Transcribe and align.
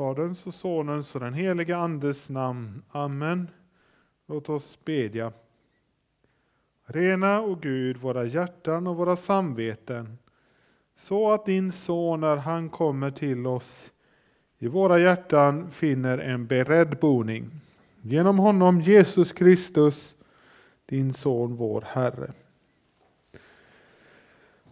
Faderns 0.00 0.46
och 0.46 0.54
Sonens 0.54 1.14
och 1.14 1.20
den 1.20 1.34
helige 1.34 1.76
Andes 1.76 2.30
namn. 2.30 2.82
Amen. 2.90 3.48
Låt 4.26 4.48
oss 4.48 4.78
bedja. 4.84 5.32
Rena, 6.86 7.42
o 7.42 7.58
Gud, 7.60 7.96
våra 7.96 8.24
hjärtan 8.24 8.86
och 8.86 8.96
våra 8.96 9.16
samveten 9.16 10.18
så 10.96 11.32
att 11.32 11.46
din 11.46 11.72
son 11.72 12.20
när 12.20 12.36
han 12.36 12.68
kommer 12.68 13.10
till 13.10 13.46
oss 13.46 13.92
i 14.58 14.68
våra 14.68 14.98
hjärtan 14.98 15.70
finner 15.70 16.18
en 16.18 16.46
beredd 16.46 16.98
boning. 17.00 17.50
Genom 18.02 18.38
honom 18.38 18.80
Jesus 18.80 19.32
Kristus, 19.32 20.14
din 20.86 21.12
son, 21.12 21.56
vår 21.56 21.84
Herre. 21.86 22.32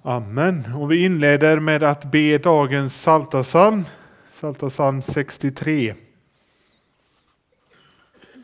Amen. 0.03 0.75
Och 0.77 0.93
vi 0.93 1.05
inleder 1.05 1.61
med 1.61 1.83
att 1.83 2.11
be 2.11 2.39
dagens 2.39 2.93
Psaltarpsalm, 2.93 3.85
Psaltarpsalm 4.39 5.03
63. 5.03 5.95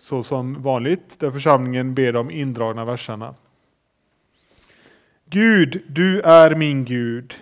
Så 0.01 0.23
som 0.23 0.63
vanligt, 0.63 1.21
där 1.21 1.31
församlingen 1.31 1.95
ber 1.95 2.13
de 2.13 2.31
indragna 2.31 2.85
verserna. 2.85 3.35
Gud, 5.25 5.83
du 5.89 6.21
är 6.21 6.55
min 6.55 6.85
Gud. 6.85 7.35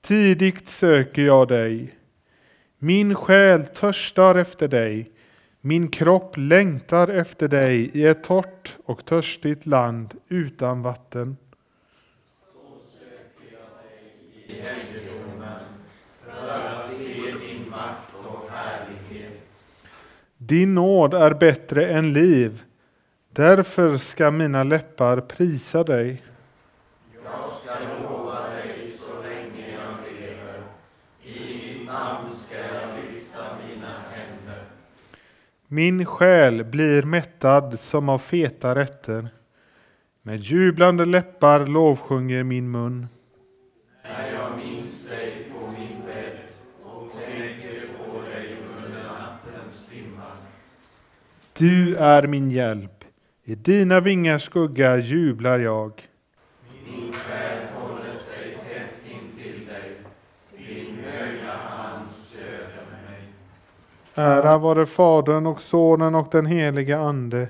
Tidigt 0.00 0.68
söker 0.68 1.22
jag 1.22 1.48
dig. 1.48 1.94
Min 2.78 3.14
själ 3.14 3.66
törstar 3.66 4.34
efter 4.34 4.68
dig. 4.68 5.10
Min 5.60 5.88
kropp 5.88 6.36
längtar 6.36 7.08
efter 7.08 7.48
dig 7.48 7.90
i 7.94 8.06
ett 8.06 8.24
torrt 8.24 8.76
och 8.84 9.04
törstigt 9.04 9.66
land 9.66 10.14
utan 10.28 10.82
vatten. 10.82 11.36
Din 20.48 20.74
nåd 20.74 21.14
är 21.14 21.34
bättre 21.34 21.86
än 21.86 22.12
liv. 22.12 22.62
Därför 23.32 23.96
ska 23.96 24.30
mina 24.30 24.62
läppar 24.62 25.20
prisa 25.20 25.84
dig. 25.84 26.22
Jag 27.24 27.46
ska 27.46 28.02
lova 28.02 28.40
dig 28.40 28.90
så 28.98 29.22
länge 29.22 29.72
jag 29.72 30.20
lever. 30.20 30.62
I 31.22 31.32
ditt 31.32 31.86
namn 31.86 32.30
ska 32.30 32.56
jag 32.56 32.88
lyfta 32.96 33.42
mina 33.68 33.94
händer. 34.10 34.64
Min 35.66 36.06
själ 36.06 36.64
blir 36.64 37.02
mättad 37.02 37.80
som 37.80 38.08
av 38.08 38.18
feta 38.18 38.74
rätter. 38.74 39.28
Med 40.22 40.40
jublande 40.40 41.04
läppar 41.04 41.66
lovsjunger 41.66 42.42
min 42.42 42.70
mun. 42.70 43.06
Du 51.58 51.96
är 51.96 52.26
min 52.26 52.50
hjälp. 52.50 53.04
I 53.44 53.54
dina 53.54 54.00
vingars 54.00 54.42
skugga 54.42 54.96
jublar 54.96 55.58
jag. 55.58 56.08
Min 56.84 57.12
själ 57.12 57.58
håller 57.74 58.12
sig 58.12 58.58
tätt 58.68 59.12
intill 59.12 59.66
dig. 59.66 59.92
Din 60.56 61.04
höga 61.04 61.52
hand 61.52 62.10
stöder 62.12 62.86
mig. 63.08 63.22
Ära 64.14 64.58
vare 64.58 64.86
Fadern 64.86 65.46
och 65.46 65.60
Sonen 65.60 66.14
och 66.14 66.28
den 66.30 66.46
helige 66.46 66.98
Ande. 66.98 67.48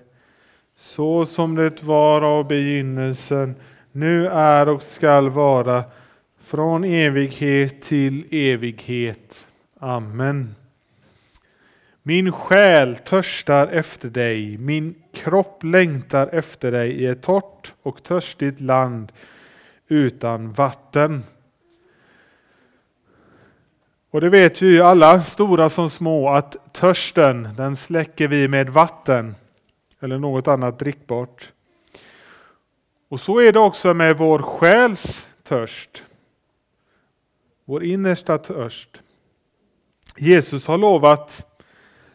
Så 0.76 1.26
som 1.26 1.54
det 1.54 1.82
var 1.82 2.22
av 2.22 2.48
begynnelsen, 2.48 3.54
nu 3.92 4.26
är 4.26 4.68
och 4.68 4.82
skall 4.82 5.30
vara, 5.30 5.84
från 6.40 6.84
evighet 6.84 7.82
till 7.82 8.24
evighet. 8.30 9.48
Amen. 9.80 10.54
Min 12.02 12.32
själ 12.32 12.96
törstar 12.96 13.68
efter 13.68 14.08
dig, 14.08 14.58
min 14.58 14.94
kropp 15.12 15.64
längtar 15.64 16.28
efter 16.32 16.72
dig 16.72 16.90
i 16.90 17.06
ett 17.06 17.22
torrt 17.22 17.74
och 17.82 18.02
törstigt 18.02 18.60
land 18.60 19.12
utan 19.88 20.52
vatten. 20.52 21.22
Och 24.10 24.20
det 24.20 24.28
vet 24.28 24.62
vi 24.62 24.66
ju 24.66 24.82
alla, 24.82 25.22
stora 25.22 25.70
som 25.70 25.90
små, 25.90 26.28
att 26.28 26.74
törsten 26.74 27.48
den 27.56 27.76
släcker 27.76 28.28
vi 28.28 28.48
med 28.48 28.70
vatten 28.70 29.34
eller 30.00 30.18
något 30.18 30.48
annat 30.48 30.78
drickbart. 30.78 31.52
Och 33.08 33.20
så 33.20 33.38
är 33.38 33.52
det 33.52 33.58
också 33.58 33.94
med 33.94 34.18
vår 34.18 34.38
själs 34.38 35.28
törst. 35.42 36.04
Vår 37.64 37.84
innersta 37.84 38.38
törst. 38.38 39.00
Jesus 40.16 40.66
har 40.66 40.78
lovat 40.78 41.47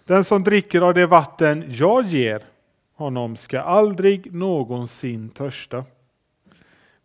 den 0.05 0.23
som 0.23 0.43
dricker 0.43 0.81
av 0.81 0.93
det 0.93 1.05
vatten 1.05 1.65
jag 1.69 2.05
ger 2.05 2.43
honom 2.93 3.35
ska 3.35 3.61
aldrig 3.61 4.35
någonsin 4.35 5.29
törsta. 5.29 5.85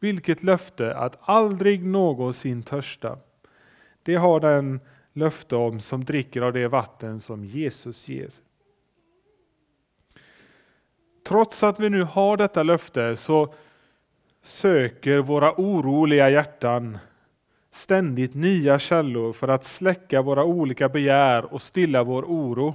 Vilket 0.00 0.42
löfte 0.42 0.94
att 0.94 1.18
aldrig 1.20 1.84
någonsin 1.84 2.62
törsta. 2.62 3.18
Det 4.02 4.14
har 4.14 4.40
den 4.40 4.80
löfte 5.12 5.56
om 5.56 5.80
som 5.80 6.04
dricker 6.04 6.42
av 6.42 6.52
det 6.52 6.68
vatten 6.68 7.20
som 7.20 7.44
Jesus 7.44 8.08
ger. 8.08 8.30
Trots 11.26 11.62
att 11.62 11.80
vi 11.80 11.90
nu 11.90 12.02
har 12.02 12.36
detta 12.36 12.62
löfte 12.62 13.16
så 13.16 13.54
söker 14.42 15.18
våra 15.18 15.52
oroliga 15.56 16.30
hjärtan 16.30 16.98
ständigt 17.70 18.34
nya 18.34 18.78
källor 18.78 19.32
för 19.32 19.48
att 19.48 19.64
släcka 19.64 20.22
våra 20.22 20.44
olika 20.44 20.88
begär 20.88 21.54
och 21.54 21.62
stilla 21.62 22.02
vår 22.02 22.22
oro. 22.22 22.74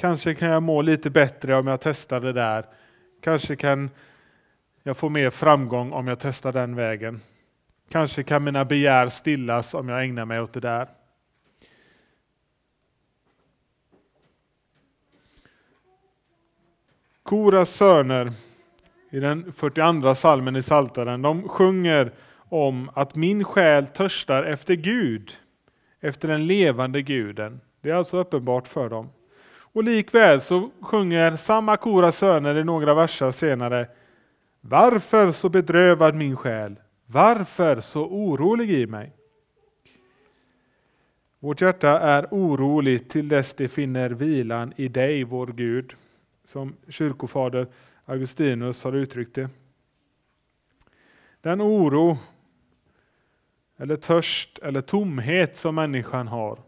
Kanske 0.00 0.34
kan 0.34 0.48
jag 0.48 0.62
må 0.62 0.82
lite 0.82 1.10
bättre 1.10 1.56
om 1.56 1.66
jag 1.66 1.80
testar 1.80 2.20
det 2.20 2.32
där. 2.32 2.66
Kanske 3.22 3.56
kan 3.56 3.90
jag 4.82 4.96
få 4.96 5.08
mer 5.08 5.30
framgång 5.30 5.92
om 5.92 6.06
jag 6.06 6.18
testar 6.18 6.52
den 6.52 6.74
vägen. 6.74 7.20
Kanske 7.90 8.22
kan 8.22 8.44
mina 8.44 8.64
begär 8.64 9.08
stillas 9.08 9.74
om 9.74 9.88
jag 9.88 10.04
ägnar 10.04 10.24
mig 10.24 10.40
åt 10.40 10.52
det 10.52 10.60
där. 10.60 10.88
Koras 17.22 17.70
söner 17.70 18.32
i 19.10 19.20
den 19.20 19.52
42 19.52 20.14
salmen 20.14 20.56
i 20.56 20.62
Saltaren, 20.62 21.22
de 21.22 21.48
sjunger 21.48 22.12
om 22.48 22.90
att 22.94 23.14
min 23.14 23.44
själ 23.44 23.86
törstar 23.86 24.42
efter 24.42 24.74
Gud, 24.74 25.30
efter 26.00 26.28
den 26.28 26.46
levande 26.46 27.02
guden. 27.02 27.60
Det 27.80 27.90
är 27.90 27.94
alltså 27.94 28.16
uppenbart 28.16 28.68
för 28.68 28.88
dem. 28.88 29.10
Och 29.72 29.84
likväl 29.84 30.40
så 30.40 30.70
sjunger 30.80 31.36
samma 31.36 31.76
Koras 31.76 32.16
söner 32.16 32.56
i 32.56 32.64
några 32.64 32.94
verser 32.94 33.30
senare 33.30 33.88
Varför 34.60 35.32
så 35.32 35.48
bedrövad 35.48 36.14
min 36.14 36.36
själ? 36.36 36.76
Varför 37.06 37.80
så 37.80 38.06
orolig 38.06 38.70
i 38.70 38.86
mig? 38.86 39.12
Vårt 41.38 41.60
hjärta 41.60 42.00
är 42.00 42.26
oroligt 42.30 43.10
till 43.10 43.28
dess 43.28 43.54
det 43.54 43.68
finner 43.68 44.10
vilan 44.10 44.72
i 44.76 44.88
dig, 44.88 45.24
vår 45.24 45.46
Gud, 45.46 45.94
som 46.44 46.76
kyrkofader 46.88 47.66
Augustinus 48.04 48.84
har 48.84 48.92
uttryckt 48.92 49.34
det. 49.34 49.48
Den 51.40 51.62
oro, 51.62 52.18
eller 53.76 53.96
törst 53.96 54.58
eller 54.58 54.80
tomhet 54.80 55.56
som 55.56 55.74
människan 55.74 56.28
har, 56.28 56.58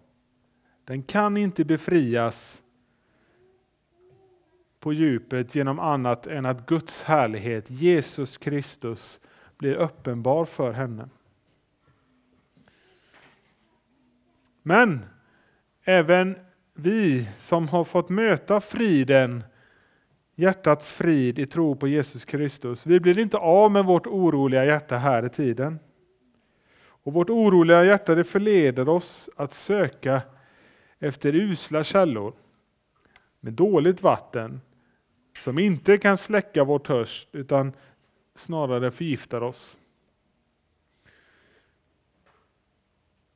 den 0.85 1.03
kan 1.03 1.37
inte 1.37 1.65
befrias 1.65 2.63
på 4.83 4.93
djupet 4.93 5.55
genom 5.55 5.79
annat 5.79 6.27
än 6.27 6.47
att 6.47 6.67
Guds 6.67 7.03
härlighet, 7.03 7.71
Jesus 7.71 8.37
Kristus, 8.37 9.21
blir 9.59 9.75
uppenbar 9.75 10.45
för 10.45 10.73
henne. 10.73 11.09
Men 14.63 15.05
även 15.85 16.37
vi 16.75 17.29
som 17.37 17.69
har 17.69 17.85
fått 17.85 18.09
möta 18.09 18.61
friden, 18.61 19.45
hjärtats 20.35 20.93
frid 20.93 21.39
i 21.39 21.47
tro 21.47 21.77
på 21.77 21.89
Jesus 21.89 22.25
Kristus, 22.25 22.87
vi 22.87 23.01
blir 23.01 23.19
inte 23.19 23.37
av 23.37 23.71
med 23.71 23.85
vårt 23.85 24.07
oroliga 24.07 24.65
hjärta 24.65 24.97
här 24.97 25.27
i 25.27 25.29
tiden. 25.29 25.79
Och 27.05 27.13
vårt 27.13 27.31
oroliga 27.31 27.85
hjärta 27.85 28.15
det 28.15 28.25
förleder 28.25 28.89
oss 28.89 29.31
att 29.37 29.53
söka 29.53 30.23
efter 30.99 31.35
usla 31.35 31.85
källor 31.85 32.35
med 33.41 33.53
dåligt 33.53 34.03
vatten 34.03 34.61
som 35.39 35.59
inte 35.59 35.99
kan 35.99 36.17
släcka 36.17 36.65
vår 36.65 36.79
törst 36.79 37.29
utan 37.33 37.73
snarare 38.35 38.91
förgiftar 38.91 39.43
oss. 39.43 39.79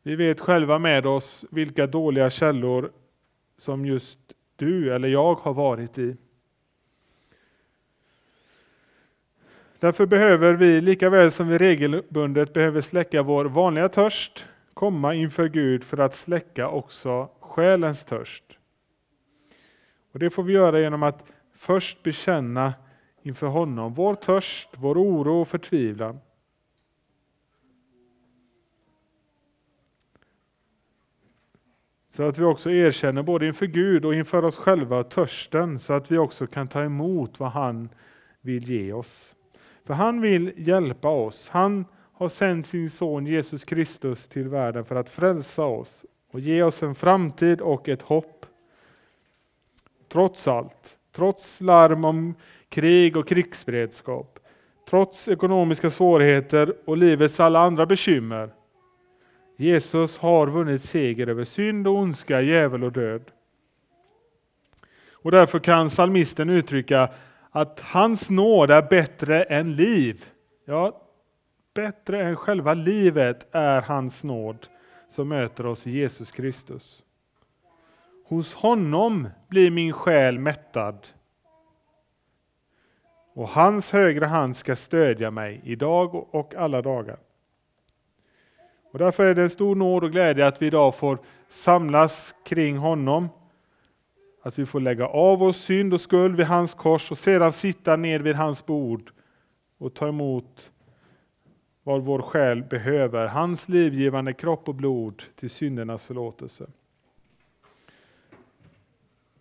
Vi 0.02 0.16
vet 0.16 0.40
själva 0.40 0.78
med 0.78 1.06
oss 1.06 1.44
vilka 1.50 1.86
dåliga 1.86 2.30
källor 2.30 2.92
som 3.56 3.86
just 3.86 4.18
du 4.56 4.94
eller 4.94 5.08
jag 5.08 5.34
har 5.34 5.54
varit 5.54 5.98
i. 5.98 6.16
Därför 9.78 10.06
behöver 10.06 10.54
vi, 10.54 10.80
lika 10.80 11.10
väl 11.10 11.30
som 11.30 11.48
vi 11.48 11.58
regelbundet 11.58 12.52
behöver 12.52 12.80
släcka 12.80 13.22
vår 13.22 13.44
vanliga 13.44 13.88
törst, 13.88 14.48
komma 14.74 15.14
inför 15.14 15.48
Gud 15.48 15.84
för 15.84 15.98
att 15.98 16.14
släcka 16.14 16.68
också 16.68 17.28
själens 17.40 18.04
törst. 18.04 18.44
Och 20.12 20.18
Det 20.18 20.30
får 20.30 20.42
vi 20.42 20.52
göra 20.52 20.80
genom 20.80 21.02
att 21.02 21.32
först 21.66 22.02
bekänna 22.02 22.74
inför 23.22 23.46
honom 23.46 23.94
vår 23.94 24.14
törst, 24.14 24.68
vår 24.76 24.98
oro 24.98 25.40
och 25.40 25.48
förtvivlan. 25.48 26.18
Så 32.10 32.22
att 32.22 32.38
vi 32.38 32.44
också 32.44 32.70
erkänner 32.70 33.22
både 33.22 33.46
inför 33.46 33.66
Gud 33.66 34.04
och 34.04 34.14
inför 34.14 34.44
oss 34.44 34.56
själva 34.56 35.02
törsten 35.02 35.80
så 35.80 35.92
att 35.92 36.10
vi 36.10 36.18
också 36.18 36.46
kan 36.46 36.68
ta 36.68 36.82
emot 36.82 37.40
vad 37.40 37.50
han 37.50 37.88
vill 38.40 38.70
ge 38.70 38.92
oss. 38.92 39.36
För 39.84 39.94
han 39.94 40.20
vill 40.20 40.52
hjälpa 40.56 41.08
oss. 41.08 41.48
Han 41.48 41.84
har 42.12 42.28
sänt 42.28 42.66
sin 42.66 42.90
son 42.90 43.26
Jesus 43.26 43.64
Kristus 43.64 44.28
till 44.28 44.48
världen 44.48 44.84
för 44.84 44.96
att 44.96 45.08
frälsa 45.08 45.64
oss 45.64 46.04
och 46.30 46.40
ge 46.40 46.62
oss 46.62 46.82
en 46.82 46.94
framtid 46.94 47.60
och 47.60 47.88
ett 47.88 48.02
hopp. 48.02 48.46
Trots 50.08 50.48
allt, 50.48 50.95
trots 51.16 51.60
larm 51.60 52.04
om 52.04 52.34
krig 52.68 53.16
och 53.16 53.28
krigsberedskap, 53.28 54.38
trots 54.90 55.28
ekonomiska 55.28 55.90
svårigheter 55.90 56.74
och 56.84 56.96
livets 56.96 57.40
alla 57.40 57.60
andra 57.60 57.86
bekymmer. 57.86 58.50
Jesus 59.56 60.18
har 60.18 60.46
vunnit 60.46 60.82
seger 60.82 61.26
över 61.26 61.44
synd 61.44 61.88
och 61.88 61.94
ondska, 61.94 62.40
djävul 62.40 62.84
och 62.84 62.92
död. 62.92 63.22
Och 65.12 65.30
därför 65.30 65.58
kan 65.58 65.90
salmisten 65.90 66.50
uttrycka 66.50 67.08
att 67.50 67.80
hans 67.80 68.30
nåd 68.30 68.70
är 68.70 68.82
bättre 68.82 69.42
än 69.42 69.76
liv. 69.76 70.24
Ja, 70.64 71.02
bättre 71.74 72.22
än 72.22 72.36
själva 72.36 72.74
livet 72.74 73.48
är 73.54 73.82
hans 73.82 74.24
nåd 74.24 74.66
som 75.08 75.28
möter 75.28 75.66
oss 75.66 75.86
i 75.86 75.90
Jesus 75.90 76.30
Kristus. 76.32 77.02
Hos 78.28 78.54
honom 78.54 79.28
blir 79.48 79.70
min 79.70 79.92
själ 79.92 80.38
mättad. 80.38 81.06
Och 83.34 83.48
hans 83.48 83.90
högra 83.90 84.26
hand 84.26 84.56
ska 84.56 84.76
stödja 84.76 85.30
mig 85.30 85.60
idag 85.64 86.34
och 86.34 86.54
alla 86.54 86.82
dagar. 86.82 87.18
Och 88.92 88.98
därför 88.98 89.26
är 89.26 89.34
det 89.34 89.42
en 89.42 89.50
stor 89.50 89.74
nåd 89.74 90.04
och 90.04 90.12
glädje 90.12 90.46
att 90.46 90.62
vi 90.62 90.66
idag 90.66 90.94
får 90.94 91.18
samlas 91.48 92.34
kring 92.44 92.76
honom. 92.76 93.28
Att 94.42 94.58
vi 94.58 94.66
får 94.66 94.80
lägga 94.80 95.06
av 95.06 95.42
oss 95.42 95.56
synd 95.56 95.94
och 95.94 96.00
skuld 96.00 96.36
vid 96.36 96.46
hans 96.46 96.74
kors 96.74 97.10
och 97.10 97.18
sedan 97.18 97.52
sitta 97.52 97.96
ned 97.96 98.22
vid 98.22 98.36
hans 98.36 98.66
bord 98.66 99.10
och 99.78 99.94
ta 99.94 100.08
emot 100.08 100.70
vad 101.82 102.04
vår 102.04 102.22
själ 102.22 102.62
behöver, 102.62 103.26
hans 103.26 103.68
livgivande 103.68 104.32
kropp 104.32 104.68
och 104.68 104.74
blod 104.74 105.22
till 105.34 105.50
syndernas 105.50 106.06
förlåtelse. 106.06 106.66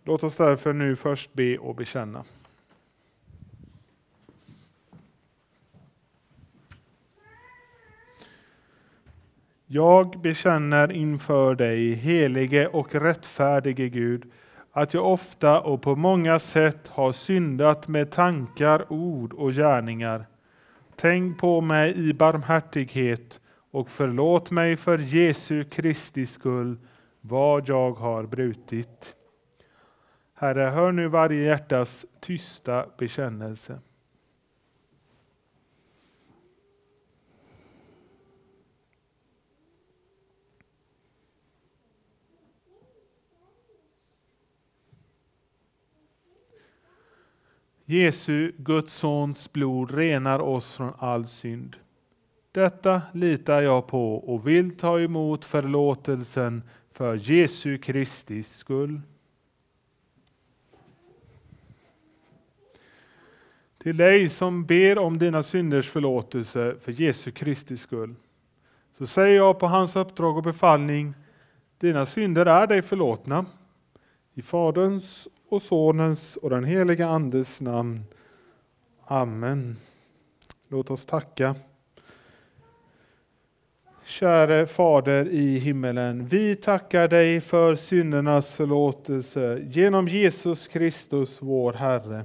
Låt 0.06 0.24
oss 0.24 0.36
därför 0.36 0.72
nu 0.72 0.96
först 0.96 1.32
be 1.32 1.58
och 1.58 1.74
bekänna. 1.74 2.24
Jag 9.66 10.20
bekänner 10.20 10.92
inför 10.92 11.54
dig, 11.54 11.94
helige 11.94 12.66
och 12.66 12.94
rättfärdige 12.94 13.88
Gud, 13.88 14.32
att 14.72 14.94
jag 14.94 15.06
ofta 15.06 15.60
och 15.60 15.82
på 15.82 15.96
många 15.96 16.38
sätt 16.38 16.88
har 16.88 17.12
syndat 17.12 17.88
med 17.88 18.10
tankar, 18.10 18.92
ord 18.92 19.32
och 19.32 19.52
gärningar. 19.52 20.26
Tänk 20.96 21.38
på 21.38 21.60
mig 21.60 22.08
i 22.08 22.14
barmhärtighet 22.14 23.40
och 23.70 23.90
förlåt 23.90 24.50
mig 24.50 24.76
för 24.76 24.98
Jesu 24.98 25.64
Kristi 25.64 26.26
skull 26.26 26.76
vad 27.20 27.68
jag 27.68 27.92
har 27.92 28.22
brutit. 28.22 29.15
Herre, 30.38 30.70
hör 30.70 30.92
nu 30.92 31.08
varje 31.08 31.44
hjärtas 31.44 32.06
tysta 32.20 32.86
bekännelse. 32.98 33.78
Jesu, 47.84 48.52
Guds 48.58 48.92
sons 48.92 49.52
blod 49.52 49.90
renar 49.90 50.38
oss 50.38 50.76
från 50.76 50.92
all 50.98 51.26
synd. 51.26 51.76
Detta 52.52 53.02
litar 53.12 53.62
jag 53.62 53.86
på 53.86 54.14
och 54.14 54.48
vill 54.48 54.76
ta 54.76 55.00
emot 55.00 55.44
förlåtelsen 55.44 56.62
för 56.92 57.30
Jesu 57.30 57.78
Kristi 57.78 58.42
skull. 58.42 59.00
Till 63.86 63.96
dig 63.96 64.28
som 64.28 64.64
ber 64.64 64.98
om 64.98 65.18
dina 65.18 65.42
synders 65.42 65.90
förlåtelse 65.90 66.74
för 66.80 66.92
Jesu 66.92 67.30
Kristi 67.30 67.76
skull, 67.76 68.14
så 68.92 69.06
säger 69.06 69.36
jag 69.36 69.58
på 69.58 69.66
hans 69.66 69.96
uppdrag 69.96 70.36
och 70.36 70.42
befallning, 70.42 71.14
dina 71.78 72.06
synder 72.06 72.46
är 72.46 72.66
dig 72.66 72.82
förlåtna. 72.82 73.46
I 74.34 74.42
Faderns 74.42 75.28
och 75.48 75.62
Sonens 75.62 76.36
och 76.36 76.50
den 76.50 76.64
heliga 76.64 77.08
Andes 77.08 77.60
namn. 77.60 78.04
Amen. 79.04 79.76
Låt 80.68 80.90
oss 80.90 81.04
tacka. 81.04 81.54
Käre 84.04 84.66
Fader 84.66 85.28
i 85.28 85.58
himmelen, 85.58 86.26
vi 86.26 86.56
tackar 86.56 87.08
dig 87.08 87.40
för 87.40 87.76
syndernas 87.76 88.54
förlåtelse 88.54 89.62
genom 89.66 90.08
Jesus 90.08 90.68
Kristus, 90.68 91.38
vår 91.42 91.72
Herre. 91.72 92.24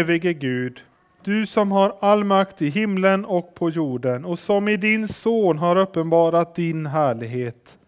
Evige 0.00 0.32
Gud, 0.32 0.80
du 1.24 1.46
som 1.46 1.72
har 1.72 1.96
all 2.00 2.24
makt 2.24 2.62
i 2.62 2.68
himlen 2.68 3.24
och 3.24 3.54
på 3.54 3.70
jorden 3.70 4.24
och 4.24 4.38
som 4.38 4.68
i 4.68 4.76
din 4.76 5.08
son 5.08 5.58
har 5.58 5.76
uppenbarat 5.76 6.54
din 6.54 6.86
härlighet. 6.86 7.78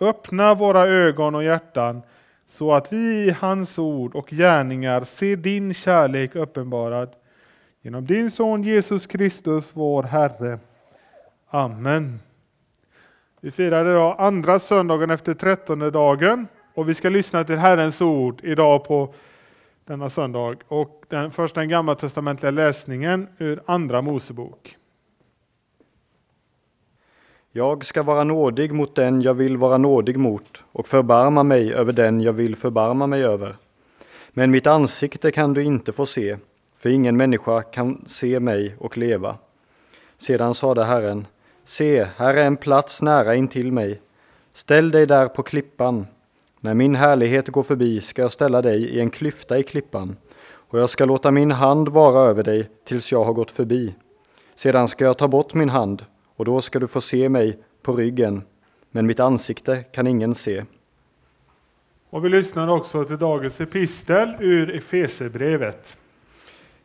Öppna 0.00 0.54
våra 0.54 0.86
ögon 0.86 1.34
och 1.34 1.44
hjärtan 1.44 2.02
så 2.48 2.72
att 2.72 2.92
vi 2.92 2.96
i 2.96 3.30
hans 3.30 3.78
ord 3.78 4.14
och 4.14 4.30
gärningar 4.30 5.04
ser 5.04 5.36
din 5.36 5.74
kärlek 5.74 6.34
uppenbarad. 6.34 7.08
Genom 7.82 8.06
din 8.06 8.30
son 8.30 8.62
Jesus 8.62 9.06
Kristus, 9.06 9.70
vår 9.74 10.02
Herre. 10.02 10.58
Amen. 11.50 12.20
Vi 13.40 13.50
firar 13.50 13.90
idag 13.90 14.16
andra 14.18 14.58
söndagen 14.58 15.10
efter 15.10 15.34
trettonde 15.34 15.90
dagen 15.90 16.46
och 16.74 16.88
vi 16.88 16.94
ska 16.94 17.08
lyssna 17.08 17.44
till 17.44 17.58
Herrens 17.58 18.00
ord 18.00 18.40
idag 18.44 18.84
på 18.84 19.14
denna 19.84 20.08
söndag. 20.08 20.56
Och 20.68 21.04
den, 21.08 21.30
först 21.30 21.54
den 21.54 21.68
gammaltestamentliga 21.68 22.50
läsningen 22.50 23.28
ur 23.38 23.62
Andra 23.66 24.02
Mosebok. 24.02 24.76
Jag 27.52 27.84
ska 27.84 28.02
vara 28.02 28.24
nådig 28.24 28.72
mot 28.72 28.94
den 28.94 29.22
jag 29.22 29.34
vill 29.34 29.56
vara 29.56 29.78
nådig 29.78 30.16
mot 30.16 30.64
och 30.72 30.86
förbarma 30.86 31.42
mig 31.42 31.74
över 31.74 31.92
den 31.92 32.20
jag 32.20 32.32
vill 32.32 32.56
förbarma 32.56 33.06
mig 33.06 33.24
över. 33.24 33.56
Men 34.30 34.50
mitt 34.50 34.66
ansikte 34.66 35.30
kan 35.32 35.54
du 35.54 35.62
inte 35.62 35.92
få 35.92 36.06
se, 36.06 36.36
för 36.76 36.90
ingen 36.90 37.16
människa 37.16 37.62
kan 37.62 38.04
se 38.06 38.40
mig 38.40 38.74
och 38.78 38.98
leva. 38.98 39.36
Sedan 40.16 40.54
sade 40.54 40.84
Herren, 40.84 41.26
se, 41.64 42.06
här 42.16 42.34
är 42.34 42.44
en 42.44 42.56
plats 42.56 43.02
nära 43.02 43.34
intill 43.34 43.72
mig. 43.72 44.00
Ställ 44.52 44.90
dig 44.90 45.06
där 45.06 45.28
på 45.28 45.42
klippan. 45.42 46.06
När 46.62 46.74
min 46.74 46.94
härlighet 46.94 47.48
går 47.48 47.62
förbi 47.62 48.00
ska 48.00 48.22
jag 48.22 48.32
ställa 48.32 48.62
dig 48.62 48.84
i 48.84 49.00
en 49.00 49.10
klyfta 49.10 49.58
i 49.58 49.62
klippan, 49.62 50.16
och 50.42 50.78
jag 50.78 50.90
ska 50.90 51.04
låta 51.04 51.30
min 51.30 51.50
hand 51.50 51.88
vara 51.88 52.22
över 52.22 52.42
dig 52.42 52.70
tills 52.84 53.12
jag 53.12 53.24
har 53.24 53.32
gått 53.32 53.50
förbi. 53.50 53.94
Sedan 54.54 54.88
ska 54.88 55.04
jag 55.04 55.18
ta 55.18 55.28
bort 55.28 55.54
min 55.54 55.68
hand, 55.68 56.04
och 56.36 56.44
då 56.44 56.60
ska 56.60 56.78
du 56.78 56.88
få 56.88 57.00
se 57.00 57.28
mig 57.28 57.58
på 57.82 57.92
ryggen, 57.92 58.42
men 58.90 59.06
mitt 59.06 59.20
ansikte 59.20 59.76
kan 59.76 60.06
ingen 60.06 60.34
se. 60.34 60.64
Och 62.10 62.24
vi 62.24 62.28
lyssnar 62.28 62.68
också 62.68 63.04
till 63.04 63.18
dagens 63.18 63.60
epistel 63.60 64.34
ur 64.40 64.76
Efesebrevet. 64.76 65.98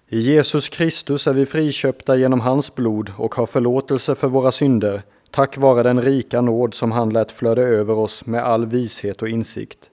I 0.07 0.19
Jesus 0.19 0.69
Kristus 0.69 1.27
är 1.27 1.33
vi 1.33 1.45
friköpta 1.45 2.15
genom 2.15 2.39
hans 2.39 2.75
blod 2.75 3.11
och 3.17 3.35
har 3.35 3.45
förlåtelse 3.45 4.15
för 4.15 4.27
våra 4.27 4.51
synder, 4.51 5.01
tack 5.35 5.57
vare 5.57 5.83
den 5.83 6.01
rika 6.01 6.41
nåd 6.41 6.73
som 6.73 6.91
han 6.91 7.09
lät 7.09 7.31
flöda 7.31 7.61
över 7.61 7.93
oss 7.93 8.25
med 8.25 8.43
all 8.43 8.65
vishet 8.65 9.21
och 9.21 9.29
insikt. 9.29 9.89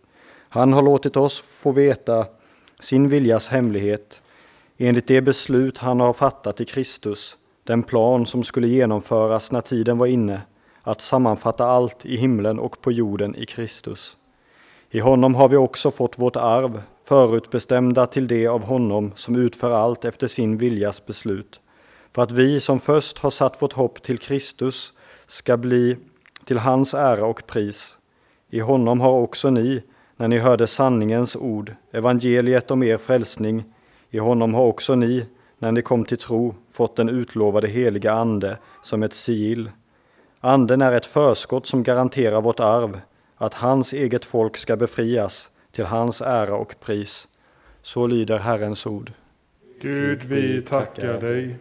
Han 0.48 0.72
har 0.72 0.82
låtit 0.82 1.16
oss 1.16 1.40
få 1.40 1.72
veta 1.72 2.26
sin 2.80 3.08
viljas 3.08 3.48
hemlighet, 3.48 4.22
enligt 4.78 5.06
det 5.06 5.22
beslut 5.22 5.78
han 5.78 6.00
har 6.00 6.12
fattat 6.12 6.60
i 6.60 6.64
Kristus, 6.64 7.38
den 7.64 7.82
plan 7.82 8.26
som 8.26 8.44
skulle 8.44 8.68
genomföras 8.68 9.52
när 9.52 9.60
tiden 9.60 9.98
var 9.98 10.06
inne, 10.06 10.42
att 10.82 11.00
sammanfatta 11.00 11.64
allt 11.64 12.06
i 12.06 12.16
himlen 12.16 12.58
och 12.58 12.80
på 12.80 12.92
jorden 12.92 13.36
i 13.36 13.46
Kristus. 13.46 14.16
I 14.90 15.00
honom 15.00 15.34
har 15.34 15.48
vi 15.48 15.56
också 15.56 15.90
fått 15.90 16.18
vårt 16.18 16.36
arv, 16.36 16.82
förutbestämda 17.04 18.06
till 18.06 18.28
det 18.28 18.46
av 18.46 18.64
honom 18.64 19.12
som 19.14 19.36
utför 19.36 19.70
allt 19.70 20.04
efter 20.04 20.26
sin 20.26 20.58
viljas 20.58 21.06
beslut, 21.06 21.60
för 22.14 22.22
att 22.22 22.32
vi 22.32 22.60
som 22.60 22.80
först 22.80 23.18
har 23.18 23.30
satt 23.30 23.62
vårt 23.62 23.72
hopp 23.72 24.02
till 24.02 24.18
Kristus 24.18 24.92
ska 25.32 25.56
bli 25.56 25.96
till 26.44 26.58
hans 26.58 26.94
ära 26.94 27.26
och 27.26 27.46
pris. 27.46 27.98
I 28.50 28.60
honom 28.60 29.00
har 29.00 29.20
också 29.20 29.50
ni, 29.50 29.82
när 30.16 30.28
ni 30.28 30.38
hörde 30.38 30.66
sanningens 30.66 31.36
ord, 31.36 31.74
evangeliet 31.92 32.70
om 32.70 32.82
er 32.82 32.96
frälsning, 32.96 33.64
i 34.10 34.18
honom 34.18 34.54
har 34.54 34.64
också 34.64 34.94
ni, 34.94 35.26
när 35.58 35.72
ni 35.72 35.82
kom 35.82 36.04
till 36.04 36.18
tro, 36.18 36.54
fått 36.70 36.96
den 36.96 37.08
utlovade 37.08 37.68
heliga 37.68 38.12
Ande 38.12 38.58
som 38.82 39.02
ett 39.02 39.12
sigill. 39.12 39.70
Anden 40.40 40.82
är 40.82 40.92
ett 40.92 41.06
förskott 41.06 41.66
som 41.66 41.82
garanterar 41.82 42.40
vårt 42.40 42.60
arv, 42.60 43.00
att 43.36 43.54
hans 43.54 43.92
eget 43.92 44.24
folk 44.24 44.56
ska 44.56 44.76
befrias 44.76 45.50
till 45.70 45.84
hans 45.84 46.20
ära 46.20 46.56
och 46.56 46.74
pris. 46.80 47.28
Så 47.82 48.06
lyder 48.06 48.38
Herrens 48.38 48.86
ord. 48.86 49.12
Gud, 49.80 50.22
vi 50.24 50.60
tackar 50.60 51.20
dig. 51.20 51.56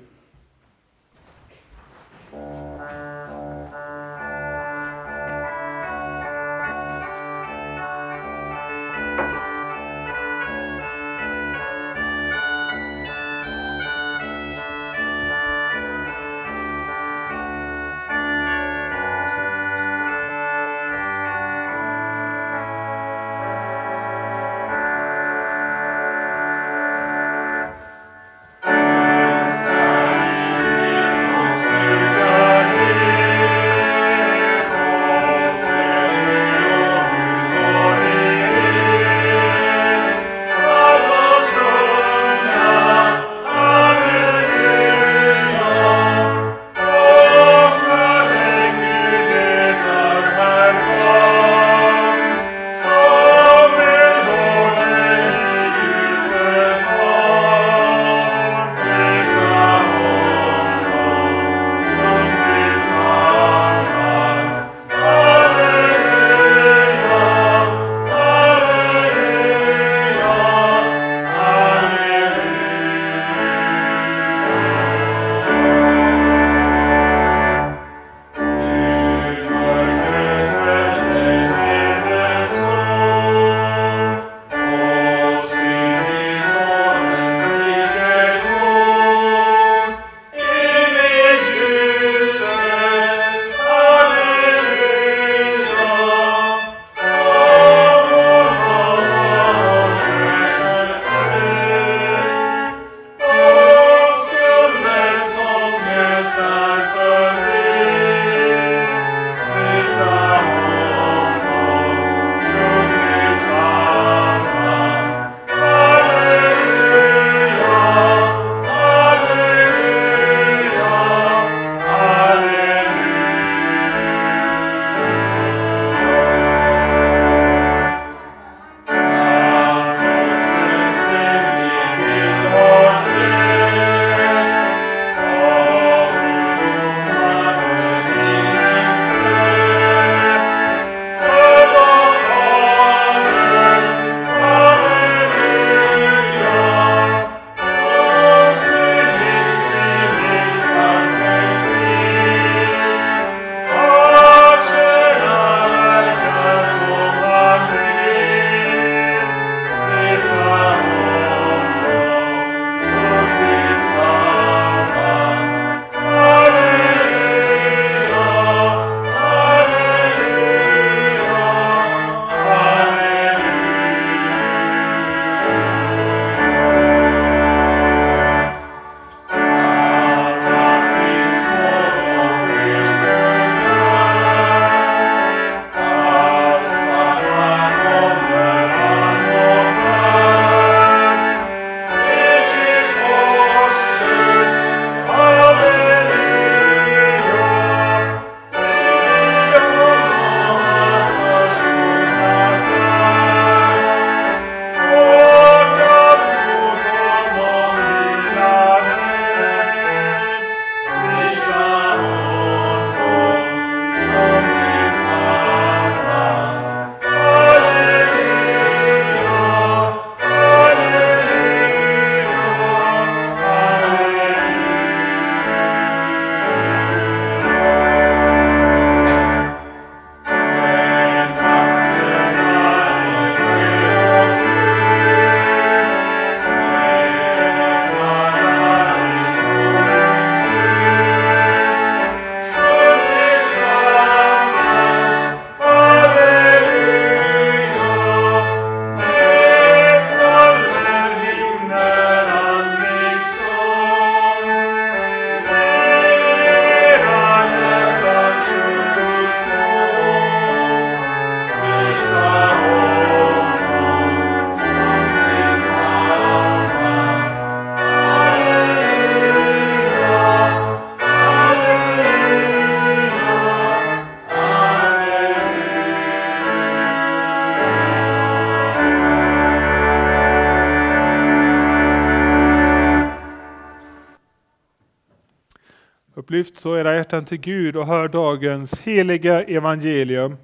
Så 286.61 286.77
era 286.77 286.95
hjärtan 286.95 287.25
till 287.25 287.37
Gud 287.37 287.75
och 287.75 287.87
hör 287.87 288.07
dagens 288.07 288.79
heliga 288.79 289.43
evangelium. 289.43 290.37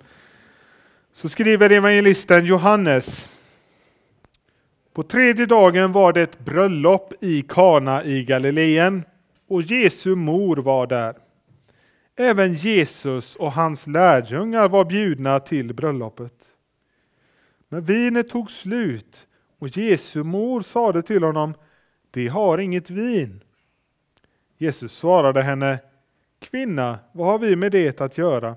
Så 1.13 1.29
skriver 1.29 1.69
evangelisten 1.69 2.45
Johannes. 2.45 3.29
På 4.93 5.03
tredje 5.03 5.45
dagen 5.45 5.91
var 5.91 6.13
det 6.13 6.21
ett 6.21 6.39
bröllop 6.39 7.13
i 7.21 7.41
Kana 7.41 8.03
i 8.03 8.23
Galileen 8.23 9.03
och 9.47 9.61
Jesu 9.61 10.15
mor 10.15 10.57
var 10.57 10.87
där. 10.87 11.15
Även 12.15 12.53
Jesus 12.53 13.35
och 13.35 13.51
hans 13.51 13.87
lärjungar 13.87 14.69
var 14.69 14.85
bjudna 14.85 15.39
till 15.39 15.73
bröllopet. 15.73 16.33
Men 17.69 17.83
vinet 17.83 18.27
tog 18.27 18.51
slut 18.51 19.27
och 19.59 19.77
Jesu 19.77 20.23
mor 20.23 20.61
sade 20.61 21.01
till 21.01 21.23
honom, 21.23 21.53
de 22.11 22.27
har 22.27 22.57
inget 22.57 22.89
vin. 22.89 23.43
Jesus 24.57 24.93
svarade 24.93 25.41
henne, 25.41 25.79
Kvinna, 26.39 26.99
vad 27.11 27.27
har 27.27 27.39
vi 27.39 27.55
med 27.55 27.71
det 27.71 28.01
att 28.01 28.17
göra? 28.17 28.55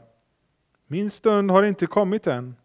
Min 0.86 1.10
stund 1.10 1.50
har 1.50 1.62
inte 1.62 1.86
kommit 1.86 2.26
än. 2.26 2.56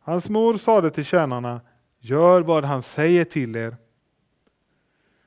Hans 0.00 0.30
mor 0.30 0.56
sade 0.56 0.90
till 0.90 1.04
tjänarna, 1.04 1.60
Gör 2.04 2.42
vad 2.42 2.64
han 2.64 2.82
säger 2.82 3.24
till 3.24 3.56
er. 3.56 3.76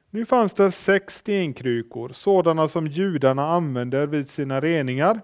Nu 0.09 0.25
fanns 0.25 0.53
det 0.53 0.71
sex 0.71 1.15
stenkrukor, 1.15 2.09
sådana 2.09 2.67
som 2.67 2.87
judarna 2.87 3.47
använder 3.47 4.07
vid 4.07 4.29
sina 4.29 4.61
reningar. 4.61 5.21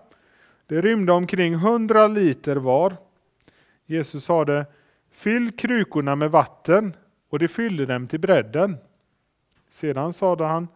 Det 0.66 0.82
rymde 0.82 1.12
omkring 1.12 1.56
hundra 1.56 2.08
liter 2.08 2.56
var. 2.56 2.98
Jesus 3.86 4.26
sade, 4.26 4.66
Fyll 5.12 5.52
krukorna 5.58 6.16
med 6.16 6.32
vatten, 6.32 6.96
och 7.30 7.40
de 7.40 7.48
fyllde 7.48 7.86
dem 7.86 8.08
till 8.08 8.20
bredden. 8.20 8.78
Sedan 9.70 10.14
sade 10.14 10.44
han, 10.44 10.68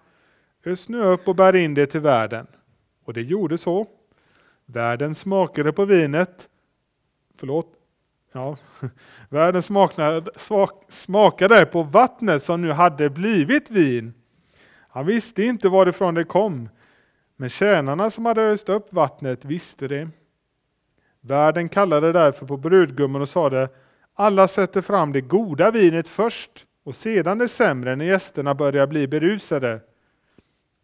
Ös 0.66 0.90
nu 0.90 1.02
upp 1.02 1.28
och 1.28 1.36
bär 1.36 1.56
in 1.56 1.74
det 1.74 1.86
till 1.86 2.00
världen. 2.00 2.48
Och 3.04 3.14
det 3.14 3.22
gjorde 3.22 3.58
så. 3.58 3.88
Världen 4.66 5.16
smakade 5.16 5.74
på 5.74 5.86
vinet. 5.86 6.50
Förlåt. 7.38 7.74
Ja, 8.32 8.58
världen 9.30 9.64
smakade, 9.64 10.32
smakade 10.90 11.66
på 11.66 11.84
vattnet 11.84 12.44
som 12.44 12.62
nu 12.62 12.72
hade 12.72 13.10
blivit 13.10 13.72
vin. 13.72 14.14
Han 14.90 15.06
visste 15.06 15.44
inte 15.44 15.70
varifrån 15.70 16.14
det 16.14 16.24
kom, 16.24 16.70
men 17.36 17.50
tjänarna 17.50 18.10
som 18.10 18.26
hade 18.26 18.42
öst 18.42 18.70
upp 18.70 18.94
vattnet 18.94 19.46
visste 19.46 19.88
det. 19.88 20.10
Värden 21.22 21.70
kallade 21.70 22.12
därför 22.12 22.46
på 22.46 22.58
brudgummen 22.58 23.22
och 23.22 23.30
sade, 23.30 23.70
alla 24.14 24.48
sätter 24.48 24.82
fram 24.82 25.12
det 25.12 25.22
goda 25.22 25.72
vinet 25.72 26.08
först 26.08 26.66
och 26.84 26.96
sedan 26.96 27.38
det 27.38 27.48
sämre 27.48 27.96
när 27.96 28.06
gästerna 28.06 28.56
börjar 28.56 28.88
bli 28.88 29.08
berusade. 29.08 29.82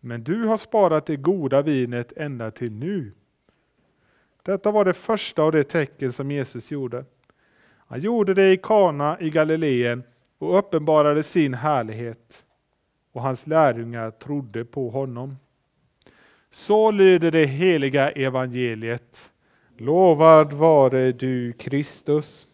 Men 0.03 0.23
du 0.23 0.45
har 0.45 0.57
sparat 0.57 1.05
det 1.05 1.15
goda 1.15 1.61
vinet 1.61 2.13
ända 2.17 2.51
till 2.51 2.71
nu. 2.71 3.11
Detta 4.43 4.71
var 4.71 4.85
det 4.85 4.93
första 4.93 5.43
av 5.43 5.51
de 5.51 5.63
tecken 5.63 6.11
som 6.11 6.31
Jesus 6.31 6.71
gjorde. 6.71 7.05
Han 7.77 7.99
gjorde 7.99 8.33
det 8.33 8.51
i 8.51 8.57
Kana 8.57 9.17
i 9.19 9.29
Galileen 9.29 10.03
och 10.37 10.57
uppenbarade 10.59 11.23
sin 11.23 11.53
härlighet. 11.53 12.45
Och 13.11 13.21
hans 13.21 13.47
lärjungar 13.47 14.11
trodde 14.11 14.65
på 14.65 14.89
honom. 14.89 15.37
Så 16.49 16.91
lyder 16.91 17.31
det 17.31 17.45
heliga 17.45 18.11
evangeliet. 18.11 19.31
Lovad 19.77 20.53
vare 20.53 21.11
du 21.11 21.53
Kristus. 21.53 22.47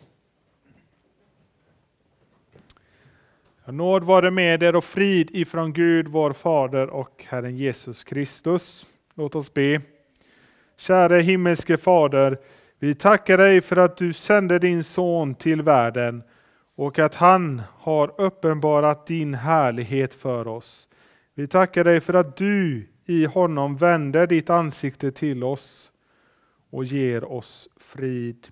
Nåd 3.72 4.04
vare 4.04 4.32
med 4.32 4.64
er 4.64 4.76
och 4.76 4.84
frid 4.84 5.30
ifrån 5.34 5.74
Gud, 5.74 6.08
vår 6.08 6.34
Fader 6.34 6.90
och 6.90 7.26
Herren 7.28 7.58
Jesus 7.58 8.04
Kristus. 8.04 8.86
Låt 9.16 9.36
oss 9.36 9.54
be. 9.54 9.82
Käre 10.78 11.22
himmelske 11.22 11.78
Fader, 11.78 12.38
vi 12.80 12.96
tackar 12.96 13.38
dig 13.38 13.62
för 13.62 13.78
att 13.78 13.98
du 13.98 14.14
sände 14.14 14.60
din 14.60 14.84
son 14.84 15.36
till 15.36 15.62
världen 15.62 16.24
och 16.76 17.00
att 17.00 17.16
han 17.16 17.62
har 17.80 18.22
uppenbarat 18.22 19.08
din 19.08 19.34
härlighet 19.34 20.14
för 20.14 20.48
oss. 20.48 20.90
Vi 21.36 21.48
tackar 21.48 21.84
dig 21.84 22.02
för 22.02 22.14
att 22.14 22.38
du 22.38 22.88
i 23.06 23.26
honom 23.26 23.78
vänder 23.78 24.28
ditt 24.28 24.50
ansikte 24.50 25.12
till 25.12 25.44
oss 25.44 25.92
och 26.70 26.84
ger 26.84 27.32
oss 27.32 27.70
frid. 27.78 28.48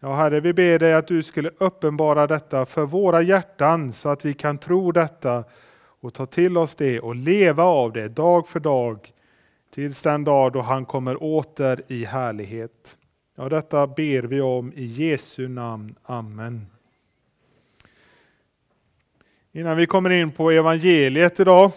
Ja, 0.00 0.14
Herre, 0.14 0.40
vi 0.40 0.52
ber 0.52 0.78
dig 0.78 0.94
att 0.94 1.06
du 1.06 1.22
skulle 1.22 1.50
uppenbara 1.58 2.26
detta 2.26 2.66
för 2.66 2.86
våra 2.86 3.22
hjärtan 3.22 3.92
så 3.92 4.08
att 4.08 4.24
vi 4.24 4.34
kan 4.34 4.58
tro 4.58 4.92
detta 4.92 5.44
och 6.00 6.14
ta 6.14 6.26
till 6.26 6.58
oss 6.58 6.74
det 6.74 7.00
och 7.00 7.16
leva 7.16 7.64
av 7.64 7.92
det 7.92 8.08
dag 8.08 8.48
för 8.48 8.60
dag 8.60 9.12
tills 9.74 10.02
den 10.02 10.24
dag 10.24 10.52
då 10.52 10.60
han 10.60 10.84
kommer 10.84 11.22
åter 11.22 11.82
i 11.88 12.04
härlighet. 12.04 12.98
Ja, 13.36 13.48
detta 13.48 13.86
ber 13.86 14.22
vi 14.22 14.40
om 14.40 14.72
i 14.72 14.84
Jesu 14.84 15.48
namn. 15.48 15.94
Amen. 16.02 16.66
Innan 19.52 19.76
vi 19.76 19.86
kommer 19.86 20.10
in 20.10 20.32
på 20.32 20.50
evangeliet 20.50 21.40
idag 21.40 21.72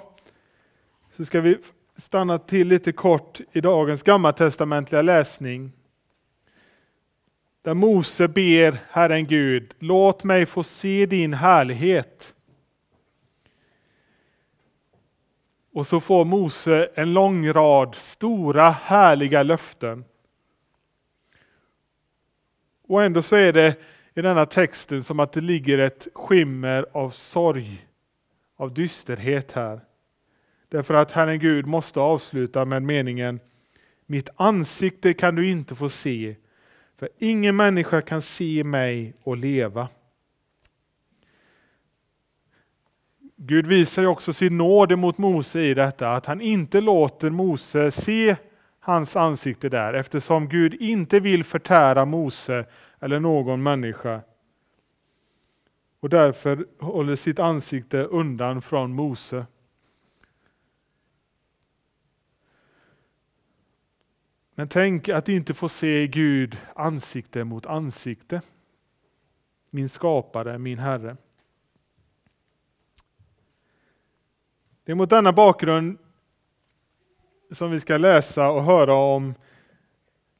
så 1.11 1.25
ska 1.25 1.41
vi 1.41 1.57
stanna 1.97 2.37
till 2.37 2.67
lite 2.67 2.91
kort 2.91 3.41
i 3.51 3.61
dagens 3.61 4.03
gammaltestamentliga 4.03 5.01
läsning. 5.01 5.71
Där 7.69 7.73
Mose 7.73 8.27
ber 8.27 8.79
Herren 8.89 9.27
Gud, 9.27 9.73
låt 9.79 10.23
mig 10.23 10.45
få 10.45 10.63
se 10.63 11.05
din 11.05 11.33
härlighet. 11.33 12.35
Och 15.73 15.87
så 15.87 15.99
får 15.99 16.25
Mose 16.25 16.89
en 16.95 17.13
lång 17.13 17.53
rad 17.53 17.95
stora 17.95 18.69
härliga 18.69 19.43
löften. 19.43 20.05
Och 22.87 23.03
ändå 23.03 23.21
så 23.21 23.35
är 23.35 23.53
det 23.53 23.75
i 24.13 24.21
denna 24.21 24.45
texten 24.45 25.03
som 25.03 25.19
att 25.19 25.31
det 25.31 25.41
ligger 25.41 25.77
ett 25.77 26.07
skimmer 26.13 26.85
av 26.91 27.09
sorg, 27.09 27.87
av 28.57 28.73
dysterhet 28.73 29.51
här. 29.51 29.81
Därför 30.69 30.93
att 30.93 31.11
Herren 31.11 31.39
Gud 31.39 31.65
måste 31.65 31.99
avsluta 31.99 32.65
med 32.65 32.83
meningen 32.83 33.39
Mitt 34.05 34.29
ansikte 34.35 35.13
kan 35.13 35.35
du 35.35 35.49
inte 35.49 35.75
få 35.75 35.89
se, 35.89 36.35
för 36.99 37.09
ingen 37.17 37.55
människa 37.55 38.01
kan 38.01 38.21
se 38.21 38.63
mig 38.63 39.13
och 39.23 39.37
leva. 39.37 39.87
Gud 43.35 43.67
visar 43.67 44.05
också 44.05 44.33
sin 44.33 44.57
nåd 44.57 44.97
mot 44.97 45.17
Mose 45.17 45.59
i 45.61 45.73
detta, 45.73 46.13
att 46.13 46.25
han 46.25 46.41
inte 46.41 46.81
låter 46.81 47.29
Mose 47.29 47.91
se 47.91 48.35
hans 48.79 49.15
ansikte 49.15 49.69
där, 49.69 49.93
eftersom 49.93 50.49
Gud 50.49 50.73
inte 50.73 51.19
vill 51.19 51.43
förtära 51.43 52.05
Mose 52.05 52.65
eller 52.99 53.19
någon 53.19 53.63
människa. 53.63 54.21
Och 55.99 56.09
därför 56.09 56.65
håller 56.79 57.15
sitt 57.15 57.39
ansikte 57.39 58.03
undan 58.03 58.61
från 58.61 58.93
Mose. 58.93 59.45
Men 64.59 64.67
tänk 64.67 65.09
att 65.09 65.29
inte 65.29 65.53
få 65.53 65.69
se 65.69 66.07
Gud 66.07 66.57
ansikte 66.75 67.43
mot 67.43 67.65
ansikte. 67.65 68.41
Min 69.69 69.89
skapare, 69.89 70.57
min 70.57 70.79
Herre. 70.79 71.17
Det 74.83 74.91
är 74.91 74.95
mot 74.95 75.09
denna 75.09 75.33
bakgrund 75.33 75.97
som 77.51 77.71
vi 77.71 77.79
ska 77.79 77.97
läsa 77.97 78.49
och 78.49 78.63
höra 78.63 78.93
om 78.93 79.33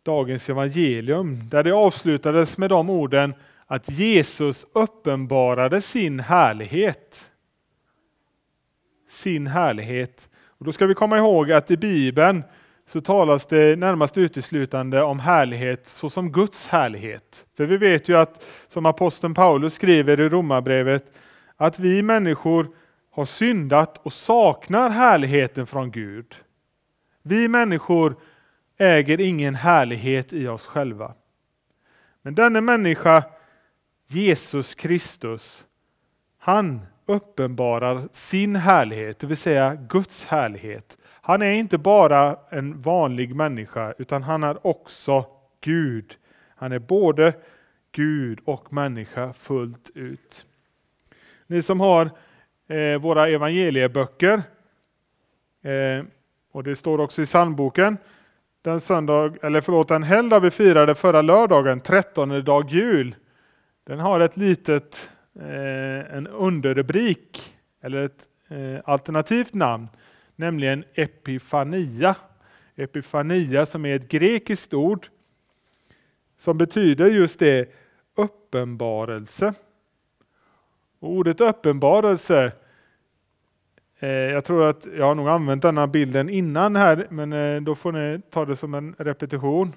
dagens 0.04 0.50
evangelium, 0.50 1.50
där 1.50 1.64
det 1.64 1.72
avslutades 1.72 2.58
med 2.58 2.70
de 2.70 2.90
orden 2.90 3.34
att 3.66 3.90
Jesus 3.90 4.66
uppenbarade 4.74 5.82
sin 5.82 6.20
härlighet. 6.20 7.32
Sin 9.08 9.48
härlighet. 9.48 10.30
Och 10.36 10.66
då 10.66 10.72
ska 10.72 10.86
vi 10.86 10.94
komma 10.94 11.18
ihåg 11.18 11.52
att 11.52 11.72
i 11.72 11.78
Bibeln 11.78 12.44
så 12.90 13.02
talas 13.02 13.46
det 13.46 13.80
närmast 13.80 14.18
uteslutande 14.18 15.02
om 15.04 15.20
härlighet 15.20 15.86
såsom 15.88 16.32
Guds 16.32 16.68
härlighet. 16.68 17.46
För 17.58 17.66
vi 17.66 17.78
vet 17.78 18.10
ju 18.10 18.18
att, 18.18 18.46
som 18.68 18.86
aposteln 18.86 19.34
Paulus 19.34 19.74
skriver 19.74 20.20
i 20.20 20.30
Romarbrevet, 20.30 21.12
att 21.56 21.80
vi 21.80 22.04
människor 22.04 22.68
har 23.12 23.26
syndat 23.26 23.98
och 23.98 24.14
saknar 24.14 24.90
härligheten 24.90 25.68
från 25.68 25.92
Gud. 25.92 26.36
Vi 27.24 27.48
människor 27.48 28.16
äger 28.78 29.22
ingen 29.22 29.56
härlighet 29.56 30.34
i 30.34 30.48
oss 30.48 30.68
själva. 30.68 31.14
Men 32.22 32.36
denna 32.36 32.62
människa, 32.62 33.24
Jesus 34.08 34.76
Kristus, 34.76 35.66
han 36.38 36.82
uppenbarar 37.06 38.02
sin 38.12 38.56
härlighet, 38.56 39.20
det 39.20 39.28
vill 39.28 39.38
säga 39.38 39.76
Guds 39.76 40.26
härlighet. 40.26 40.98
Han 41.30 41.42
är 41.42 41.52
inte 41.52 41.78
bara 41.78 42.38
en 42.50 42.82
vanlig 42.82 43.36
människa, 43.36 43.94
utan 43.98 44.24
han 44.24 44.44
är 44.44 44.68
också 44.68 45.26
Gud. 45.62 46.18
Han 46.56 46.72
är 46.72 46.80
både 46.80 47.34
Gud 47.92 48.40
och 48.46 48.74
människa 48.74 49.34
fullt 49.34 49.90
ut. 49.96 50.46
Ni 51.48 51.62
som 51.62 51.80
har 51.80 52.10
eh, 52.68 53.00
våra 53.02 53.28
evangelieböcker, 53.28 54.42
eh, 55.64 56.06
Och 56.52 56.64
det 56.64 56.76
står 56.76 57.00
också 57.00 57.22
i 57.22 57.26
psalmboken, 57.26 57.98
den, 58.62 58.80
söndag, 58.80 59.34
eller 59.42 59.62
förlåt, 59.62 59.88
den 59.88 60.04
helgdag 60.04 60.40
vi 60.40 60.52
firade 60.52 60.96
förra 60.96 61.22
lördagen, 61.22 61.80
13 61.80 62.44
dag 62.44 62.70
jul, 62.70 63.16
den 63.84 64.00
har 64.00 64.20
ett 64.20 64.38
litet, 64.38 65.12
eh, 65.40 66.16
en 66.16 66.28
underrubrik, 66.28 67.54
eller 67.82 68.02
ett 68.02 68.28
eh, 68.48 68.82
alternativt 68.86 69.54
namn, 69.54 69.88
nämligen 70.40 70.84
Epifania. 70.94 72.16
Epifania 72.76 73.66
som 73.66 73.86
är 73.86 73.96
ett 73.96 74.10
grekiskt 74.10 74.74
ord 74.74 75.08
som 76.38 76.58
betyder 76.58 77.10
just 77.10 77.40
det, 77.40 77.70
uppenbarelse. 78.16 79.54
Och 81.00 81.10
ordet 81.10 81.42
uppenbarelse, 81.42 82.52
eh, 84.00 84.10
jag 84.10 84.46
tror 84.46 84.70
att 84.70 84.88
jag 84.98 85.06
har 85.06 85.16
nog 85.16 85.30
använt 85.30 85.62
denna 85.62 85.88
bilden 85.88 86.30
innan 86.30 86.76
här, 86.76 87.08
men 87.10 87.34
eh, 87.34 87.62
då 87.62 87.76
får 87.76 87.92
ni 87.92 88.22
ta 88.30 88.46
det 88.46 88.56
som 88.56 88.74
en 88.74 88.96
repetition. 88.98 89.76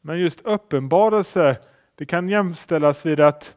Men 0.00 0.20
just 0.20 0.40
uppenbarelse, 0.40 1.56
det 1.94 2.06
kan 2.06 2.28
jämställas 2.28 3.06
vid 3.06 3.20
att 3.20 3.56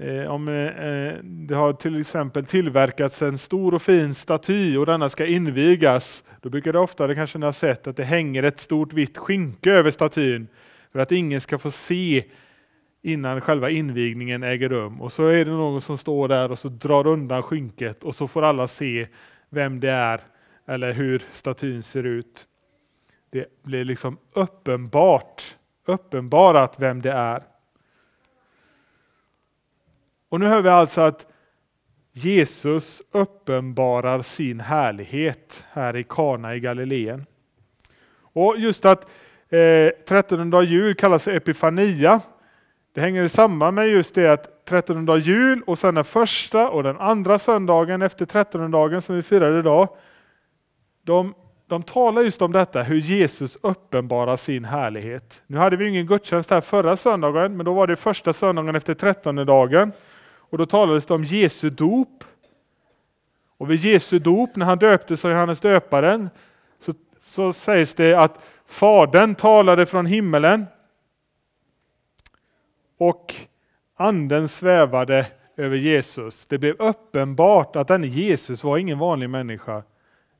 Eh, 0.00 0.30
om 0.30 0.48
eh, 0.48 0.86
eh, 0.86 1.14
det 1.22 1.54
har 1.54 1.72
till 1.72 2.00
exempel 2.00 2.46
tillverkats 2.46 3.22
en 3.22 3.38
stor 3.38 3.74
och 3.74 3.82
fin 3.82 4.14
staty 4.14 4.76
och 4.76 4.86
denna 4.86 5.08
ska 5.08 5.26
invigas, 5.26 6.24
då 6.40 6.48
brukar 6.48 6.72
det 6.72 6.78
ofta, 6.78 7.06
det 7.06 7.14
kanske 7.14 7.38
ni 7.38 7.44
har 7.44 7.52
sett, 7.52 7.86
att 7.86 7.96
det 7.96 8.04
hänger 8.04 8.42
ett 8.42 8.58
stort 8.58 8.92
vitt 8.92 9.18
skynke 9.18 9.72
över 9.72 9.90
statyn 9.90 10.48
för 10.92 10.98
att 10.98 11.12
ingen 11.12 11.40
ska 11.40 11.58
få 11.58 11.70
se 11.70 12.24
innan 13.02 13.40
själva 13.40 13.70
invigningen 13.70 14.42
äger 14.42 14.68
rum. 14.68 15.00
Och 15.00 15.12
så 15.12 15.26
är 15.26 15.44
det 15.44 15.50
någon 15.50 15.80
som 15.80 15.98
står 15.98 16.28
där 16.28 16.50
och 16.50 16.58
så 16.58 16.68
drar 16.68 17.06
undan 17.06 17.42
skynket 17.42 18.04
och 18.04 18.14
så 18.14 18.28
får 18.28 18.42
alla 18.42 18.66
se 18.66 19.06
vem 19.50 19.80
det 19.80 19.90
är 19.90 20.20
eller 20.66 20.92
hur 20.92 21.22
statyn 21.32 21.82
ser 21.82 22.04
ut. 22.06 22.46
Det 23.30 23.62
blir 23.62 23.84
liksom 23.84 24.18
uppenbart, 24.32 25.56
uppenbarat 25.86 26.76
vem 26.78 27.02
det 27.02 27.12
är. 27.12 27.49
Och 30.30 30.40
nu 30.40 30.46
hör 30.46 30.62
vi 30.62 30.68
alltså 30.68 31.00
att 31.00 31.26
Jesus 32.12 33.02
uppenbarar 33.12 34.22
sin 34.22 34.60
härlighet 34.60 35.64
här 35.72 35.96
i 35.96 36.04
Kana 36.04 36.54
i 36.54 36.60
Galileen. 36.60 37.26
Och 38.32 38.54
just 38.58 38.84
att 38.84 39.10
eh, 39.48 39.90
13 40.08 40.50
dag 40.50 40.64
jul 40.64 40.94
kallas 40.94 41.24
för 41.24 41.36
Epifania 41.36 42.20
det 42.94 43.00
hänger 43.00 43.28
samman 43.28 43.74
med 43.74 43.88
just 43.88 44.14
det 44.14 44.32
att 44.32 44.64
13 44.64 45.06
dag 45.06 45.18
jul 45.18 45.62
och 45.66 45.78
sen 45.78 45.94
den 45.94 46.04
första 46.04 46.68
och 46.68 46.82
den 46.82 46.96
andra 46.96 47.38
söndagen 47.38 48.02
efter 48.02 48.26
13 48.26 48.70
dagen 48.70 49.02
som 49.02 49.16
vi 49.16 49.22
firar 49.22 49.58
idag. 49.58 49.88
De, 51.04 51.34
de 51.66 51.82
talar 51.82 52.22
just 52.22 52.42
om 52.42 52.52
detta, 52.52 52.82
hur 52.82 52.96
Jesus 52.96 53.58
uppenbarar 53.62 54.36
sin 54.36 54.64
härlighet. 54.64 55.42
Nu 55.46 55.56
hade 55.56 55.76
vi 55.76 55.88
ingen 55.88 56.06
gudstjänst 56.06 56.50
här 56.50 56.60
förra 56.60 56.96
söndagen, 56.96 57.56
men 57.56 57.66
då 57.66 57.72
var 57.72 57.86
det 57.86 57.96
första 57.96 58.32
söndagen 58.32 58.76
efter 58.76 58.94
13 58.94 59.36
dagen. 59.36 59.92
Och 60.50 60.58
då 60.58 60.66
talades 60.66 61.06
det 61.06 61.14
om 61.14 61.24
Jesu 61.24 61.70
dop. 61.70 62.24
Och 63.58 63.70
vid 63.70 63.78
Jesu 63.78 64.18
dop, 64.18 64.56
när 64.56 64.66
han 64.66 64.78
döptes 64.78 65.24
av 65.24 65.30
Johannes 65.30 65.60
döparen, 65.60 66.30
så, 66.78 66.92
så 67.20 67.52
sägs 67.52 67.94
det 67.94 68.14
att 68.14 68.44
Fadern 68.66 69.34
talade 69.34 69.86
från 69.86 70.06
himmelen 70.06 70.66
och 72.98 73.34
anden 73.96 74.48
svävade 74.48 75.26
över 75.56 75.76
Jesus. 75.76 76.46
Det 76.46 76.58
blev 76.58 76.76
uppenbart 76.78 77.76
att 77.76 77.88
denne 77.88 78.06
Jesus 78.06 78.64
var 78.64 78.78
ingen 78.78 78.98
vanlig 78.98 79.30
människa. 79.30 79.82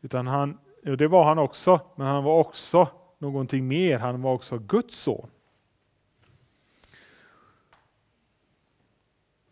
Utan 0.01 0.27
han, 0.27 0.59
det 0.99 1.09
var 1.09 1.25
han 1.25 1.39
också, 1.39 1.81
men 1.97 2.07
han 2.07 2.25
var 2.25 2.39
också 2.39 2.89
någonting 3.19 3.69
mer. 3.69 3.99
Han 3.99 4.23
var 4.23 4.33
också 4.33 4.59
Guds 4.59 4.99
son. 4.99 5.31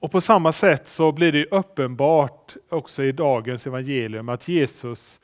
Och 0.01 0.11
på 0.11 0.21
samma 0.21 0.53
sätt 0.53 0.87
så 0.87 1.13
blir 1.13 1.33
det 1.33 1.47
uppenbart 1.47 2.57
också 2.69 3.05
i 3.05 3.13
dagens 3.13 3.67
evangelium 3.67 4.29
att 4.29 4.49
Jesus, 4.49 5.21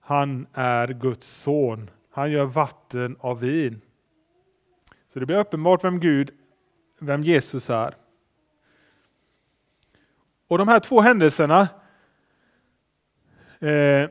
han 0.00 0.46
är 0.52 0.88
Guds 0.88 1.26
son. 1.28 1.90
Han 2.10 2.30
gör 2.30 2.44
vatten 2.44 3.16
av 3.20 3.40
vin. 3.40 3.80
Så 5.06 5.18
det 5.20 5.26
blir 5.26 5.36
uppenbart 5.36 5.84
vem 5.84 6.00
Gud 6.00 6.30
vem 6.98 7.20
Jesus 7.20 7.70
är. 7.70 7.94
Och 10.48 10.58
de 10.58 10.68
här 10.68 10.80
två 10.80 11.00
händelserna 11.00 11.68
eh, 13.60 14.10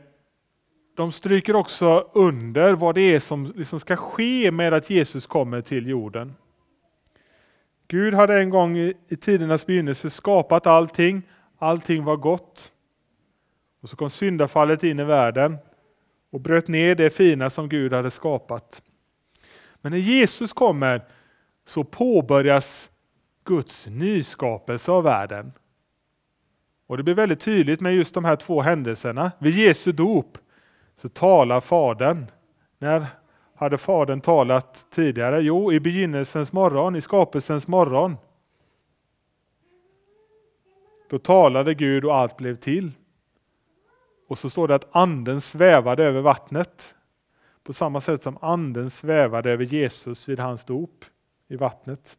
de 0.96 1.12
stryker 1.12 1.56
också 1.56 2.10
under 2.14 2.74
vad 2.74 2.96
det 2.96 3.02
är 3.02 3.20
som 3.20 3.54
liksom 3.56 3.80
ska 3.80 3.96
ske 3.96 4.52
med 4.52 4.74
att 4.74 4.90
Jesus 4.90 5.28
kommer 5.28 5.62
till 5.62 5.88
jorden. 5.88 6.36
Gud 7.92 8.14
hade 8.14 8.40
en 8.40 8.50
gång 8.50 8.78
i, 8.78 8.94
i 9.08 9.16
tidernas 9.16 9.66
begynnelse 9.66 10.10
skapat 10.10 10.68
allting. 10.68 11.22
Allting 11.58 12.04
var 12.04 12.18
gott. 12.18 12.72
Och 13.82 13.90
så 13.90 13.96
kom 13.96 14.10
syndafallet 14.10 14.84
in 14.84 15.00
i 15.00 15.04
världen 15.04 15.58
och 16.32 16.42
bröt 16.42 16.68
ner 16.68 16.96
det 16.96 17.10
fina 17.10 17.50
som 17.50 17.70
Gud 17.70 17.94
hade 17.94 18.12
skapat. 18.12 18.84
Men 19.82 19.92
när 19.92 20.00
Jesus 20.00 20.54
kommer 20.54 21.02
så 21.66 21.84
påbörjas 21.84 22.90
Guds 23.44 23.88
nyskapelse 23.88 24.92
av 24.92 25.04
världen. 25.04 25.52
Och 26.88 26.98
Det 26.98 27.04
blir 27.04 27.16
väldigt 27.16 27.40
tydligt 27.40 27.82
med 27.82 27.96
just 27.96 28.14
de 28.14 28.26
här 28.26 28.36
två 28.36 28.62
händelserna. 28.62 29.32
Vid 29.40 29.54
Jesu 29.54 29.92
dop 29.92 30.38
så 30.96 31.10
talar 31.10 31.60
Fadern. 31.60 32.26
När 32.80 33.06
hade 33.62 33.78
Fadern 33.78 34.22
talat 34.22 34.88
tidigare? 34.90 35.42
Jo, 35.42 35.74
i 35.74 35.80
begynnelsens 35.80 36.52
morgon, 36.54 36.96
i 36.96 37.02
skapelsens 37.02 37.68
morgon. 37.68 38.18
Då 41.10 41.18
talade 41.20 41.74
Gud 41.74 42.06
och 42.06 42.16
allt 42.16 42.38
blev 42.38 42.56
till. 42.56 42.92
Och 44.28 44.38
så 44.38 44.50
står 44.50 44.68
det 44.68 44.76
att 44.76 44.96
anden 44.96 45.42
svävade 45.42 46.04
över 46.04 46.22
vattnet. 46.22 46.96
På 47.64 47.74
samma 47.74 48.02
sätt 48.02 48.24
som 48.24 48.38
anden 48.42 48.90
svävade 48.90 49.52
över 49.52 49.66
Jesus 49.66 50.30
vid 50.30 50.40
hans 50.40 50.66
dop 50.66 51.06
i 51.48 51.56
vattnet. 51.56 52.18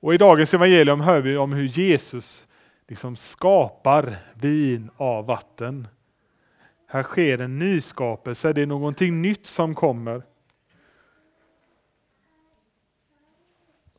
Och 0.00 0.14
I 0.14 0.18
dagens 0.18 0.54
evangelium 0.54 1.00
hör 1.00 1.20
vi 1.20 1.36
om 1.36 1.52
hur 1.52 1.64
Jesus 1.64 2.48
liksom 2.88 3.16
skapar 3.16 4.16
vin 4.34 4.90
av 4.96 5.26
vatten. 5.26 5.88
Här 6.92 7.02
sker 7.02 7.38
en 7.38 7.58
nyskapelse, 7.58 8.52
det 8.52 8.62
är 8.62 8.66
någonting 8.66 9.22
nytt 9.22 9.46
som 9.46 9.74
kommer. 9.74 10.22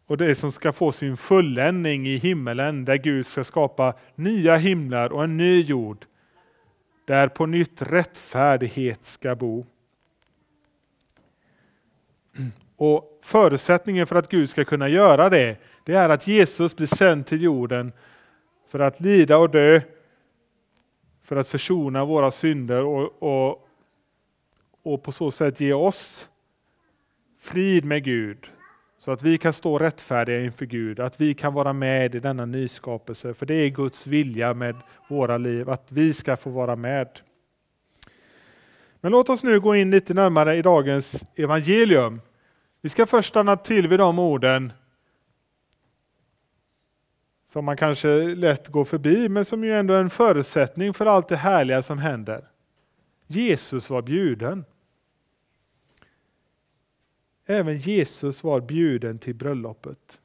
Och 0.05 0.17
det 0.17 0.35
som 0.35 0.51
ska 0.51 0.73
få 0.73 0.91
sin 0.91 1.17
fulländning 1.17 2.07
i 2.07 2.17
himmelen, 2.17 2.85
där 2.85 2.95
Gud 2.95 3.25
ska 3.25 3.43
skapa 3.43 3.93
nya 4.15 4.57
himlar 4.57 5.13
och 5.13 5.23
en 5.23 5.37
ny 5.37 5.61
jord, 5.61 6.05
där 7.05 7.27
på 7.27 7.45
nytt 7.45 7.81
rättfärdighet 7.81 9.03
ska 9.03 9.35
bo. 9.35 9.65
Och 12.75 13.19
Förutsättningen 13.23 14.07
för 14.07 14.15
att 14.15 14.29
Gud 14.29 14.49
ska 14.49 14.65
kunna 14.65 14.89
göra 14.89 15.29
det, 15.29 15.57
det 15.83 15.93
är 15.93 16.09
att 16.09 16.27
Jesus 16.27 16.75
blir 16.75 16.87
sänd 16.87 17.25
till 17.25 17.41
jorden 17.41 17.91
för 18.67 18.79
att 18.79 18.99
lida 18.99 19.37
och 19.37 19.49
dö, 19.49 19.81
för 21.23 21.35
att 21.35 21.47
försona 21.47 22.05
våra 22.05 22.31
synder 22.31 22.85
och, 22.85 23.23
och, 23.23 23.67
och 24.83 25.03
på 25.03 25.11
så 25.11 25.31
sätt 25.31 25.61
ge 25.61 25.73
oss 25.73 26.29
frid 27.39 27.85
med 27.85 28.03
Gud. 28.03 28.37
Så 28.97 29.11
att 29.11 29.23
vi 29.23 29.37
kan 29.37 29.53
stå 29.53 29.79
rättfärdiga 29.79 30.41
inför 30.41 30.65
Gud, 30.65 30.99
att 30.99 31.21
vi 31.21 31.33
kan 31.33 31.53
vara 31.53 31.73
med 31.73 32.15
i 32.15 32.19
denna 32.19 32.45
nyskapelse. 32.45 33.33
För 33.33 33.45
det 33.45 33.53
är 33.53 33.69
Guds 33.69 34.07
vilja 34.07 34.53
med 34.53 34.75
våra 35.09 35.37
liv, 35.37 35.69
att 35.69 35.91
vi 35.91 36.13
ska 36.13 36.37
få 36.37 36.49
vara 36.49 36.75
med. 36.75 37.07
Men 39.01 39.11
låt 39.11 39.29
oss 39.29 39.43
nu 39.43 39.59
gå 39.59 39.75
in 39.75 39.91
lite 39.91 40.13
närmare 40.13 40.55
i 40.55 40.61
dagens 40.61 41.25
evangelium. 41.35 42.21
Vi 42.81 42.89
ska 42.89 43.05
först 43.05 43.29
stanna 43.29 43.55
till 43.55 43.87
vid 43.87 43.99
de 43.99 44.19
orden 44.19 44.73
som 47.53 47.65
man 47.65 47.77
kanske 47.77 48.35
lätt 48.35 48.67
går 48.67 48.85
förbi, 48.85 49.29
men 49.29 49.45
som 49.45 49.63
ju 49.63 49.73
ändå 49.73 49.93
är 49.93 50.01
en 50.01 50.09
förutsättning 50.09 50.93
för 50.93 51.05
allt 51.05 51.27
det 51.27 51.35
härliga 51.35 51.81
som 51.81 51.97
händer. 51.97 52.47
Jesus 53.27 53.89
var 53.89 54.01
bjuden. 54.01 54.65
Även 57.45 57.77
Jesus 57.77 58.43
var 58.43 58.61
bjuden 58.61 59.19
till 59.19 59.35
bröllopet. 59.35 60.21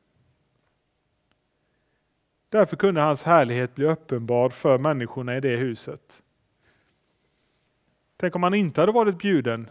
Därför 2.49 2.77
kunde 2.77 3.01
hans 3.01 3.23
härlighet 3.23 3.75
bli 3.75 3.87
uppenbar 3.87 4.51
för 4.51 4.79
människorna 4.79 5.37
i 5.37 5.41
det 5.41 5.57
huset. 5.57 6.23
Tänk 8.17 8.37
om 8.37 8.43
han 8.43 8.55
inte 8.55 8.81
hade 8.81 8.93
varit 8.93 9.19
bjuden 9.19 9.71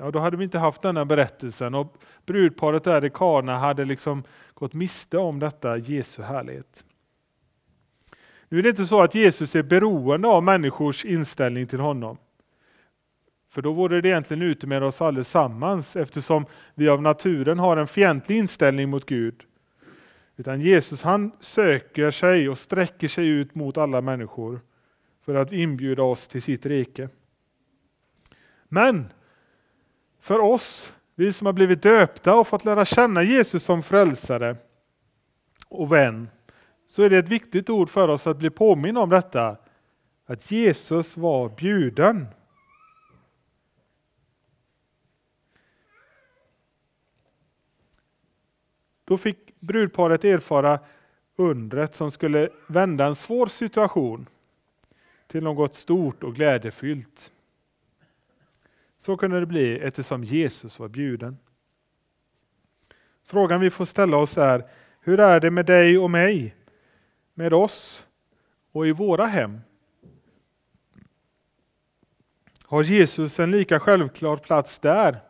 ja, 0.00 0.10
då 0.10 0.18
hade 0.18 0.36
vi 0.36 0.44
inte 0.44 0.58
haft 0.58 0.82
denna 0.82 1.04
berättelsen 1.04 1.74
och 1.74 1.96
brudparet 2.26 2.84
där 2.84 3.04
i 3.04 3.10
Kana 3.10 3.58
hade 3.58 3.84
liksom 3.84 4.22
gått 4.60 4.74
miste 4.74 5.18
om 5.18 5.38
detta 5.38 5.76
Jesu 5.76 6.22
härlighet. 6.22 6.84
Nu 8.48 8.58
är 8.58 8.62
det 8.62 8.68
inte 8.68 8.86
så 8.86 9.02
att 9.02 9.14
Jesus 9.14 9.56
är 9.56 9.62
beroende 9.62 10.28
av 10.28 10.42
människors 10.42 11.04
inställning 11.04 11.66
till 11.66 11.80
honom. 11.80 12.18
För 13.48 13.62
då 13.62 13.72
vore 13.72 14.00
det 14.00 14.08
egentligen 14.08 14.42
ute 14.42 14.66
med 14.66 14.82
oss 14.82 15.02
allesammans 15.02 15.96
eftersom 15.96 16.46
vi 16.74 16.88
av 16.88 17.02
naturen 17.02 17.58
har 17.58 17.76
en 17.76 17.86
fientlig 17.86 18.36
inställning 18.38 18.90
mot 18.90 19.06
Gud. 19.06 19.42
Utan 20.36 20.60
Jesus 20.60 21.02
han 21.02 21.32
söker 21.40 22.10
sig 22.10 22.48
och 22.48 22.58
sträcker 22.58 23.08
sig 23.08 23.26
ut 23.28 23.54
mot 23.54 23.78
alla 23.78 24.00
människor 24.00 24.60
för 25.24 25.34
att 25.34 25.52
inbjuda 25.52 26.02
oss 26.02 26.28
till 26.28 26.42
sitt 26.42 26.66
rike. 26.66 27.08
Men 28.68 29.12
för 30.20 30.38
oss, 30.38 30.92
vi 31.20 31.32
som 31.32 31.46
har 31.46 31.52
blivit 31.52 31.82
döpta 31.82 32.34
och 32.34 32.48
fått 32.48 32.64
lära 32.64 32.84
känna 32.84 33.22
Jesus 33.22 33.64
som 33.64 33.82
frälsare 33.82 34.56
och 35.68 35.92
vän, 35.92 36.28
så 36.86 37.02
är 37.02 37.10
det 37.10 37.18
ett 37.18 37.28
viktigt 37.28 37.70
ord 37.70 37.90
för 37.90 38.08
oss 38.08 38.26
att 38.26 38.36
bli 38.36 38.50
påminna 38.50 39.00
om 39.00 39.10
detta. 39.10 39.56
Att 40.26 40.50
Jesus 40.50 41.16
var 41.16 41.48
bjuden. 41.48 42.26
Då 49.04 49.18
fick 49.18 49.60
brudparet 49.60 50.24
erfara 50.24 50.78
undret 51.36 51.94
som 51.94 52.10
skulle 52.10 52.48
vända 52.66 53.06
en 53.06 53.16
svår 53.16 53.46
situation 53.46 54.26
till 55.26 55.42
något 55.42 55.74
stort 55.74 56.22
och 56.22 56.34
glädjefyllt. 56.34 57.32
Så 59.00 59.16
kunde 59.16 59.40
det 59.40 59.46
bli 59.46 59.78
eftersom 59.78 60.24
Jesus 60.24 60.78
var 60.78 60.88
bjuden. 60.88 61.38
Frågan 63.24 63.60
vi 63.60 63.70
får 63.70 63.84
ställa 63.84 64.16
oss 64.16 64.38
är, 64.38 64.64
hur 65.00 65.20
är 65.20 65.40
det 65.40 65.50
med 65.50 65.66
dig 65.66 65.98
och 65.98 66.10
mig? 66.10 66.54
Med 67.34 67.54
oss 67.54 68.06
och 68.72 68.86
i 68.86 68.92
våra 68.92 69.26
hem? 69.26 69.60
Har 72.64 72.82
Jesus 72.82 73.40
en 73.40 73.50
lika 73.50 73.80
självklar 73.80 74.36
plats 74.36 74.78
där? 74.78 75.20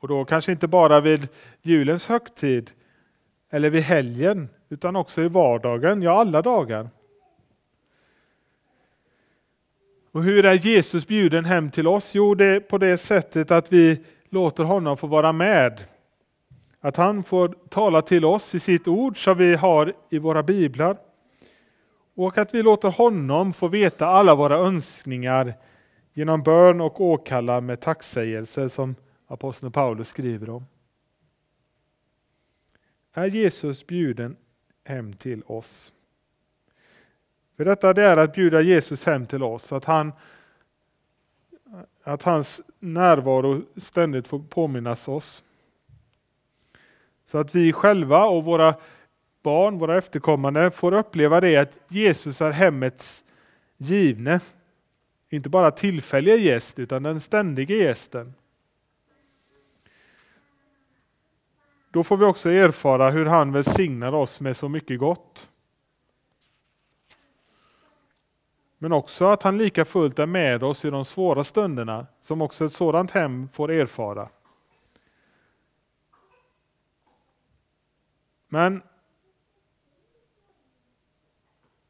Och 0.00 0.08
då 0.08 0.24
kanske 0.24 0.52
inte 0.52 0.68
bara 0.68 1.00
vid 1.00 1.28
julens 1.62 2.06
högtid 2.06 2.70
eller 3.50 3.70
vid 3.70 3.82
helgen, 3.82 4.48
utan 4.68 4.96
också 4.96 5.22
i 5.22 5.28
vardagen, 5.28 6.02
ja 6.02 6.20
alla 6.20 6.42
dagar. 6.42 6.90
Och 10.12 10.22
hur 10.22 10.44
är 10.44 10.54
Jesus 10.54 11.06
bjuden 11.06 11.44
hem 11.44 11.70
till 11.70 11.86
oss? 11.86 12.14
Jo, 12.14 12.34
det 12.34 12.44
är 12.44 12.60
på 12.60 12.78
det 12.78 12.98
sättet 12.98 13.50
att 13.50 13.72
vi 13.72 14.04
låter 14.28 14.64
honom 14.64 14.96
få 14.96 15.06
vara 15.06 15.32
med. 15.32 15.84
Att 16.80 16.96
han 16.96 17.24
får 17.24 17.48
tala 17.68 18.02
till 18.02 18.24
oss 18.24 18.54
i 18.54 18.60
sitt 18.60 18.88
ord 18.88 19.24
som 19.24 19.38
vi 19.38 19.54
har 19.54 19.94
i 20.10 20.18
våra 20.18 20.42
biblar. 20.42 20.96
Och 22.14 22.38
att 22.38 22.54
vi 22.54 22.62
låter 22.62 22.88
honom 22.88 23.52
få 23.52 23.68
veta 23.68 24.06
alla 24.06 24.34
våra 24.34 24.56
önskningar 24.56 25.54
genom 26.14 26.42
bön 26.42 26.80
och 26.80 27.00
åkalla 27.00 27.60
med 27.60 27.80
tacksägelse 27.80 28.68
som 28.68 28.94
aposteln 29.26 29.72
Paulus 29.72 30.08
skriver 30.08 30.50
om. 30.50 30.66
Är 33.14 33.26
Jesus 33.26 33.86
bjuden 33.86 34.36
hem 34.84 35.12
till 35.12 35.42
oss? 35.46 35.92
För 37.58 37.64
detta 37.64 37.94
det 37.94 38.02
är 38.02 38.16
att 38.16 38.34
bjuda 38.34 38.60
Jesus 38.60 39.04
hem 39.04 39.26
till 39.26 39.42
oss, 39.42 39.72
att, 39.72 39.84
han, 39.84 40.12
att 42.04 42.22
hans 42.22 42.62
närvaro 42.78 43.62
ständigt 43.76 44.28
får 44.28 44.38
påminnas 44.38 45.08
oss. 45.08 45.44
Så 47.24 47.38
att 47.38 47.54
vi 47.54 47.72
själva 47.72 48.24
och 48.24 48.44
våra 48.44 48.74
barn, 49.42 49.78
våra 49.78 49.98
efterkommande, 49.98 50.70
får 50.70 50.92
uppleva 50.92 51.40
det 51.40 51.56
att 51.56 51.80
Jesus 51.88 52.40
är 52.40 52.50
hemmets 52.50 53.24
givne. 53.76 54.40
Inte 55.30 55.48
bara 55.48 55.70
tillfälliga 55.70 56.36
gäst, 56.36 56.78
utan 56.78 57.02
den 57.02 57.20
ständiga 57.20 57.76
gästen. 57.76 58.34
Då 61.90 62.04
får 62.04 62.16
vi 62.16 62.24
också 62.24 62.50
erfara 62.50 63.10
hur 63.10 63.26
han 63.26 63.52
välsignar 63.52 64.12
oss 64.12 64.40
med 64.40 64.56
så 64.56 64.68
mycket 64.68 64.98
gott. 64.98 65.48
Men 68.78 68.92
också 68.92 69.24
att 69.24 69.42
han 69.42 69.58
lika 69.58 69.84
fullt 69.84 70.18
är 70.18 70.26
med 70.26 70.62
oss 70.62 70.84
i 70.84 70.90
de 70.90 71.04
svåra 71.04 71.44
stunderna 71.44 72.06
som 72.20 72.42
också 72.42 72.64
ett 72.64 72.72
sådant 72.72 73.10
hem 73.10 73.48
får 73.48 73.70
erfara. 73.70 74.28
Men 78.48 78.82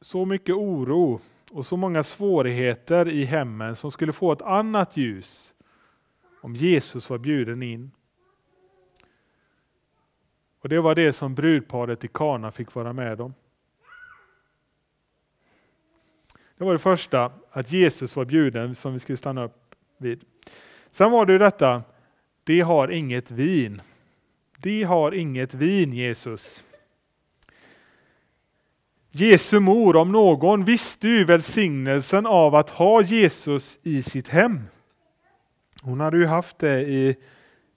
så 0.01 0.24
mycket 0.24 0.55
oro 0.55 1.20
och 1.51 1.66
så 1.66 1.77
många 1.77 2.03
svårigheter 2.03 3.09
i 3.09 3.24
hemmen 3.24 3.77
som 3.77 3.90
skulle 3.90 4.12
få 4.12 4.33
ett 4.33 4.42
annat 4.42 4.96
ljus 4.96 5.55
om 6.40 6.55
Jesus 6.55 7.11
var 7.11 7.18
bjuden 7.18 7.62
in. 7.62 7.90
Och 10.61 10.68
Det 10.68 10.81
var 10.81 10.94
det 10.94 11.12
som 11.12 11.35
brudparet 11.35 12.05
i 12.05 12.09
Kana 12.09 12.51
fick 12.51 12.74
vara 12.74 12.92
med 12.92 13.20
om. 13.20 13.35
Det 16.59 16.64
var 16.64 16.73
det 16.73 16.79
första, 16.79 17.33
att 17.51 17.73
Jesus 17.73 18.16
var 18.16 18.25
bjuden 18.25 18.75
som 18.75 18.92
vi 18.92 18.99
skulle 18.99 19.16
stanna 19.16 19.44
upp 19.44 19.75
vid. 19.99 20.25
Sen 20.90 21.11
var 21.11 21.27
det 21.27 21.33
ju 21.33 21.38
detta, 21.38 21.83
de 22.44 22.61
har 22.61 22.88
inget 22.88 23.31
vin. 23.31 23.83
De 24.59 24.83
har 24.83 25.12
inget 25.14 25.55
vin, 25.55 25.92
Jesus. 25.92 26.64
Jesu 29.11 29.61
mor, 29.61 29.97
om 29.97 30.12
någon, 30.12 30.64
visste 30.64 31.09
ju 31.09 31.25
välsignelsen 31.25 32.27
av 32.27 32.55
att 32.55 32.71
ha 32.71 33.03
Jesus 33.03 33.79
i 33.83 34.03
sitt 34.03 34.29
hem. 34.29 34.61
Hon 35.83 36.01
hade 36.01 36.16
ju 36.16 36.27
haft 36.27 36.59
det 36.59 36.81
i, 36.81 37.16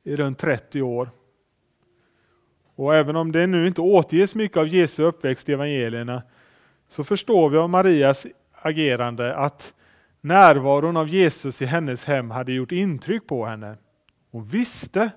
i 0.04 0.16
runt 0.16 0.40
30 0.40 0.82
år. 0.82 1.10
Och 2.76 2.96
även 2.96 3.16
om 3.16 3.32
det 3.32 3.48
nu 3.48 3.68
inte 3.68 3.82
återges 3.82 4.36
mycket 4.36 4.58
av 4.58 4.68
Jesu 4.68 5.04
uppväxt 5.04 5.50
i 5.50 5.54
evangelierna 5.54 6.24
så 6.88 7.04
förstår 7.04 7.50
vi 7.50 7.58
av 7.58 7.70
Marias 7.70 8.28
agerande 8.62 9.36
att 9.36 9.74
närvaron 10.22 10.98
av 10.98 11.08
Jesus 11.08 11.62
i 11.62 11.66
hennes 11.66 12.06
hem 12.06 12.32
hade 12.32 12.52
gjort 12.52 12.72
intryck 12.72 13.28
på 13.28 13.46
henne. 13.46 13.78
Hon 14.32 14.46
visste 14.46 15.12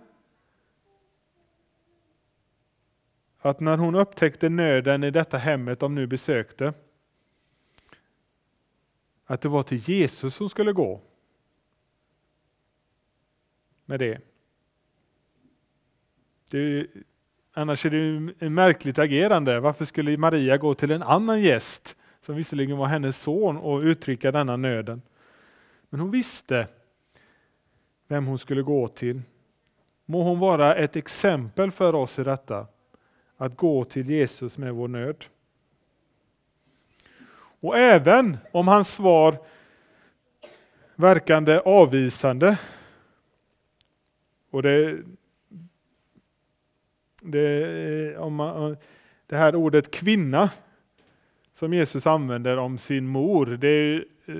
att 3.39 3.61
när 3.61 3.77
hon 3.77 3.95
upptäckte 3.95 4.49
nöden 4.49 5.05
i 5.05 5.11
detta 5.11 5.39
hemmet 5.39 5.81
de 5.81 5.95
nu 5.95 6.07
besökte, 6.07 6.75
att 9.27 9.41
det 9.41 9.49
var 9.49 9.63
till 9.63 9.79
Jesus 9.79 10.39
hon 10.39 10.51
skulle 10.51 10.73
gå. 10.73 11.01
Med 13.85 14.01
det. 14.01 14.21
det 16.51 16.87
annars 17.53 17.87
är 17.87 17.91
det 17.91 18.33
ett 18.47 18.53
märkligt 18.53 18.99
agerande. 18.99 19.61
Varför 19.61 19.85
skulle 19.85 20.17
Maria 20.17 20.57
gå 20.57 20.75
till 20.75 20.91
en 20.91 21.03
annan 21.03 21.43
gäst 21.43 21.97
som 22.25 22.37
visserligen 22.37 22.77
var 22.77 22.87
hennes 22.87 23.23
son, 23.23 23.57
och 23.57 23.81
uttrycka 23.81 24.33
denna 24.33 24.57
nöden. 24.57 25.03
Men 25.91 26.01
hon 26.01 26.11
visste 26.11 26.69
vem 28.09 28.27
hon 28.27 28.39
skulle 28.39 28.63
gå 28.63 28.89
till. 28.89 29.23
Må 30.05 30.23
hon 30.23 30.39
vara 30.39 30.75
ett 30.75 30.97
exempel 30.97 31.71
för 31.71 31.95
oss 31.95 32.19
i 32.19 32.25
detta, 32.25 32.67
att 33.37 33.57
gå 33.57 33.85
till 33.85 34.11
Jesus 34.11 34.59
med 34.59 34.75
vår 34.75 34.89
nöd. 34.89 35.25
Och 37.61 37.79
även 37.79 38.37
om 38.53 38.69
hans 38.69 38.95
svar 38.95 39.39
verkande 40.95 41.59
avvisande, 41.59 42.59
och 44.51 44.63
det, 44.63 45.03
det, 47.23 48.17
om 48.19 48.35
man, 48.35 48.77
det 49.27 49.37
här 49.37 49.55
ordet 49.55 49.91
kvinna 49.91 50.51
som 51.65 51.75
Jesus 51.75 52.07
använder 52.07 52.57
om 52.57 52.79
sin 52.79 53.07
mor, 53.07 53.47
det, 53.47 53.97
eh, 54.27 54.35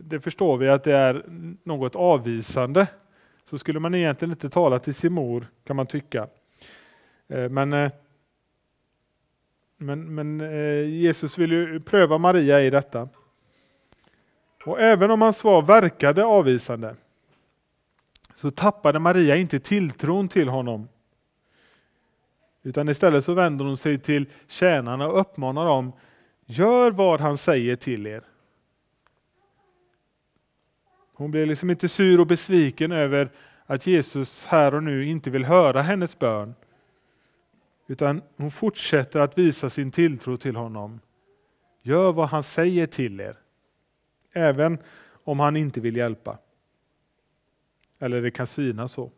det, 0.00 0.20
förstår 0.20 0.56
vi 0.56 0.68
att 0.68 0.84
det 0.84 0.92
är 0.92 1.24
något 1.64 1.96
avvisande. 1.96 2.86
Så 3.44 3.58
skulle 3.58 3.80
man 3.80 3.94
egentligen 3.94 4.32
inte 4.32 4.50
tala 4.50 4.78
till 4.78 4.94
sin 4.94 5.12
mor 5.12 5.46
kan 5.64 5.76
man 5.76 5.86
tycka. 5.86 6.28
Eh, 7.28 7.38
eh, 7.38 7.48
men, 7.48 7.90
men, 9.76 10.14
men 10.14 10.40
Jesus 10.90 11.38
vill 11.38 11.52
ju 11.52 11.80
pröva 11.80 12.18
Maria 12.18 12.62
i 12.62 12.70
detta. 12.70 13.08
Och 14.64 14.80
även 14.80 15.10
om 15.10 15.22
hans 15.22 15.36
svar 15.36 15.62
verkade 15.62 16.24
avvisande 16.24 16.96
så 18.34 18.50
tappade 18.50 18.98
Maria 18.98 19.36
inte 19.36 19.58
tilltron 19.58 20.28
till 20.28 20.48
honom. 20.48 20.88
Utan 22.62 22.88
istället 22.88 23.24
så 23.24 23.34
vänder 23.34 23.64
hon 23.64 23.76
sig 23.76 23.98
till 23.98 24.26
tjänarna 24.48 25.08
och 25.08 25.20
uppmanar 25.20 25.64
dem 25.64 25.92
Gör 26.50 26.90
vad 26.90 27.20
han 27.20 27.38
säger 27.38 27.76
till 27.76 28.06
er. 28.06 28.24
Hon 31.12 31.30
blir 31.30 31.46
liksom 31.46 31.70
inte 31.70 31.88
sur 31.88 32.20
och 32.20 32.26
besviken 32.26 32.92
över 32.92 33.30
att 33.66 33.86
Jesus 33.86 34.44
här 34.44 34.74
och 34.74 34.82
nu 34.82 35.04
inte 35.06 35.30
vill 35.30 35.44
höra 35.44 35.82
hennes 35.82 36.18
bön. 36.18 36.54
Utan 37.86 38.22
hon 38.36 38.50
fortsätter 38.50 39.20
att 39.20 39.38
visa 39.38 39.70
sin 39.70 39.90
tilltro 39.90 40.36
till 40.36 40.56
honom 40.56 41.00
Gör 41.82 42.12
vad 42.12 42.28
han 42.28 42.42
säger 42.42 42.86
till 42.86 43.20
er. 43.20 43.36
Även 44.32 44.78
om 45.24 45.40
han 45.40 45.56
inte 45.56 45.80
vill 45.80 45.96
hjälpa. 45.96 46.38
Eller 48.00 48.22
det 48.22 48.30
kan 48.30 48.46
synas 48.46 48.92
så. 48.92 49.10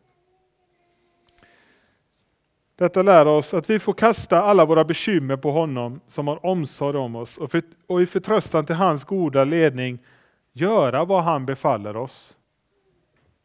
Detta 2.83 3.03
lär 3.03 3.27
oss 3.27 3.55
att 3.55 3.71
vi 3.71 3.79
får 3.79 3.93
kasta 3.93 4.43
alla 4.43 4.65
våra 4.65 4.85
bekymmer 4.85 5.37
på 5.37 5.51
honom 5.51 6.01
som 6.09 6.29
har 6.29 6.47
omsorg 6.47 6.99
om 6.99 7.17
oss 7.17 7.39
och, 7.39 7.51
för, 7.51 7.63
och 7.87 8.03
i 8.03 8.07
förtröstan 8.07 8.67
till 8.67 8.75
hans 8.75 9.05
goda 9.05 9.45
ledning 9.45 9.99
göra 10.53 11.05
vad 11.05 11.23
han 11.23 11.47
befaller 11.47 11.97
oss. 11.97 12.37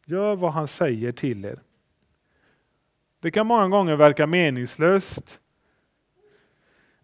Gör 0.06 0.36
vad 0.36 0.52
han 0.52 0.66
säger 0.66 1.12
till 1.12 1.44
er. 1.44 1.58
Det 3.22 3.30
kan 3.30 3.46
många 3.46 3.68
gånger 3.68 3.96
verka 3.96 4.26
meningslöst 4.26 5.40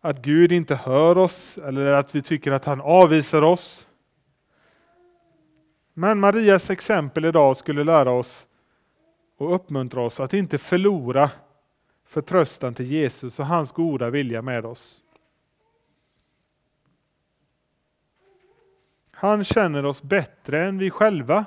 att 0.00 0.22
Gud 0.22 0.52
inte 0.52 0.74
hör 0.74 1.18
oss 1.18 1.58
eller 1.58 1.92
att 1.92 2.14
vi 2.14 2.22
tycker 2.22 2.52
att 2.52 2.64
han 2.64 2.80
avvisar 2.80 3.42
oss. 3.42 3.86
Men 5.92 6.20
Marias 6.20 6.70
exempel 6.70 7.24
idag 7.24 7.56
skulle 7.56 7.84
lära 7.84 8.10
oss 8.10 8.48
och 9.38 9.54
uppmuntra 9.54 10.00
oss 10.00 10.20
att 10.20 10.34
inte 10.34 10.58
förlora 10.58 11.30
förtröstan 12.04 12.74
till 12.74 12.86
Jesus 12.86 13.38
och 13.38 13.46
hans 13.46 13.72
goda 13.72 14.10
vilja 14.10 14.42
med 14.42 14.66
oss. 14.66 15.02
Han 19.10 19.44
känner 19.44 19.84
oss 19.84 20.02
bättre 20.02 20.64
än 20.64 20.78
vi 20.78 20.90
själva 20.90 21.44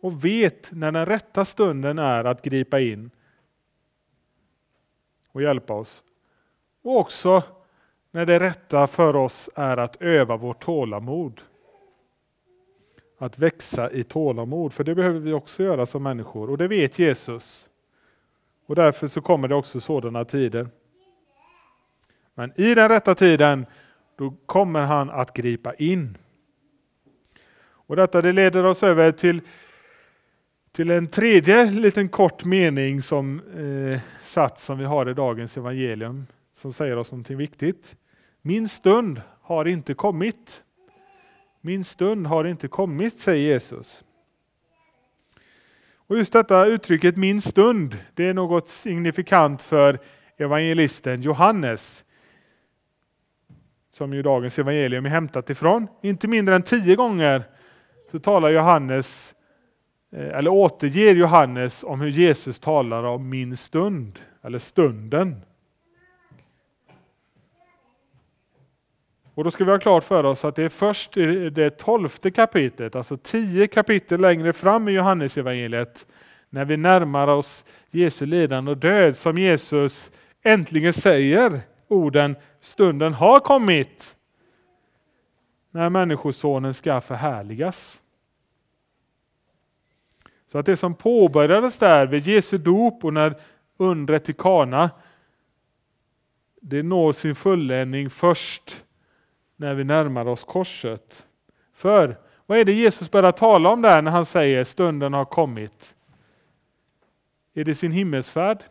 och 0.00 0.24
vet 0.24 0.72
när 0.72 0.92
den 0.92 1.06
rätta 1.06 1.44
stunden 1.44 1.98
är 1.98 2.24
att 2.24 2.42
gripa 2.42 2.80
in 2.80 3.10
och 5.32 5.42
hjälpa 5.42 5.74
oss. 5.74 6.04
Och 6.82 6.96
också 6.96 7.42
när 8.10 8.26
det 8.26 8.40
rätta 8.40 8.86
för 8.86 9.16
oss 9.16 9.50
är 9.54 9.76
att 9.76 10.02
öva 10.02 10.36
vårt 10.36 10.62
tålamod. 10.62 11.40
Att 13.18 13.38
växa 13.38 13.90
i 13.90 14.04
tålamod, 14.04 14.72
för 14.72 14.84
det 14.84 14.94
behöver 14.94 15.20
vi 15.20 15.32
också 15.32 15.62
göra 15.62 15.86
som 15.86 16.02
människor 16.02 16.50
och 16.50 16.58
det 16.58 16.68
vet 16.68 16.98
Jesus. 16.98 17.69
Och 18.70 18.76
därför 18.76 19.08
så 19.08 19.20
kommer 19.20 19.48
det 19.48 19.54
också 19.54 19.80
sådana 19.80 20.24
tider. 20.24 20.68
Men 22.34 22.60
i 22.60 22.74
den 22.74 22.88
rätta 22.88 23.14
tiden, 23.14 23.66
då 24.16 24.34
kommer 24.46 24.82
han 24.82 25.10
att 25.10 25.32
gripa 25.32 25.74
in. 25.74 26.18
Och 27.62 27.96
detta 27.96 28.22
det 28.22 28.32
leder 28.32 28.64
oss 28.64 28.82
över 28.82 29.12
till, 29.12 29.40
till 30.72 30.90
en 30.90 31.08
tredje 31.08 31.70
liten 31.70 32.08
kort 32.08 32.44
mening 32.44 33.02
som 33.02 33.40
eh, 33.40 34.00
sats 34.22 34.64
som 34.64 34.78
vi 34.78 34.84
har 34.84 35.10
i 35.10 35.14
dagens 35.14 35.56
evangelium 35.56 36.26
som 36.52 36.72
säger 36.72 36.96
oss 36.96 37.12
någonting 37.12 37.36
viktigt. 37.36 37.96
Min 38.42 38.68
stund 38.68 39.20
har 39.40 39.64
inte 39.64 39.94
kommit. 39.94 40.62
Min 41.60 41.84
stund 41.84 42.26
har 42.26 42.44
inte 42.44 42.68
kommit, 42.68 43.20
säger 43.20 43.52
Jesus. 43.52 44.04
Och 46.10 46.18
just 46.18 46.32
detta 46.32 46.66
uttrycket 46.66 47.16
min 47.16 47.40
stund, 47.40 47.98
det 48.14 48.26
är 48.26 48.34
något 48.34 48.68
signifikant 48.68 49.62
för 49.62 49.98
evangelisten 50.36 51.20
Johannes. 51.20 52.04
Som 53.92 54.12
ju 54.12 54.22
dagens 54.22 54.58
evangelium 54.58 55.06
är 55.06 55.10
hämtat 55.10 55.50
ifrån. 55.50 55.86
Inte 56.02 56.28
mindre 56.28 56.54
än 56.54 56.62
tio 56.62 56.96
gånger 56.96 57.42
så 58.10 58.18
talar 58.18 58.50
Johannes, 58.50 59.34
eh, 60.12 60.38
eller 60.38 60.50
återger 60.50 61.14
Johannes 61.14 61.84
om 61.84 62.00
hur 62.00 62.10
Jesus 62.10 62.58
talar 62.60 63.04
om 63.04 63.28
min 63.28 63.56
stund, 63.56 64.20
eller 64.42 64.58
stunden. 64.58 65.36
Och 69.40 69.44
då 69.44 69.50
ska 69.50 69.64
vi 69.64 69.70
ha 69.70 69.78
klart 69.78 70.04
för 70.04 70.24
oss 70.24 70.44
att 70.44 70.56
det 70.56 70.62
är 70.62 70.68
först 70.68 71.16
i 71.16 71.50
det 71.50 71.70
tolfte 71.70 72.30
kapitlet, 72.30 72.96
alltså 72.96 73.16
tio 73.16 73.66
kapitel 73.66 74.20
längre 74.20 74.52
fram 74.52 74.88
i 74.88 74.92
Johannesevangeliet, 74.92 76.06
när 76.50 76.64
vi 76.64 76.76
närmar 76.76 77.28
oss 77.28 77.64
Jesu 77.90 78.26
lidande 78.26 78.70
och 78.70 78.76
död, 78.76 79.16
som 79.16 79.38
Jesus 79.38 80.12
äntligen 80.42 80.92
säger 80.92 81.60
orden 81.88 82.36
stunden 82.60 83.14
har 83.14 83.40
kommit 83.40 84.16
när 85.70 85.90
Människosonen 85.90 86.74
ska 86.74 87.00
förhärligas. 87.00 88.00
Så 90.46 90.58
att 90.58 90.66
det 90.66 90.76
som 90.76 90.94
påbörjades 90.94 91.78
där 91.78 92.06
vid 92.06 92.26
Jesu 92.26 92.58
dop 92.58 93.04
och 93.04 93.12
när 93.12 93.34
undret 93.76 94.28
i 94.28 94.32
Kana, 94.32 94.90
det 96.60 96.82
når 96.82 97.12
sin 97.12 97.34
fulländning 97.34 98.10
först 98.10 98.84
när 99.60 99.74
vi 99.74 99.84
närmar 99.84 100.28
oss 100.28 100.44
korset. 100.44 101.26
För 101.72 102.18
vad 102.46 102.58
är 102.58 102.64
det 102.64 102.72
Jesus 102.72 103.10
börjar 103.10 103.32
tala 103.32 103.68
om 103.68 103.82
där 103.82 104.02
när 104.02 104.10
han 104.10 104.24
säger 104.24 104.64
stunden 104.64 105.12
har 105.12 105.24
kommit? 105.24 105.96
Är 107.54 107.64
det 107.64 107.74
sin 107.74 107.92
himmelsfärd? 107.92 108.64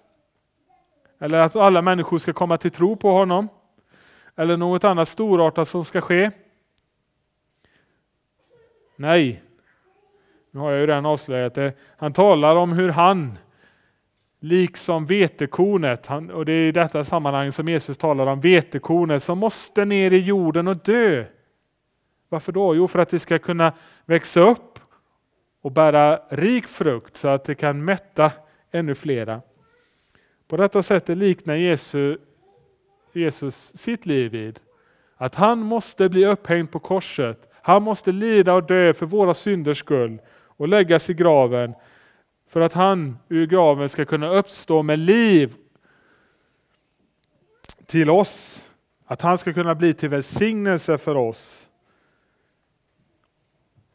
Eller 1.19 1.39
att 1.39 1.55
alla 1.55 1.81
människor 1.81 2.19
ska 2.19 2.33
komma 2.33 2.57
till 2.57 2.71
tro 2.71 2.95
på 2.95 3.11
honom? 3.11 3.47
Eller 4.35 4.57
något 4.57 4.83
annat 4.83 5.07
storartat 5.07 5.67
som 5.67 5.85
ska 5.85 6.01
ske? 6.01 6.31
Nej, 8.95 9.43
nu 10.51 10.59
har 10.59 10.71
jag 10.71 10.79
ju 10.79 10.87
redan 10.87 11.05
avslöjat 11.05 11.53
det. 11.53 11.73
Han 11.97 12.13
talar 12.13 12.55
om 12.55 12.71
hur 12.71 12.89
han, 12.89 13.37
liksom 14.39 15.05
vetekornet, 15.05 16.07
han, 16.07 16.29
och 16.31 16.45
det 16.45 16.53
är 16.53 16.67
i 16.67 16.71
detta 16.71 17.03
sammanhang 17.03 17.51
som 17.51 17.67
Jesus 17.67 17.97
talar 17.97 18.27
om 18.27 18.41
vetekornet 18.41 19.23
som 19.23 19.37
måste 19.37 19.85
ner 19.85 20.11
i 20.11 20.17
jorden 20.17 20.67
och 20.67 20.77
dö. 20.77 21.25
Varför 22.29 22.51
då? 22.51 22.75
Jo, 22.75 22.87
för 22.87 22.99
att 22.99 23.09
det 23.09 23.19
ska 23.19 23.39
kunna 23.39 23.73
växa 24.05 24.39
upp 24.39 24.79
och 25.61 25.71
bära 25.71 26.19
rik 26.29 26.67
frukt 26.67 27.15
så 27.15 27.27
att 27.27 27.43
det 27.43 27.55
kan 27.55 27.85
mätta 27.85 28.31
ännu 28.71 28.95
flera. 28.95 29.41
På 30.47 30.57
detta 30.57 30.83
sätt 30.83 31.09
liknar 31.09 31.55
Jesus, 31.55 32.17
Jesus 33.13 33.77
sitt 33.77 34.05
liv 34.05 34.31
vid 34.31 34.59
att 35.17 35.35
han 35.35 35.59
måste 35.59 36.09
bli 36.09 36.25
upphängd 36.25 36.71
på 36.71 36.79
korset. 36.79 37.49
Han 37.61 37.83
måste 37.83 38.11
lida 38.11 38.53
och 38.53 38.63
dö 38.63 38.93
för 38.93 39.05
våra 39.05 39.33
synders 39.33 39.77
skull 39.77 40.21
och 40.57 40.67
läggas 40.67 41.09
i 41.09 41.13
graven 41.13 41.73
för 42.49 42.61
att 42.61 42.73
han 42.73 43.17
ur 43.29 43.47
graven 43.47 43.89
ska 43.89 44.05
kunna 44.05 44.29
uppstå 44.29 44.83
med 44.83 44.99
liv 44.99 45.55
till 47.85 48.09
oss. 48.09 48.65
Att 49.05 49.21
han 49.21 49.37
ska 49.37 49.53
kunna 49.53 49.75
bli 49.75 49.93
till 49.93 50.09
välsignelse 50.09 50.97
för 50.97 51.15
oss. 51.15 51.69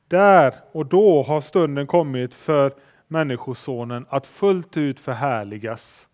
Där 0.08 0.54
och 0.72 0.86
då 0.86 1.22
har 1.22 1.40
stunden 1.40 1.86
kommit 1.86 2.34
för 2.34 2.74
Människosonen 3.08 4.06
att 4.08 4.26
fullt 4.26 4.76
ut 4.76 5.00
förhärligas. 5.00 6.08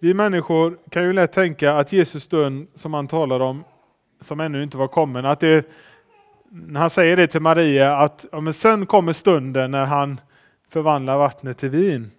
Vi 0.00 0.14
människor 0.14 0.78
kan 0.90 1.02
ju 1.02 1.12
lätt 1.12 1.32
tänka 1.32 1.72
att 1.72 1.92
Jesus 1.92 2.24
stund 2.24 2.68
som 2.74 2.94
han 2.94 3.08
talar 3.08 3.40
om, 3.40 3.64
som 4.22 4.40
ännu 4.40 4.62
inte 4.62 4.76
var 4.76 4.88
kommen, 4.88 5.26
att 5.26 5.40
det, 5.40 5.66
när 6.50 6.80
han 6.80 6.90
säger 6.90 7.16
det 7.16 7.26
till 7.26 7.40
Maria, 7.40 7.96
att 7.96 8.26
ja, 8.32 8.40
men 8.40 8.52
sen 8.52 8.86
kommer 8.86 9.12
stunden 9.12 9.70
när 9.70 9.84
han 9.84 10.20
förvandlar 10.68 11.18
vattnet 11.18 11.58
till 11.58 11.70
vin. 11.70 12.10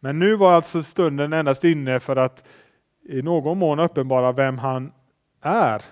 Men 0.00 0.18
nu 0.18 0.36
var 0.36 0.52
alltså 0.52 0.82
stunden 0.82 1.32
endast 1.32 1.64
inne 1.64 2.00
för 2.00 2.16
att 2.16 2.48
i 3.08 3.22
någon 3.22 3.58
mån 3.58 3.80
uppenbara 3.80 4.32
vem 4.32 4.58
han 4.58 4.92
är. 5.42 5.82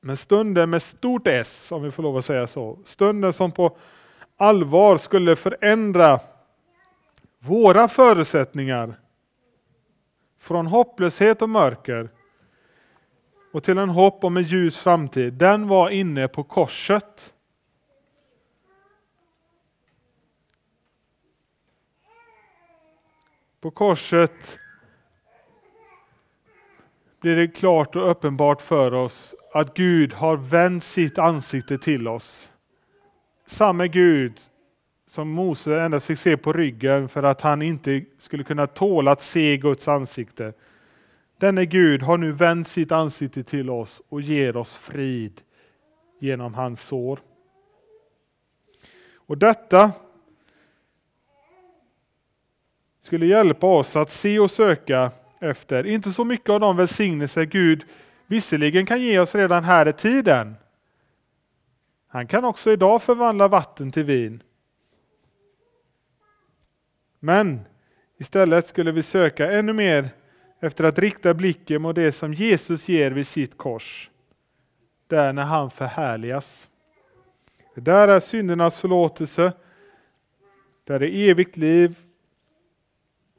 Men 0.00 0.16
stunden 0.16 0.70
med 0.70 0.82
stort 0.82 1.26
S, 1.26 1.72
om 1.72 1.82
vi 1.82 1.90
får 1.90 2.02
lov 2.02 2.16
att 2.16 2.24
säga 2.24 2.46
så, 2.46 2.78
stunden 2.84 3.32
som 3.32 3.52
på 3.52 3.76
allvar 4.36 4.96
skulle 4.96 5.36
förändra 5.36 6.20
våra 7.38 7.88
förutsättningar 7.88 8.94
från 10.40 10.66
hopplöshet 10.66 11.42
och 11.42 11.48
mörker 11.48 12.08
och 13.54 13.62
till 13.62 13.78
en 13.78 13.88
hopp 13.88 14.24
om 14.24 14.36
en 14.36 14.42
ljus 14.42 14.76
framtid, 14.76 15.32
den 15.32 15.68
var 15.68 15.90
inne 15.90 16.28
på 16.28 16.42
korset. 16.42 17.34
På 23.60 23.70
korset 23.70 24.58
blir 27.20 27.36
det 27.36 27.48
klart 27.48 27.96
och 27.96 28.10
uppenbart 28.10 28.62
för 28.62 28.94
oss 28.94 29.34
att 29.52 29.74
Gud 29.74 30.14
har 30.14 30.36
vänt 30.36 30.84
sitt 30.84 31.18
ansikte 31.18 31.78
till 31.78 32.08
oss. 32.08 32.52
Samme 33.46 33.88
Gud 33.88 34.38
som 35.06 35.28
Mose 35.28 35.80
endast 35.80 36.06
fick 36.06 36.18
se 36.18 36.36
på 36.36 36.52
ryggen 36.52 37.08
för 37.08 37.22
att 37.22 37.40
han 37.40 37.62
inte 37.62 38.04
skulle 38.18 38.44
kunna 38.44 38.66
tåla 38.66 39.10
att 39.10 39.20
se 39.20 39.56
Guds 39.56 39.88
ansikte. 39.88 40.52
Denne 41.38 41.66
Gud 41.66 42.02
har 42.02 42.18
nu 42.18 42.32
vänt 42.32 42.68
sitt 42.68 42.92
ansikte 42.92 43.42
till 43.42 43.70
oss 43.70 44.02
och 44.08 44.20
ger 44.20 44.56
oss 44.56 44.74
frid 44.74 45.40
genom 46.20 46.54
hans 46.54 46.82
sår. 46.82 47.20
Och 49.14 49.38
detta 49.38 49.92
skulle 53.00 53.26
hjälpa 53.26 53.66
oss 53.66 53.96
att 53.96 54.10
se 54.10 54.38
och 54.38 54.50
söka 54.50 55.12
efter, 55.40 55.86
inte 55.86 56.12
så 56.12 56.24
mycket 56.24 56.50
av 56.50 56.60
de 56.60 56.76
välsignelser 56.76 57.44
Gud 57.44 57.84
visserligen 58.26 58.86
kan 58.86 59.02
ge 59.02 59.18
oss 59.18 59.34
redan 59.34 59.64
här 59.64 59.88
i 59.88 59.92
tiden. 59.92 60.56
Han 62.08 62.26
kan 62.26 62.44
också 62.44 62.70
idag 62.70 63.02
förvandla 63.02 63.48
vatten 63.48 63.92
till 63.92 64.04
vin. 64.04 64.42
Men 67.20 67.60
istället 68.18 68.68
skulle 68.68 68.92
vi 68.92 69.02
söka 69.02 69.52
ännu 69.52 69.72
mer 69.72 70.08
efter 70.64 70.84
att 70.84 70.98
rikta 70.98 71.34
blicken 71.34 71.82
mot 71.82 71.96
det 71.96 72.12
som 72.12 72.34
Jesus 72.34 72.88
ger 72.88 73.10
vid 73.10 73.26
sitt 73.26 73.58
kors. 73.58 74.10
Där 75.06 75.32
när 75.32 75.42
han 75.42 75.70
förhärligas. 75.70 76.68
Det 77.74 77.80
där 77.80 78.08
är 78.08 78.20
syndernas 78.20 78.80
förlåtelse. 78.80 79.52
Där 80.84 81.02
är 81.02 81.30
evigt 81.30 81.56
liv 81.56 81.98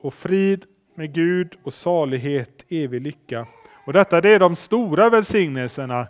och 0.02 0.14
frid 0.14 0.66
med 0.96 1.14
Gud 1.14 1.58
och 1.64 1.74
salighet, 1.74 2.66
evig 2.70 3.02
lycka. 3.02 3.48
Och 3.86 3.94
detta 3.94 4.22
det 4.22 4.30
är 4.30 4.40
de 4.40 4.56
stora 4.56 5.10
välsignelserna 5.10 6.08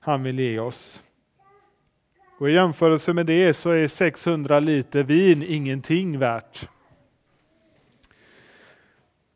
han 0.00 0.22
vill 0.22 0.38
ge 0.38 0.58
oss. 0.58 1.02
Och 2.38 2.50
I 2.50 2.52
jämförelse 2.52 3.12
med 3.12 3.26
det 3.26 3.54
så 3.54 3.70
är 3.70 3.88
600 3.88 4.60
liter 4.60 5.02
vin 5.02 5.42
ingenting 5.42 6.18
värt. 6.18 6.68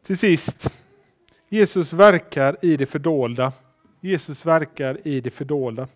Till 0.03 0.19
sist, 0.19 0.71
Jesus 1.55 1.93
verkar 1.93 2.57
i 2.63 2.77
det 2.77 2.87
fördolda. 2.87 3.53
Jesus 4.01 4.47
verkar 4.47 5.07
i 5.07 5.21
det 5.21 5.31
fördolda. 5.31 5.89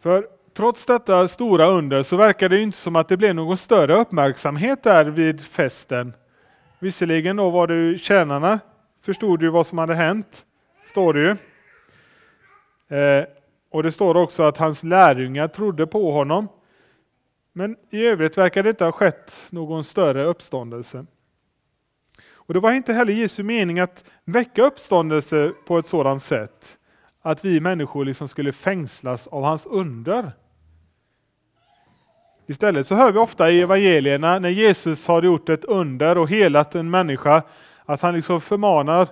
För 0.00 0.26
trots 0.56 0.86
detta 0.86 1.28
stora 1.28 1.66
under 1.66 2.02
så 2.02 2.16
verkar 2.16 2.48
det 2.48 2.60
inte 2.60 2.78
som 2.78 2.96
att 2.96 3.08
det 3.08 3.16
blev 3.16 3.34
någon 3.34 3.56
större 3.56 3.94
uppmärksamhet 4.00 4.82
där 4.82 5.04
vid 5.04 5.40
festen. 5.40 6.12
Visserligen 6.78 7.36
då 7.36 7.50
var 7.50 7.66
det 7.66 7.74
ju 7.74 7.98
tjänarna 7.98 8.60
förstod 9.02 9.42
ju 9.42 9.48
vad 9.48 9.66
som 9.66 9.78
hade 9.78 9.94
hänt, 9.94 10.44
står 10.86 11.14
det 11.14 11.20
ju. 11.20 11.36
Eh, 12.98 13.24
och 13.70 13.82
det 13.82 13.92
står 13.92 14.16
också 14.16 14.42
att 14.42 14.56
hans 14.56 14.84
lärjungar 14.84 15.48
trodde 15.48 15.86
på 15.86 16.12
honom. 16.12 16.48
Men 17.52 17.76
i 17.90 18.06
övrigt 18.06 18.38
verkar 18.38 18.62
det 18.62 18.70
inte 18.70 18.84
ha 18.84 18.92
skett 18.92 19.36
någon 19.50 19.84
större 19.84 20.24
uppståndelse. 20.24 21.06
Och 22.48 22.54
det 22.54 22.60
var 22.60 22.72
inte 22.72 22.92
heller 22.92 23.12
Jesu 23.12 23.42
mening 23.42 23.80
att 23.80 24.04
väcka 24.24 24.62
uppståndelse 24.62 25.52
på 25.66 25.78
ett 25.78 25.86
sådant 25.86 26.22
sätt 26.22 26.78
att 27.22 27.44
vi 27.44 27.60
människor 27.60 28.04
liksom 28.04 28.28
skulle 28.28 28.52
fängslas 28.52 29.26
av 29.26 29.42
hans 29.42 29.66
under. 29.66 30.32
Istället 32.46 32.86
så 32.86 32.94
hör 32.94 33.12
vi 33.12 33.18
ofta 33.18 33.50
i 33.50 33.60
evangelierna 33.60 34.38
när 34.38 34.48
Jesus 34.48 35.06
har 35.06 35.22
gjort 35.22 35.48
ett 35.48 35.64
under 35.64 36.18
och 36.18 36.28
helat 36.28 36.74
en 36.74 36.90
människa 36.90 37.42
att 37.84 38.02
han 38.02 38.14
liksom 38.14 38.40
förmanar 38.40 39.08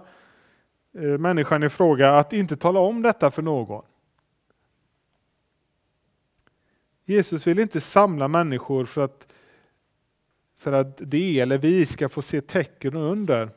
eh, 0.99 1.03
människan 1.03 1.63
i 1.63 1.69
fråga 1.69 2.19
att 2.19 2.33
inte 2.33 2.57
tala 2.57 2.81
om 2.81 3.03
detta 3.03 3.31
för 3.31 3.43
någon. 3.43 3.85
Jesus 7.05 7.47
vill 7.47 7.59
inte 7.59 7.81
samla 7.81 8.29
människor 8.29 8.85
för 8.85 9.05
att 9.05 9.27
för 10.67 10.73
att 10.73 10.97
det 10.99 11.41
eller 11.41 11.59
vi 11.59 11.87
ska 11.87 12.09
få 12.09 12.23
se 12.23 12.41
tecken 12.41 12.97
och 12.97 13.13
under. 13.13 13.51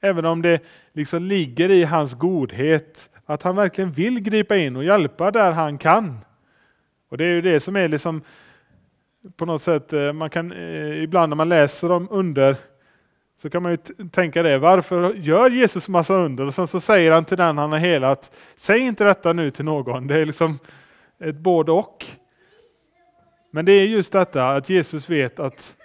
Även 0.00 0.24
om 0.24 0.42
det 0.42 0.62
liksom 0.92 1.22
ligger 1.22 1.70
i 1.70 1.84
hans 1.84 2.14
godhet 2.14 3.10
att 3.24 3.42
han 3.42 3.56
verkligen 3.56 3.92
vill 3.92 4.20
gripa 4.20 4.56
in 4.56 4.76
och 4.76 4.84
hjälpa 4.84 5.30
där 5.30 5.52
han 5.52 5.78
kan. 5.78 6.18
Och 7.08 7.16
Det 7.18 7.24
är 7.24 7.28
ju 7.28 7.40
det 7.40 7.60
som 7.60 7.76
är 7.76 7.88
liksom 7.88 8.22
på 9.36 9.46
något 9.46 9.62
sätt, 9.62 9.92
eh, 9.92 10.12
man 10.12 10.30
kan 10.30 10.52
eh, 10.52 11.02
ibland 11.02 11.30
när 11.30 11.36
man 11.36 11.48
läser 11.48 11.92
om 11.92 12.08
under 12.10 12.56
så 13.42 13.50
kan 13.50 13.62
man 13.62 13.72
ju 13.72 14.08
tänka 14.10 14.42
det, 14.42 14.58
varför 14.58 15.14
gör 15.14 15.50
Jesus 15.50 15.88
massa 15.88 16.14
under? 16.14 16.46
Och 16.46 16.54
sen 16.54 16.66
så 16.66 16.80
säger 16.80 17.12
han 17.12 17.24
till 17.24 17.36
den 17.36 17.58
han 17.58 17.72
har 17.72 17.78
helat, 17.78 18.36
säg 18.56 18.80
inte 18.80 19.04
detta 19.04 19.32
nu 19.32 19.50
till 19.50 19.64
någon. 19.64 20.06
Det 20.06 20.18
är 20.18 20.26
liksom 20.26 20.58
ett 21.20 21.36
både 21.36 21.72
och. 21.72 22.06
Men 23.54 23.64
det 23.64 23.72
är 23.72 23.86
just 23.86 24.12
detta 24.12 24.48
att 24.48 24.70
Jesus 24.70 25.10
vet 25.10 25.40
att, 25.40 25.76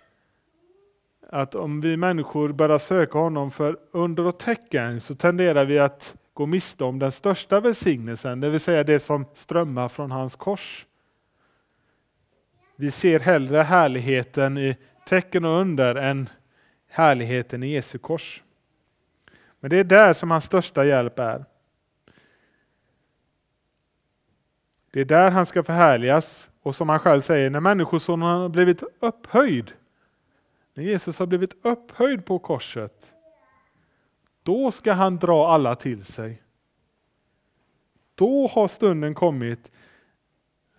att 1.28 1.56
om 1.56 1.82
vi 1.82 1.98
människor 1.98 2.52
börjar 2.52 2.80
söka 2.80 3.20
honom 3.20 3.52
för 3.52 3.78
under 3.92 4.26
och 4.26 4.40
tecken 4.40 5.02
så 5.02 5.16
tenderar 5.16 5.66
vi 5.66 5.80
att 5.80 6.16
gå 6.34 6.46
miste 6.46 6.84
om 6.84 7.00
den 7.00 7.12
största 7.12 7.60
välsignelsen, 7.60 8.40
det 8.40 8.50
vill 8.50 8.60
säga 8.60 8.84
det 8.84 9.00
som 9.00 9.26
strömmar 9.34 9.88
från 9.88 10.12
hans 10.12 10.36
kors. 10.36 10.86
Vi 12.76 12.92
ser 12.92 13.20
hellre 13.20 13.58
härligheten 13.58 14.58
i 14.58 14.78
tecken 15.08 15.46
och 15.46 15.62
under 15.62 15.96
än 15.96 16.30
härligheten 16.88 17.64
i 17.64 17.68
Jesu 17.68 17.98
kors. 17.98 18.44
Men 19.60 19.70
det 19.70 19.78
är 19.78 19.84
där 19.84 20.14
som 20.14 20.32
hans 20.32 20.46
största 20.46 20.86
hjälp 20.86 21.20
är. 21.20 21.46
Det 24.92 25.02
är 25.02 25.06
där 25.06 25.32
han 25.32 25.46
ska 25.46 25.64
förhärligas 25.64 26.50
och 26.70 26.76
som 26.76 26.90
han 26.90 27.00
själv 27.00 27.22
säger, 27.22 27.50
när 27.50 27.60
Människosonen 27.60 28.28
har 28.28 28.50
blivit 28.50 28.84
upphöjd, 29.00 29.72
när 30.74 30.84
Jesus 30.84 31.20
har 31.20 31.26
blivit 31.26 31.66
upphöjd 31.66 32.26
på 32.26 32.40
korset, 32.40 33.14
då 34.44 34.72
ska 34.72 34.94
han 34.94 35.18
dra 35.18 35.48
alla 35.48 35.76
till 35.76 36.06
sig. 36.06 36.44
Då 38.16 38.48
har 38.48 38.68
stunden 38.68 39.14
kommit, 39.14 39.72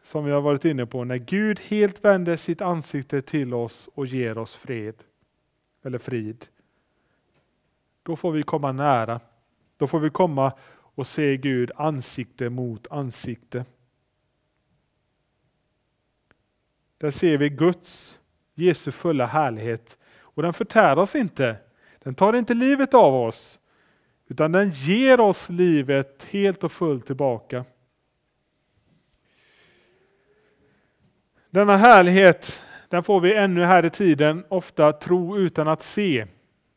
som 0.03 0.24
vi 0.24 0.30
har 0.30 0.41
varit 0.41 0.64
inne 0.64 0.86
på, 0.86 1.05
när 1.05 1.16
Gud 1.16 1.61
helt 1.61 2.05
vänder 2.05 2.36
sitt 2.36 2.61
ansikte 2.61 3.22
till 3.22 3.55
oss 3.55 3.88
och 3.95 4.07
ger 4.07 4.38
oss 4.38 4.55
fred, 4.55 4.95
eller 5.82 5.99
frid. 5.99 6.47
Då 8.03 8.16
får 8.16 8.32
vi 8.32 8.43
komma 8.43 8.72
nära. 8.72 9.20
Då 9.76 9.86
får 9.86 9.99
vi 10.01 10.11
komma 10.11 10.53
och 10.70 11.07
se 11.07 11.36
Gud 11.36 11.70
ansikte 11.76 12.51
mot 12.51 12.86
ansikte. 12.91 13.64
Där 17.01 17.11
ser 17.11 17.38
vi 17.38 17.48
Guds, 17.48 18.18
Jesu 18.55 18.90
fulla 18.92 19.26
härlighet. 19.26 19.98
Och 20.20 20.42
den 20.42 20.53
förtär 20.53 20.98
oss 20.98 21.14
inte. 21.14 21.57
Den 21.98 22.14
tar 22.14 22.36
inte 22.36 22.55
livet 22.55 22.94
av 22.94 23.14
oss. 23.14 23.61
Utan 24.28 24.53
den 24.53 24.70
ger 24.70 25.20
oss 25.20 25.48
livet 25.48 26.26
helt 26.30 26.64
och 26.64 26.72
fullt 26.72 27.07
tillbaka. 27.07 27.64
Denna 31.51 31.76
härlighet 31.76 32.62
den 32.88 33.03
får 33.03 33.20
vi 33.20 33.34
ännu 33.34 33.64
här 33.64 33.84
i 33.84 33.90
tiden 33.90 34.44
ofta 34.48 34.92
tro 34.92 35.38
utan 35.38 35.68
att 35.68 35.82
se. 35.82 36.26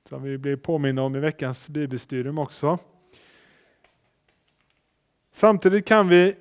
Som 0.10 0.24
vi 0.24 0.38
blir 0.38 0.56
påminna 0.56 1.02
om 1.02 1.16
i 1.16 1.20
veckans 1.20 1.70
bibelstudium 1.70 2.38
också. 2.38 2.80
Samtidigt 5.32 5.88
kan 5.88 6.08
vi 6.08 6.36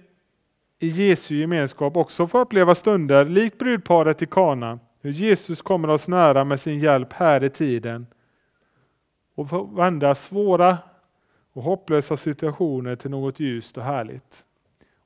i 0.82 0.88
Jesu 0.88 1.36
gemenskap 1.36 1.96
också 1.96 2.26
få 2.26 2.38
uppleva 2.38 2.74
stunder, 2.74 3.24
likt 3.24 3.58
brudparet 3.58 4.22
i 4.22 4.26
Kana, 4.26 4.78
hur 5.00 5.10
Jesus 5.10 5.62
kommer 5.62 5.88
oss 5.88 6.08
nära 6.08 6.44
med 6.44 6.60
sin 6.60 6.78
hjälp 6.78 7.12
här 7.12 7.44
i 7.44 7.50
tiden 7.50 8.06
och 9.34 9.48
få 9.48 9.64
vända 9.64 10.14
svåra 10.14 10.78
och 11.52 11.62
hopplösa 11.62 12.16
situationer 12.16 12.96
till 12.96 13.10
något 13.10 13.40
ljust 13.40 13.76
och 13.76 13.84
härligt. 13.84 14.44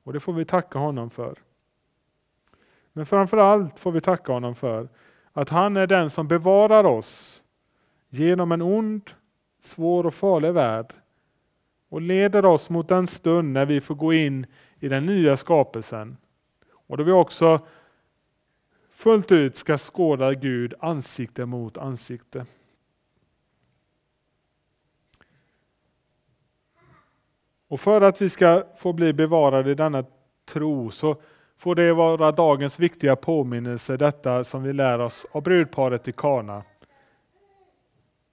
Och 0.03 0.13
det 0.13 0.19
får 0.19 0.33
vi 0.33 0.45
tacka 0.45 0.79
honom 0.79 1.09
för. 1.09 1.37
Men 2.93 3.05
framför 3.05 3.37
allt 3.37 3.79
får 3.79 3.91
vi 3.91 4.01
tacka 4.01 4.33
honom 4.33 4.55
för 4.55 4.89
att 5.33 5.49
han 5.49 5.77
är 5.77 5.87
den 5.87 6.09
som 6.09 6.27
bevarar 6.27 6.83
oss 6.83 7.43
genom 8.09 8.51
en 8.51 8.61
ond, 8.61 9.11
svår 9.59 10.05
och 10.05 10.13
farlig 10.13 10.53
värld 10.53 10.93
och 11.89 12.01
leder 12.01 12.45
oss 12.45 12.69
mot 12.69 12.87
den 12.87 13.07
stund 13.07 13.53
när 13.53 13.65
vi 13.65 13.81
får 13.81 13.95
gå 13.95 14.13
in 14.13 14.45
i 14.79 14.87
den 14.87 15.05
nya 15.05 15.37
skapelsen. 15.37 16.17
Och 16.69 16.97
då 16.97 17.03
vi 17.03 17.11
också 17.11 17.67
fullt 18.89 19.31
ut 19.31 19.55
ska 19.55 19.77
skåda 19.77 20.33
Gud 20.33 20.73
ansikte 20.79 21.45
mot 21.45 21.77
ansikte. 21.77 22.45
Och 27.67 27.79
för 27.79 28.01
att 28.01 28.21
vi 28.21 28.29
ska 28.29 28.63
få 28.77 28.93
bli 28.93 29.13
bevarade 29.13 29.71
i 29.71 29.75
denna 29.75 30.05
tro 30.45 30.91
så 30.91 31.21
får 31.57 31.75
det 31.75 31.93
vara 31.93 32.31
dagens 32.31 32.79
viktiga 32.79 33.15
påminnelse, 33.15 33.97
detta 33.97 34.43
som 34.43 34.63
vi 34.63 34.73
lär 34.73 34.99
oss 34.99 35.25
av 35.31 35.43
brudparet 35.43 36.07
i 36.07 36.11
Kana. 36.11 36.63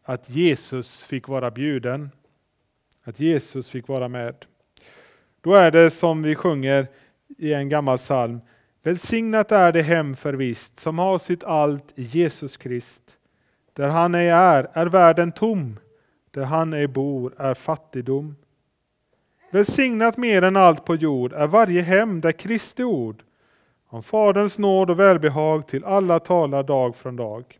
Att 0.02 0.30
Jesus 0.30 1.02
fick 1.02 1.28
vara 1.28 1.50
bjuden, 1.50 2.10
att 3.02 3.20
Jesus 3.20 3.68
fick 3.68 3.88
vara 3.88 4.08
med. 4.08 4.46
Då 5.44 5.54
är 5.54 5.70
det 5.70 5.90
som 5.90 6.22
vi 6.22 6.34
sjunger 6.34 6.86
i 7.38 7.52
en 7.52 7.68
gammal 7.68 7.96
psalm. 7.96 8.40
Välsignat 8.82 9.52
är 9.52 9.72
det 9.72 9.82
hem 9.82 10.16
förvisst 10.16 10.78
som 10.78 10.98
har 10.98 11.18
sitt 11.18 11.44
allt 11.44 11.92
i 11.94 12.02
Jesus 12.02 12.56
Krist. 12.56 13.02
Där 13.72 13.88
han 13.90 14.14
ej 14.14 14.28
är, 14.28 14.68
är 14.72 14.86
världen 14.86 15.32
tom. 15.32 15.78
Där 16.30 16.44
han 16.44 16.72
ej 16.72 16.86
bor 16.86 17.34
är 17.38 17.54
fattigdom. 17.54 18.36
Välsignat 19.50 20.16
mer 20.16 20.42
än 20.42 20.56
allt 20.56 20.84
på 20.84 20.94
jord 20.94 21.32
är 21.32 21.46
varje 21.46 21.82
hem 21.82 22.20
där 22.20 22.32
Kristi 22.32 22.84
ord 22.84 23.22
om 23.88 24.02
Faderns 24.02 24.58
nåd 24.58 24.90
och 24.90 25.00
välbehag 25.00 25.68
till 25.68 25.84
alla 25.84 26.18
talar 26.18 26.62
dag 26.62 26.96
från 26.96 27.16
dag. 27.16 27.58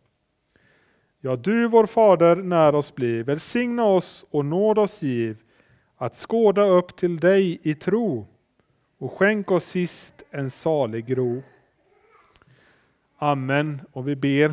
Ja, 1.21 1.37
du 1.37 1.69
vår 1.69 1.87
Fader, 1.87 2.37
när 2.37 2.75
oss 2.75 2.95
bli, 2.95 3.23
välsigna 3.23 3.85
oss 3.85 4.27
och 4.31 4.45
nåd 4.45 4.79
oss 4.79 5.03
giv, 5.03 5.37
att 6.05 6.15
skåda 6.15 6.65
upp 6.65 6.97
till 6.97 7.17
dig 7.17 7.59
i 7.63 7.75
tro 7.75 8.27
och 8.99 9.13
skänk 9.13 9.51
oss 9.51 9.65
sist 9.65 10.23
en 10.31 10.51
salig 10.51 11.19
ro. 11.19 11.43
Amen. 13.19 13.81
Och 13.93 14.09
vi 14.09 14.17
ber. 14.17 14.53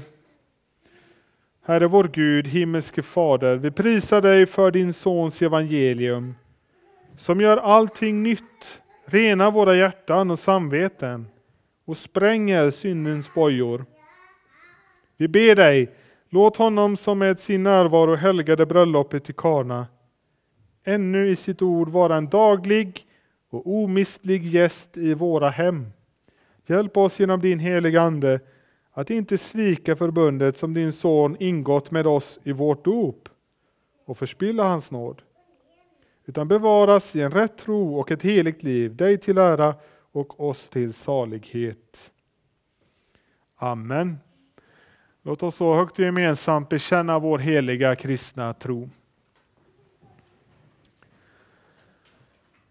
Herre 1.62 1.88
vår 1.88 2.04
Gud, 2.14 2.48
himmelske 2.48 3.02
Fader, 3.02 3.56
vi 3.56 3.72
prisar 3.72 4.22
dig 4.22 4.46
för 4.46 4.72
din 4.72 4.94
Sons 4.94 5.42
evangelium, 5.42 6.36
som 7.16 7.42
gör 7.42 7.58
allting 7.58 8.24
nytt, 8.24 8.82
renar 9.06 9.52
våra 9.52 9.76
hjärtan 9.76 10.32
och 10.32 10.40
samveten 10.40 11.28
och 11.86 11.98
spränger 11.98 12.72
syndens 12.72 13.34
bojor. 13.34 13.86
Vi 15.18 15.28
ber 15.28 15.56
dig, 15.56 15.92
låt 16.30 16.58
honom 16.58 16.98
som 16.98 17.20
med 17.20 17.40
sin 17.40 17.64
närvaro 17.64 18.16
helgade 18.16 18.66
bröllopet 18.66 19.30
i 19.30 19.34
Kana, 19.34 19.88
ännu 20.84 21.30
i 21.30 21.36
sitt 21.36 21.62
ord 21.62 21.90
vara 21.90 22.16
en 22.16 22.30
daglig 22.30 23.06
och 23.50 23.68
omistlig 23.68 24.46
gäst 24.46 24.98
i 24.98 25.14
våra 25.14 25.50
hem. 25.50 25.92
Hjälp 26.66 26.98
oss 26.98 27.20
genom 27.20 27.42
din 27.42 27.60
heliga 27.60 28.02
Ande 28.02 28.40
att 28.92 29.10
inte 29.10 29.38
svika 29.38 29.96
förbundet 29.96 30.58
som 30.58 30.74
din 30.74 30.94
son 30.94 31.38
ingått 31.40 31.92
med 31.92 32.08
oss 32.08 32.40
i 32.44 32.52
vårt 32.52 32.86
dop 32.86 33.30
och 34.06 34.18
förspilla 34.18 34.64
hans 34.64 34.92
nåd, 34.92 35.22
utan 36.26 36.48
bevaras 36.48 37.16
i 37.16 37.22
en 37.22 37.32
rätt 37.32 37.58
tro 37.58 38.00
och 38.00 38.12
ett 38.12 38.22
heligt 38.22 38.64
liv, 38.64 38.96
dig 38.96 39.18
till 39.18 39.38
ära 39.38 39.76
och 40.12 40.40
oss 40.40 40.70
till 40.70 40.94
salighet. 40.94 42.12
Amen. 43.58 44.18
Låt 45.24 45.44
oss 45.44 45.56
så 45.56 45.74
högt 45.76 46.00
och 46.00 46.06
gemensamt 46.06 46.70
bekänna 46.70 47.20
vår 47.20 47.38
heliga 47.38 47.96
kristna 47.96 48.54
tro. 48.54 48.90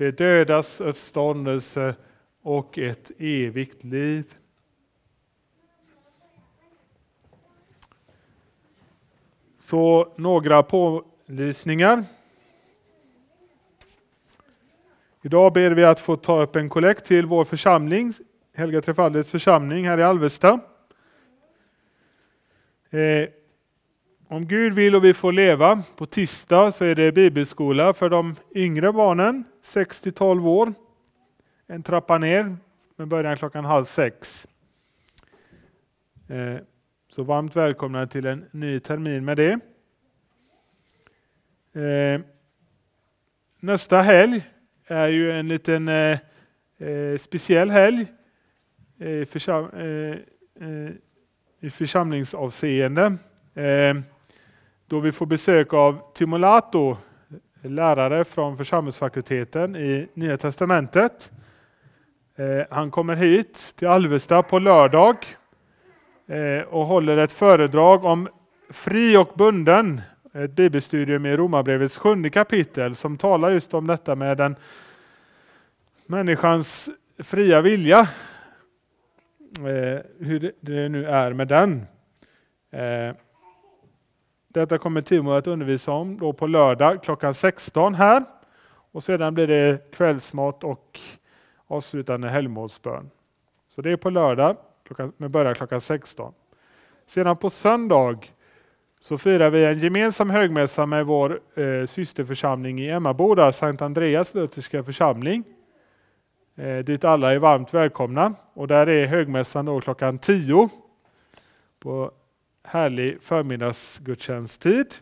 det 0.00 0.10
dödas 0.10 0.80
uppståndelse 0.80 1.94
och 2.42 2.78
ett 2.78 3.10
evigt 3.18 3.84
liv. 3.84 4.34
Så 9.56 10.12
några 10.16 10.62
pålysningar. 10.62 12.04
Idag 15.22 15.52
ber 15.52 15.70
vi 15.70 15.84
att 15.84 16.00
få 16.00 16.16
ta 16.16 16.42
upp 16.42 16.56
en 16.56 16.68
kollekt 16.68 17.04
till 17.04 17.26
vår 17.26 17.44
församling, 17.44 18.12
Helga 18.54 18.80
Trefaldighets 18.80 19.30
församling 19.30 19.88
här 19.88 19.98
i 19.98 20.02
Alvesta. 20.02 20.60
Eh, 22.90 23.28
om 24.32 24.46
Gud 24.46 24.74
vill 24.74 24.94
och 24.94 25.04
vi 25.04 25.14
får 25.14 25.32
leva, 25.32 25.82
på 25.96 26.06
tisdag 26.06 26.72
så 26.72 26.84
är 26.84 26.94
det 26.94 27.12
bibelskola 27.12 27.94
för 27.94 28.08
de 28.10 28.36
yngre 28.54 28.92
barnen, 28.92 29.44
6 29.62 30.02
12 30.14 30.48
år. 30.48 30.72
En 31.66 31.82
trappa 31.82 32.18
ner 32.18 32.56
med 32.96 33.08
början 33.08 33.36
klockan 33.36 33.64
halv 33.64 33.84
sex. 33.84 34.46
Eh, 36.28 36.56
så 37.08 37.22
varmt 37.22 37.56
välkomna 37.56 38.06
till 38.06 38.26
en 38.26 38.44
ny 38.50 38.80
termin 38.80 39.24
med 39.24 39.36
det. 39.36 39.60
Eh, 41.80 42.20
nästa 43.60 44.02
helg 44.02 44.46
är 44.86 45.08
ju 45.08 45.32
en 45.32 45.48
liten 45.48 45.88
eh, 45.88 46.18
speciell 47.18 47.70
helg 47.70 48.06
i 51.60 51.70
församlingsavseende 51.70 53.16
då 54.90 55.00
vi 55.00 55.12
får 55.12 55.26
besök 55.26 55.72
av 55.72 56.12
Timolato, 56.14 56.96
lärare 57.62 58.24
från 58.24 58.56
församlingsfakulteten 58.56 59.76
i 59.76 60.08
Nya 60.14 60.36
Testamentet. 60.36 61.32
Eh, 62.36 62.66
han 62.70 62.90
kommer 62.90 63.16
hit 63.16 63.74
till 63.76 63.88
Alvesta 63.88 64.42
på 64.42 64.58
lördag 64.58 65.16
eh, 66.26 66.68
och 66.68 66.86
håller 66.86 67.16
ett 67.16 67.32
föredrag 67.32 68.04
om 68.04 68.28
fri 68.70 69.16
och 69.16 69.30
bunden, 69.34 70.00
ett 70.34 70.50
bibelstudium 70.50 71.26
i 71.26 71.36
Romarbrevets 71.36 71.98
sjunde 71.98 72.30
kapitel 72.30 72.94
som 72.94 73.18
talar 73.18 73.50
just 73.50 73.74
om 73.74 73.86
detta 73.86 74.14
med 74.14 74.36
den 74.36 74.56
människans 76.06 76.88
fria 77.18 77.60
vilja. 77.60 78.00
Eh, 79.58 80.00
hur 80.18 80.52
det 80.60 80.88
nu 80.88 81.06
är 81.06 81.32
med 81.32 81.48
den. 81.48 81.86
Detta 84.52 84.78
kommer 84.78 85.00
Timo 85.00 85.32
att 85.32 85.46
undervisa 85.46 85.92
om 85.92 86.18
då 86.18 86.32
på 86.32 86.46
lördag 86.46 87.02
klockan 87.02 87.34
16 87.34 87.94
här. 87.94 88.24
Och 88.92 89.04
sedan 89.04 89.34
blir 89.34 89.46
det 89.46 89.92
kvällsmat 89.92 90.64
och 90.64 91.00
avslutande 91.66 92.28
helgmålsbön. 92.28 93.10
Så 93.68 93.82
det 93.82 93.90
är 93.90 93.96
på 93.96 94.10
lördag 94.10 94.56
med 95.16 95.30
början 95.30 95.54
klockan 95.54 95.80
16. 95.80 96.32
Sedan 97.06 97.36
på 97.36 97.50
söndag 97.50 98.18
så 99.00 99.18
firar 99.18 99.50
vi 99.50 99.64
en 99.64 99.78
gemensam 99.78 100.30
högmässa 100.30 100.86
med 100.86 101.06
vår 101.06 101.40
eh, 101.54 101.86
systerförsamling 101.86 102.80
i 102.80 102.90
Emmaboda, 102.90 103.52
Sankt 103.52 103.82
Andreas 103.82 104.34
lutherska 104.34 104.84
församling. 104.84 105.44
Eh, 106.56 106.78
dit 106.78 107.04
alla 107.04 107.32
är 107.32 107.38
varmt 107.38 107.74
välkomna. 107.74 108.34
Och 108.54 108.68
där 108.68 108.88
är 108.88 109.06
högmässan 109.06 109.64
då 109.64 109.80
klockan 109.80 110.18
10 110.18 110.68
på 111.78 112.12
härlig 112.70 113.22
förmiddagsgudstjänsttid. 113.22 114.94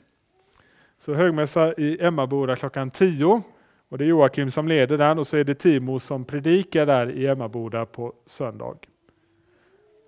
Så 0.99 1.15
högmässa 1.15 1.73
i 1.73 2.05
Emmaboda 2.05 2.57
klockan 2.57 2.91
10. 2.91 3.43
Och 3.89 3.99
det 3.99 4.05
är 4.05 4.09
Joakim 4.09 4.51
som 4.51 4.69
leder 4.69 4.99
den 4.99 5.19
och 5.19 5.27
så 5.27 5.37
är 5.37 5.45
det 5.45 5.55
Timo 5.55 6.01
som 6.01 6.25
predikar 6.25 6.87
där 6.87 7.11
i 7.11 7.27
Emmaboda 7.27 7.87
på 7.87 8.13
söndag. 8.27 8.77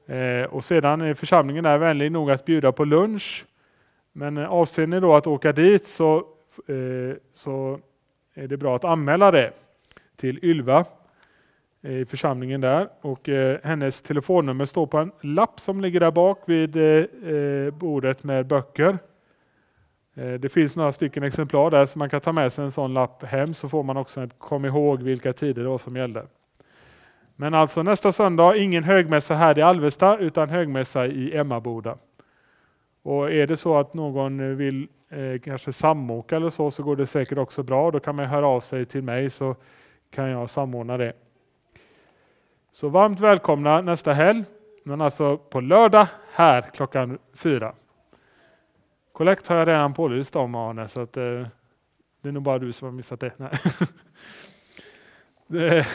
Eh, 0.06 0.44
och 0.44 0.64
sedan 0.64 1.00
är 1.00 1.14
församlingen 1.14 1.64
där 1.64 1.78
vänlig 1.78 2.12
nog 2.12 2.30
att 2.30 2.44
bjuda 2.44 2.72
på 2.72 2.84
lunch. 2.84 3.46
Men 4.12 4.36
eh, 4.36 4.50
avser 4.50 4.86
ni 4.86 5.00
då 5.00 5.14
att 5.14 5.26
åka 5.26 5.52
dit 5.52 5.86
så, 5.86 6.16
eh, 6.66 7.16
så 7.32 7.80
är 8.34 8.48
det 8.48 8.56
bra 8.56 8.76
att 8.76 8.84
anmäla 8.84 9.30
det 9.30 9.52
till 10.16 10.44
Ylva 10.44 10.86
Eh, 11.82 11.92
i 11.92 12.06
församlingen 12.06 12.60
där. 12.60 12.88
Och 13.00 13.28
eh, 13.28 13.58
hennes 13.62 14.02
telefonnummer 14.02 14.64
står 14.64 14.86
på 14.86 14.98
en 14.98 15.12
lapp 15.20 15.60
som 15.60 15.80
ligger 15.80 16.00
där 16.00 16.10
bak 16.10 16.42
vid 16.46 16.76
eh, 16.76 17.74
bordet 17.74 18.24
med 18.24 18.46
böcker. 18.46 18.98
Det 20.14 20.52
finns 20.52 20.76
några 20.76 20.92
stycken 20.92 21.22
exemplar 21.22 21.70
där 21.70 21.86
så 21.86 21.98
man 21.98 22.10
kan 22.10 22.20
ta 22.20 22.32
med 22.32 22.52
sig 22.52 22.64
en 22.64 22.70
sån 22.70 22.94
lapp 22.94 23.22
hem 23.22 23.54
så 23.54 23.68
får 23.68 23.82
man 23.82 23.96
också 23.96 24.22
ett 24.22 24.38
kom 24.38 24.64
ihåg 24.64 25.02
vilka 25.02 25.32
tider 25.32 25.62
det 25.62 25.68
var 25.68 25.78
som 25.78 25.96
gällde. 25.96 26.26
Men 27.36 27.54
alltså 27.54 27.82
nästa 27.82 28.12
söndag, 28.12 28.56
ingen 28.56 28.84
högmässa 28.84 29.34
här 29.34 29.58
i 29.58 29.62
Alvesta 29.62 30.18
utan 30.18 30.48
högmässa 30.48 31.06
i 31.06 31.36
Emmaboda. 31.36 31.98
Och 33.02 33.32
är 33.32 33.46
det 33.46 33.56
så 33.56 33.78
att 33.78 33.94
någon 33.94 34.56
vill 34.56 34.88
eh, 35.08 35.40
kanske 35.40 35.72
samåka 35.72 36.36
eller 36.36 36.50
så, 36.50 36.70
så 36.70 36.82
går 36.82 36.96
det 36.96 37.06
säkert 37.06 37.38
också 37.38 37.62
bra. 37.62 37.90
Då 37.90 38.00
kan 38.00 38.16
man 38.16 38.26
höra 38.26 38.46
av 38.46 38.60
sig 38.60 38.86
till 38.86 39.02
mig 39.02 39.30
så 39.30 39.56
kan 40.10 40.28
jag 40.28 40.50
samordna 40.50 40.96
det. 40.96 41.12
Så 42.72 42.88
varmt 42.88 43.20
välkomna 43.20 43.80
nästa 43.80 44.12
helg, 44.12 44.44
men 44.84 45.00
alltså 45.00 45.36
på 45.36 45.60
lördag 45.60 46.06
här 46.32 46.62
klockan 46.62 47.18
fyra. 47.34 47.74
Kollekt 49.12 49.48
har 49.48 49.56
jag 49.56 49.68
redan 49.68 49.94
pålyst 49.94 50.36
om 50.36 50.54
Arne, 50.54 50.88
så 50.88 51.00
att, 51.00 51.16
eh, 51.16 51.46
Det 52.22 52.28
är 52.28 52.32
nog 52.32 52.42
bara 52.42 52.58
du 52.58 52.72
som 52.72 52.86
har 52.86 52.92
missat 52.92 53.20
det. 53.20 53.32
Nej. 53.38 53.58
det 55.46 55.86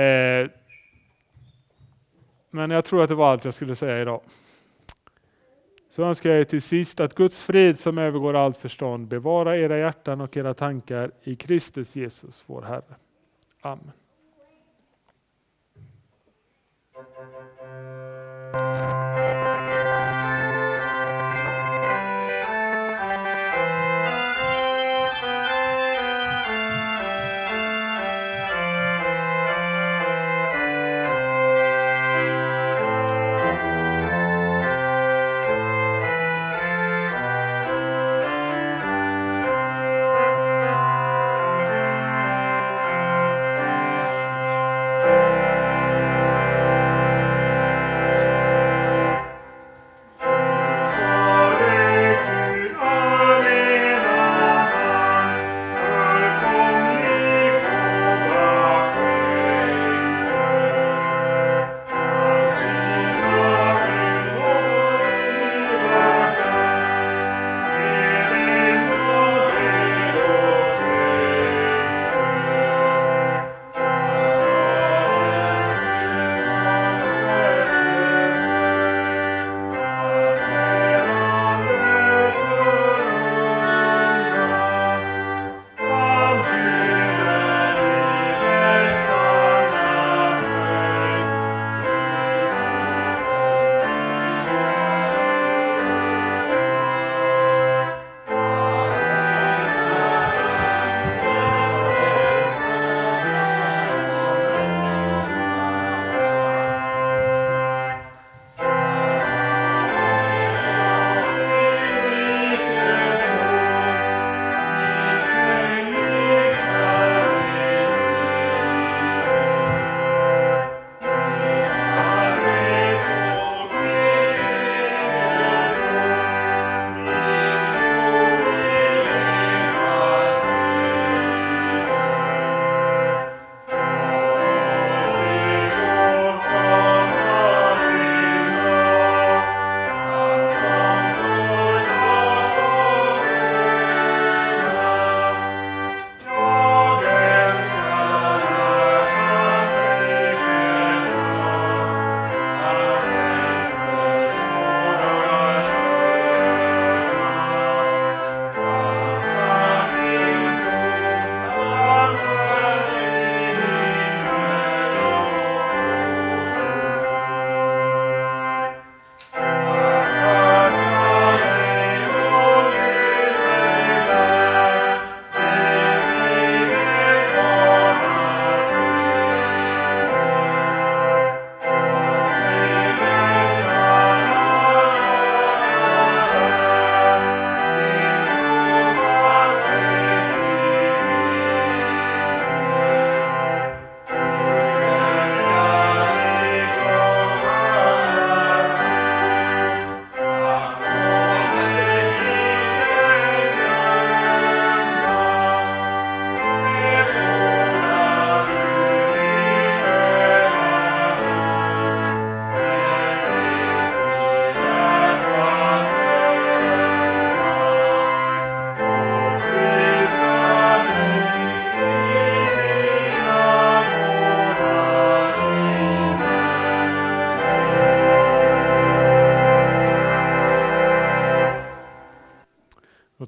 eh, 0.00 0.50
men 2.50 2.70
jag 2.70 2.84
tror 2.84 3.02
att 3.02 3.08
det 3.08 3.14
var 3.14 3.30
allt 3.30 3.44
jag 3.44 3.54
skulle 3.54 3.74
säga 3.74 4.02
idag. 4.02 4.20
Så 5.90 6.04
önskar 6.04 6.30
jag 6.30 6.40
er 6.40 6.44
till 6.44 6.62
sist 6.62 7.00
att 7.00 7.14
Guds 7.14 7.42
frid 7.42 7.78
som 7.78 7.98
övergår 7.98 8.34
allt 8.34 8.58
förstånd 8.58 9.08
bevara 9.08 9.56
era 9.58 9.78
hjärtan 9.78 10.20
och 10.20 10.36
era 10.36 10.54
tankar 10.54 11.10
i 11.22 11.36
Kristus 11.36 11.96
Jesus, 11.96 12.44
vår 12.46 12.62
Herre. 12.62 12.94
Amen. 13.60 13.92
Thank 18.52 19.06
you. 19.06 19.11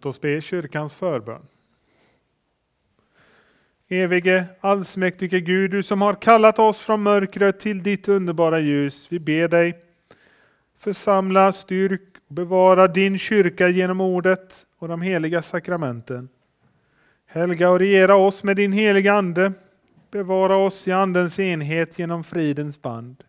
Låt 0.04 0.14
oss 0.14 0.20
be 0.20 0.40
kyrkans 0.40 0.94
förbön. 0.94 1.46
Evige, 3.88 4.44
allsmäktige 4.60 5.40
Gud, 5.40 5.70
du 5.70 5.82
som 5.82 6.02
har 6.02 6.14
kallat 6.14 6.58
oss 6.58 6.78
från 6.78 7.02
mörkret 7.02 7.60
till 7.60 7.82
ditt 7.82 8.08
underbara 8.08 8.60
ljus. 8.60 9.06
Vi 9.10 9.18
ber 9.18 9.48
dig, 9.48 9.78
församla, 10.78 11.52
styrk 11.52 12.00
och 12.28 12.34
bevara 12.34 12.88
din 12.88 13.18
kyrka 13.18 13.68
genom 13.68 14.00
ordet 14.00 14.66
och 14.78 14.88
de 14.88 15.02
heliga 15.02 15.42
sakramenten. 15.42 16.28
Helga 17.26 17.70
och 17.70 17.78
regera 17.78 18.16
oss 18.16 18.44
med 18.44 18.56
din 18.56 18.72
heliga 18.72 19.12
Ande. 19.12 19.52
Bevara 20.10 20.56
oss 20.56 20.88
i 20.88 20.92
Andens 20.92 21.38
enhet 21.38 21.98
genom 21.98 22.24
fridens 22.24 22.82
band. 22.82 23.24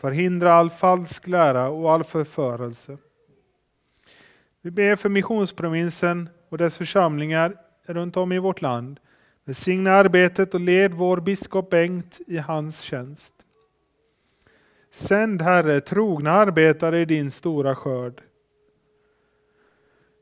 Förhindra 0.00 0.54
all 0.54 0.70
falsk 0.70 1.28
lära 1.28 1.68
och 1.68 1.92
all 1.92 2.04
förförelse. 2.04 2.98
Vi 4.64 4.70
ber 4.70 4.96
för 4.96 5.08
missionsprovinsen 5.08 6.28
och 6.48 6.58
dess 6.58 6.76
församlingar 6.76 7.56
runt 7.86 8.16
om 8.16 8.32
i 8.32 8.38
vårt 8.38 8.62
land. 8.62 9.00
Välsigna 9.44 9.90
arbetet 9.90 10.54
och 10.54 10.60
led 10.60 10.94
vår 10.94 11.20
biskop 11.20 11.70
Bengt 11.70 12.20
i 12.26 12.38
hans 12.38 12.80
tjänst. 12.80 13.34
Sänd 14.90 15.42
Herre 15.42 15.80
trogna 15.80 16.32
arbetare 16.32 17.00
i 17.00 17.04
din 17.04 17.30
stora 17.30 17.76
skörd. 17.76 18.22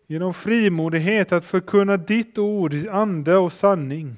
Genom 0.06 0.34
frimodighet 0.34 1.32
att 1.32 1.44
förkunna 1.44 1.96
ditt 1.96 2.38
ord 2.38 2.74
i 2.74 2.88
ande 2.88 3.36
och 3.36 3.52
sanning. 3.52 4.16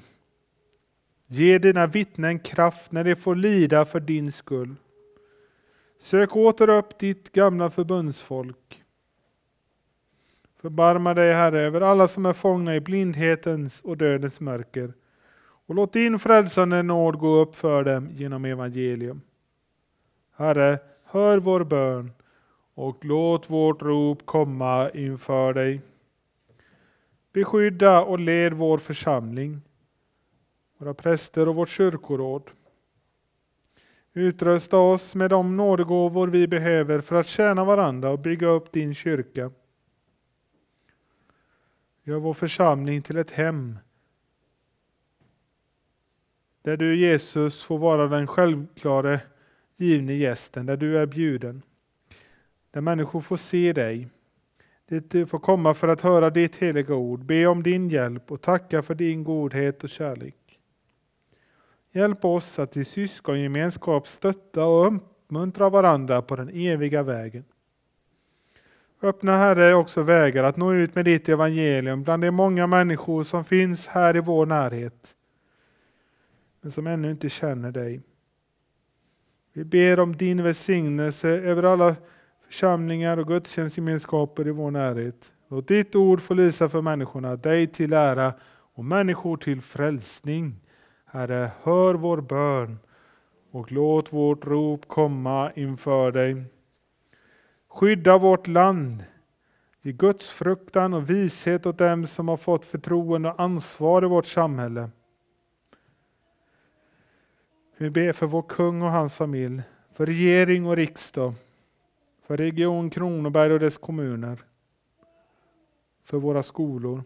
Ge 1.27 1.57
dina 1.57 1.87
vittnen 1.87 2.39
kraft 2.39 2.91
när 2.91 3.03
de 3.03 3.15
får 3.15 3.35
lida 3.35 3.85
för 3.85 3.99
din 3.99 4.31
skull. 4.31 4.75
Sök 5.99 6.35
åter 6.35 6.69
upp 6.69 6.99
ditt 6.99 7.31
gamla 7.31 7.69
förbundsfolk 7.69 8.82
Förbarma 10.63 11.13
dig, 11.13 11.33
Herre, 11.33 11.59
över 11.59 11.81
alla 11.81 12.07
som 12.07 12.25
är 12.25 12.33
fångna 12.33 12.75
i 12.75 12.79
blindhetens 12.81 13.81
och 13.81 13.97
dödens 13.97 14.39
mörker. 14.39 14.93
Och 15.65 15.75
låt 15.75 15.93
din 15.93 16.19
frälsande 16.19 16.83
nåd 16.83 17.19
gå 17.19 17.27
upp 17.27 17.55
för 17.55 17.83
dem 17.83 18.09
genom 18.11 18.45
evangelium. 18.45 19.21
Herre, 20.35 20.79
hör 21.03 21.37
vår 21.37 21.63
bön 21.63 22.11
och 22.73 23.05
låt 23.05 23.49
vårt 23.49 23.81
rop 23.81 24.25
komma 24.25 24.89
inför 24.89 25.53
dig. 25.53 25.81
Beskydda 27.33 28.01
och 28.03 28.19
led 28.19 28.53
vår 28.53 28.77
församling, 28.77 29.61
våra 30.77 30.93
präster 30.93 31.47
och 31.47 31.55
vårt 31.55 31.69
kyrkoråd. 31.69 32.49
Utrusta 34.13 34.77
oss 34.77 35.15
med 35.15 35.29
de 35.29 35.57
nådegåvor 35.57 36.27
vi 36.27 36.47
behöver 36.47 37.01
för 37.01 37.15
att 37.15 37.27
tjäna 37.27 37.65
varandra 37.65 38.09
och 38.09 38.19
bygga 38.19 38.47
upp 38.47 38.71
din 38.71 38.93
kyrka. 38.93 39.51
Gör 42.03 42.19
vår 42.19 42.33
församling 42.33 43.01
till 43.01 43.17
ett 43.17 43.31
hem 43.31 43.77
där 46.63 46.77
du 46.77 46.95
Jesus 46.95 47.63
får 47.63 47.77
vara 47.77 48.07
den 48.07 48.27
självklare 48.27 49.21
givne 49.77 50.13
gästen, 50.13 50.65
där 50.65 50.77
du 50.77 50.97
är 50.97 51.05
bjuden. 51.05 51.61
Där 52.71 52.81
människor 52.81 53.21
får 53.21 53.37
se 53.37 53.73
dig. 53.73 54.09
Dit 54.89 55.11
du 55.11 55.25
får 55.25 55.39
komma 55.39 55.73
för 55.73 55.87
att 55.87 56.01
höra 56.01 56.29
ditt 56.29 56.55
heliga 56.55 56.95
ord, 56.95 57.25
be 57.25 57.47
om 57.47 57.63
din 57.63 57.89
hjälp 57.89 58.31
och 58.31 58.41
tacka 58.41 58.81
för 58.81 58.95
din 58.95 59.23
godhet 59.23 59.83
och 59.83 59.89
kärlek. 59.89 60.59
Hjälp 61.91 62.25
oss 62.25 62.59
att 62.59 62.77
i 62.77 62.85
syskongemenskap 62.85 64.07
stötta 64.07 64.65
och 64.65 64.87
uppmuntra 64.87 65.69
varandra 65.69 66.21
på 66.21 66.35
den 66.35 66.49
eviga 66.49 67.03
vägen. 67.03 67.43
Öppna 69.03 69.37
Herre 69.37 69.75
också 69.75 70.03
vägar 70.03 70.43
att 70.43 70.57
nå 70.57 70.73
ut 70.73 70.95
med 70.95 71.05
ditt 71.05 71.29
evangelium 71.29 72.03
bland 72.03 72.23
de 72.23 72.31
många 72.31 72.67
människor 72.67 73.23
som 73.23 73.45
finns 73.45 73.87
här 73.87 74.15
i 74.15 74.19
vår 74.19 74.45
närhet, 74.45 75.15
men 76.61 76.71
som 76.71 76.87
ännu 76.87 77.11
inte 77.11 77.29
känner 77.29 77.71
dig. 77.71 78.01
Vi 79.53 79.63
ber 79.63 79.99
om 79.99 80.15
din 80.15 80.43
välsignelse 80.43 81.29
över 81.29 81.63
alla 81.63 81.95
församlingar 82.45 83.17
och 83.17 83.27
gudstjänstgemenskaper 83.27 84.47
i 84.47 84.51
vår 84.51 84.71
närhet. 84.71 85.33
Låt 85.49 85.67
ditt 85.67 85.95
ord 85.95 86.21
få 86.21 86.33
lysa 86.33 86.69
för 86.69 86.81
människorna, 86.81 87.35
dig 87.35 87.67
till 87.67 87.93
ära 87.93 88.33
och 88.73 88.85
människor 88.85 89.37
till 89.37 89.61
frälsning. 89.61 90.55
Herre, 91.05 91.51
hör 91.63 91.93
vår 91.93 92.21
bön 92.21 92.79
och 93.51 93.71
låt 93.71 94.13
vårt 94.13 94.45
rop 94.45 94.87
komma 94.87 95.51
inför 95.55 96.11
dig. 96.11 96.43
Skydda 97.73 98.17
vårt 98.17 98.47
land. 98.47 99.03
Ge 99.81 99.91
Guds 99.91 100.31
fruktan 100.31 100.93
och 100.93 101.09
vishet 101.09 101.65
åt 101.65 101.77
dem 101.77 102.07
som 102.07 102.27
har 102.27 102.37
fått 102.37 102.65
förtroende 102.65 103.29
och 103.29 103.39
ansvar 103.39 104.03
i 104.03 104.07
vårt 104.07 104.25
samhälle. 104.25 104.89
Vi 107.77 107.89
ber 107.89 108.11
för 108.11 108.27
vår 108.27 108.41
kung 108.41 108.81
och 108.81 108.89
hans 108.89 109.13
familj, 109.13 109.61
för 109.91 110.05
regering 110.05 110.65
och 110.65 110.75
riksdag, 110.75 111.33
för 112.27 112.37
Region 112.37 112.89
Kronoberg 112.89 113.53
och 113.53 113.59
dess 113.59 113.77
kommuner, 113.77 114.43
för 116.03 116.17
våra 116.17 116.43
skolor. 116.43 117.03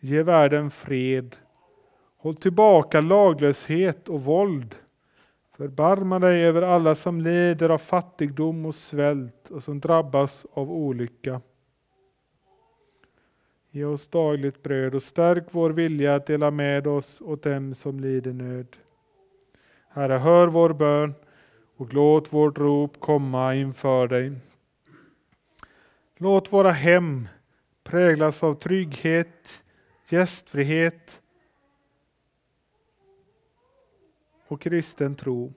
Ge 0.00 0.22
världen 0.22 0.70
fred. 0.70 1.36
Håll 2.16 2.36
tillbaka 2.36 3.00
laglöshet 3.00 4.08
och 4.08 4.24
våld. 4.24 4.74
Förbarma 5.56 6.18
dig 6.18 6.44
över 6.44 6.62
alla 6.62 6.94
som 6.94 7.20
lider 7.20 7.68
av 7.68 7.78
fattigdom 7.78 8.66
och 8.66 8.74
svält 8.74 9.50
och 9.50 9.62
som 9.62 9.80
drabbas 9.80 10.46
av 10.52 10.72
olycka. 10.72 11.40
Ge 13.70 13.84
oss 13.84 14.08
dagligt 14.08 14.62
bröd 14.62 14.94
och 14.94 15.02
stärk 15.02 15.44
vår 15.50 15.70
vilja 15.70 16.14
att 16.14 16.26
dela 16.26 16.50
med 16.50 16.86
oss 16.86 17.20
åt 17.20 17.42
dem 17.42 17.74
som 17.74 18.00
lider 18.00 18.32
nöd. 18.32 18.76
Herre, 19.88 20.12
hör 20.12 20.48
vår 20.48 20.72
bön 20.72 21.14
och 21.76 21.94
låt 21.94 22.32
vårt 22.32 22.58
rop 22.58 23.00
komma 23.00 23.54
inför 23.54 24.08
dig. 24.08 24.32
Låt 26.16 26.52
våra 26.52 26.70
hem 26.70 27.28
präglas 27.84 28.42
av 28.42 28.54
trygghet, 28.54 29.64
gästfrihet 30.08 31.20
och 34.48 34.60
kristen 34.60 35.14
tro. 35.14 35.52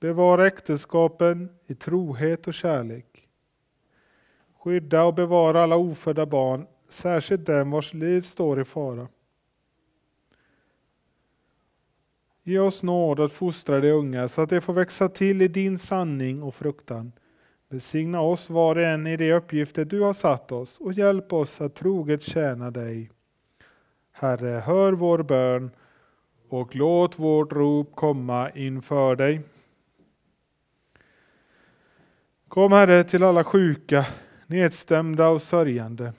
Bevara 0.00 0.46
äktenskapen 0.46 1.48
i 1.66 1.74
trohet 1.74 2.46
och 2.46 2.54
kärlek. 2.54 3.28
Skydda 4.58 5.04
och 5.04 5.14
bevara 5.14 5.62
alla 5.62 5.76
ofödda 5.76 6.26
barn, 6.26 6.66
särskilt 6.88 7.46
dem 7.46 7.70
vars 7.70 7.94
liv 7.94 8.22
står 8.22 8.60
i 8.60 8.64
fara. 8.64 9.08
Ge 12.42 12.58
oss 12.58 12.82
nåd 12.82 13.20
att 13.20 13.32
fostra 13.32 13.80
de 13.80 13.90
unga 13.90 14.28
så 14.28 14.42
att 14.42 14.50
de 14.50 14.60
får 14.60 14.72
växa 14.72 15.08
till 15.08 15.42
i 15.42 15.48
din 15.48 15.78
sanning 15.78 16.42
och 16.42 16.54
fruktan. 16.54 17.12
Besigna 17.68 18.20
oss 18.20 18.50
var 18.50 18.76
och 18.76 18.82
en 18.82 19.06
i 19.06 19.16
de 19.16 19.32
uppgifter 19.32 19.84
du 19.84 20.00
har 20.00 20.12
satt 20.12 20.52
oss 20.52 20.80
och 20.80 20.92
hjälp 20.92 21.32
oss 21.32 21.60
att 21.60 21.74
troget 21.74 22.22
tjäna 22.22 22.70
dig. 22.70 23.10
Herre, 24.12 24.60
hör 24.60 24.92
vår 24.92 25.22
bön 25.22 25.70
och 26.48 26.76
låt 26.76 27.18
vårt 27.18 27.52
rop 27.52 27.94
komma 27.94 28.50
inför 28.50 29.16
dig. 29.16 29.40
Kom 32.48 32.72
Herre 32.72 33.04
till 33.04 33.22
alla 33.22 33.44
sjuka, 33.44 34.06
nedstämda 34.46 35.28
och 35.28 35.42
sörjande, 35.42 36.12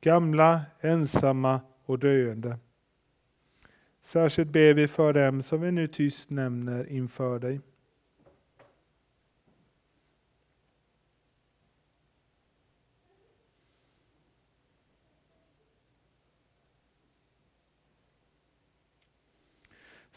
gamla, 0.00 0.60
ensamma 0.80 1.60
och 1.84 1.98
döende. 1.98 2.58
Särskilt 4.02 4.50
ber 4.50 4.74
vi 4.74 4.88
för 4.88 5.12
dem 5.12 5.42
som 5.42 5.60
vi 5.60 5.72
nu 5.72 5.86
tyst 5.86 6.30
nämner 6.30 6.92
inför 6.92 7.38
dig. 7.38 7.60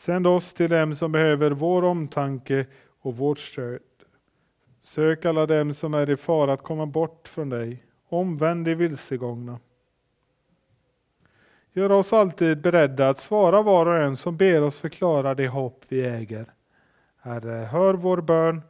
Sänd 0.07 0.27
oss 0.27 0.53
till 0.53 0.69
dem 0.69 0.95
som 0.95 1.11
behöver 1.11 1.51
vår 1.51 1.83
omtanke 1.83 2.65
och 3.01 3.17
vårt 3.17 3.39
stöd. 3.39 3.79
Sök 4.79 5.25
alla 5.25 5.45
dem 5.45 5.73
som 5.73 5.93
är 5.93 6.09
i 6.09 6.17
fara 6.17 6.53
att 6.53 6.61
komma 6.61 6.85
bort 6.85 7.27
från 7.27 7.49
dig. 7.49 7.85
Omvänd 8.09 8.65
de 8.65 8.75
vilsegångna. 8.75 9.59
Gör 11.73 11.91
oss 11.91 12.13
alltid 12.13 12.61
beredda 12.61 13.09
att 13.09 13.17
svara 13.17 13.61
var 13.61 13.85
och 13.85 13.97
en 13.97 14.17
som 14.17 14.37
ber 14.37 14.63
oss 14.63 14.79
förklara 14.79 15.35
det 15.35 15.47
hopp 15.47 15.85
vi 15.87 16.05
äger. 16.05 16.45
Herre, 17.17 17.65
hör 17.65 17.93
vår 17.93 18.21
bön 18.21 18.61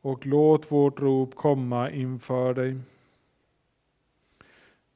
och 0.00 0.26
låt 0.26 0.72
vårt 0.72 1.00
rop 1.00 1.34
komma 1.34 1.90
inför 1.90 2.54
dig. 2.54 2.78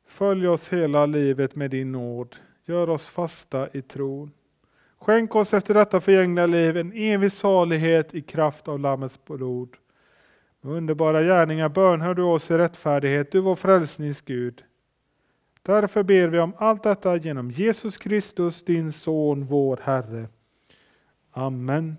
Följ 0.06 0.48
oss 0.48 0.68
hela 0.68 1.06
livet 1.06 1.54
med 1.54 1.70
din 1.70 1.92
nåd. 1.92 2.36
Gör 2.64 2.90
oss 2.90 3.08
fasta 3.08 3.68
i 3.72 3.82
tron. 3.82 4.30
Skänk 5.00 5.34
oss 5.34 5.54
efter 5.54 5.74
detta 5.74 6.00
förgängliga 6.00 6.46
liv 6.46 6.76
en 6.76 6.92
evig 6.92 7.32
salighet 7.32 8.14
i 8.14 8.22
kraft 8.22 8.68
av 8.68 8.80
Lammets 8.80 9.24
blod. 9.24 9.76
Med 10.60 10.72
underbara 10.72 11.22
gärningar 11.22 11.68
bönhör 11.68 12.14
du 12.14 12.22
oss 12.22 12.50
i 12.50 12.58
rättfärdighet, 12.58 13.32
du 13.32 13.40
vår 13.40 13.56
frälsningsgud. 13.56 14.64
Därför 15.62 16.02
ber 16.02 16.28
vi 16.28 16.38
om 16.38 16.54
allt 16.56 16.82
detta 16.82 17.16
genom 17.16 17.50
Jesus 17.50 17.96
Kristus, 17.96 18.64
din 18.64 18.92
Son, 18.92 19.44
vår 19.44 19.80
Herre. 19.82 20.28
Amen. 21.32 21.96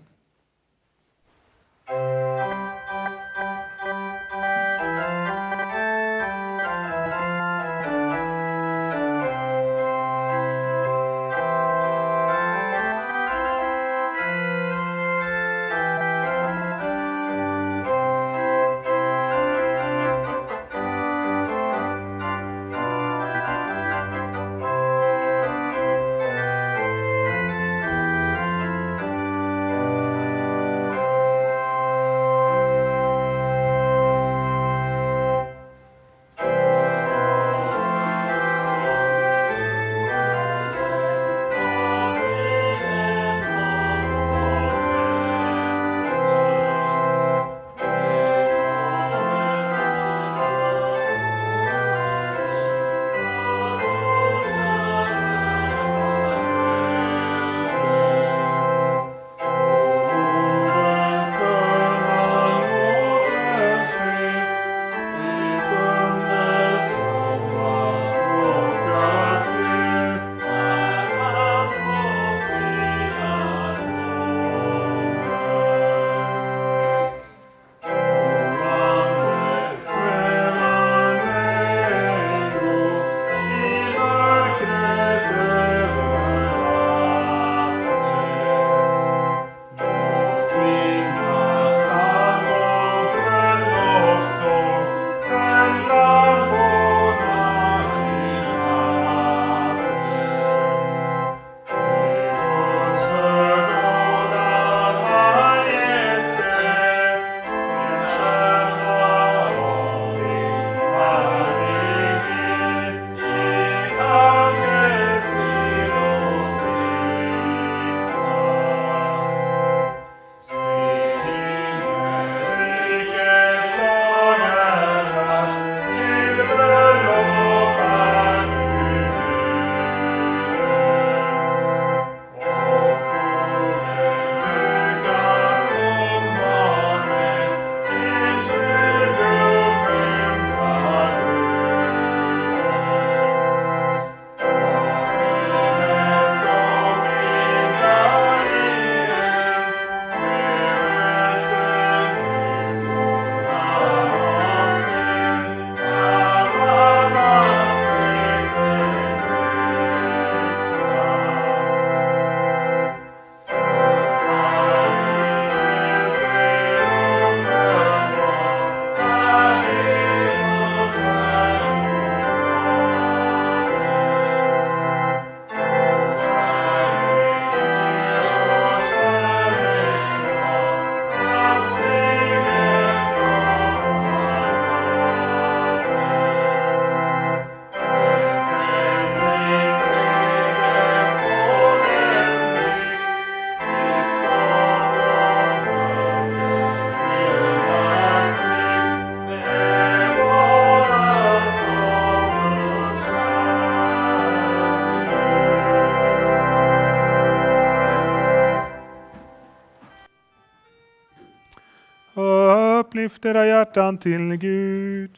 Lyft 213.10 213.24
era 213.24 213.46
hjärtan 213.46 213.98
till 213.98 214.36
Gud. 214.36 215.10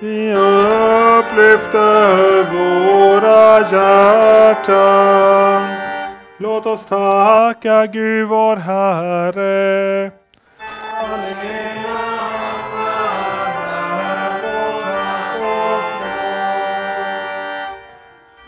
Vi 0.00 0.34
upplyfter 1.18 2.44
våra 2.52 3.60
hjärtan. 3.70 4.82
Låt 6.38 6.66
oss 6.66 6.86
tacka 6.86 7.86
Gud 7.86 8.28
vår 8.28 8.56
Herre. 8.56 10.10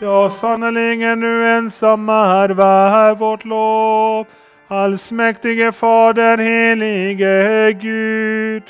Ja, 0.01 0.29
sannerligen 0.29 1.19
nu 1.19 1.49
ensam 1.49 2.09
är 2.09 2.49
värd 2.49 3.17
vårt 3.17 3.45
lov. 3.45 4.25
Allsmäktige 4.69 5.71
Fader, 5.71 6.37
helige 6.37 7.73
Gud. 7.73 8.63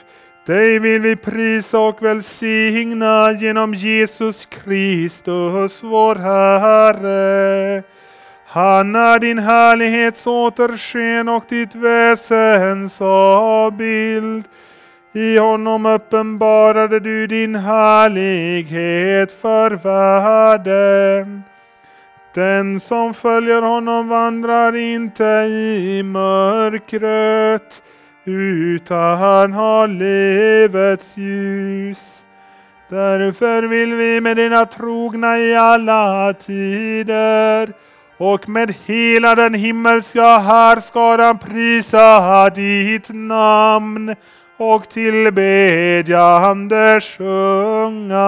Dig 0.47 0.79
vill 0.79 1.01
vi 1.01 1.15
prisa 1.15 1.79
och 1.79 2.03
välsigna 2.03 3.31
genom 3.31 3.73
Jesus 3.73 4.45
Kristus, 4.45 5.83
vår 5.83 6.15
Herre. 6.15 7.83
Han 8.45 8.95
är 8.95 9.19
din 9.19 9.39
härlighets 9.39 10.27
återsken 10.27 11.29
och 11.29 11.43
ditt 11.49 11.75
väsens 11.75 13.01
avbild. 13.01 14.45
I 15.13 15.37
honom 15.37 15.85
uppenbarade 15.85 16.99
du 16.99 17.27
din 17.27 17.55
härlighet 17.55 19.31
för 19.31 19.71
världen. 19.71 21.43
Den 22.33 22.79
som 22.79 23.13
följer 23.13 23.61
honom 23.61 24.07
vandrar 24.07 24.75
inte 24.75 25.23
i 25.49 26.03
mörkret 26.03 27.81
utan 28.25 29.53
har 29.53 29.87
livets 29.87 31.17
ljus. 31.17 32.25
Därför 32.89 33.63
vill 33.63 33.93
vi 33.93 34.21
med 34.21 34.37
dina 34.37 34.65
trogna 34.65 35.39
i 35.39 35.55
alla 35.55 36.33
tider 36.33 37.73
och 38.17 38.49
med 38.49 38.73
hela 38.85 39.35
den 39.35 39.53
himmelska 39.53 40.37
härskaran 40.37 41.37
prisa 41.37 42.49
ditt 42.49 43.09
namn 43.09 44.15
och 44.57 44.89
tillbedjande 44.89 47.01
sjunga. 47.01 48.27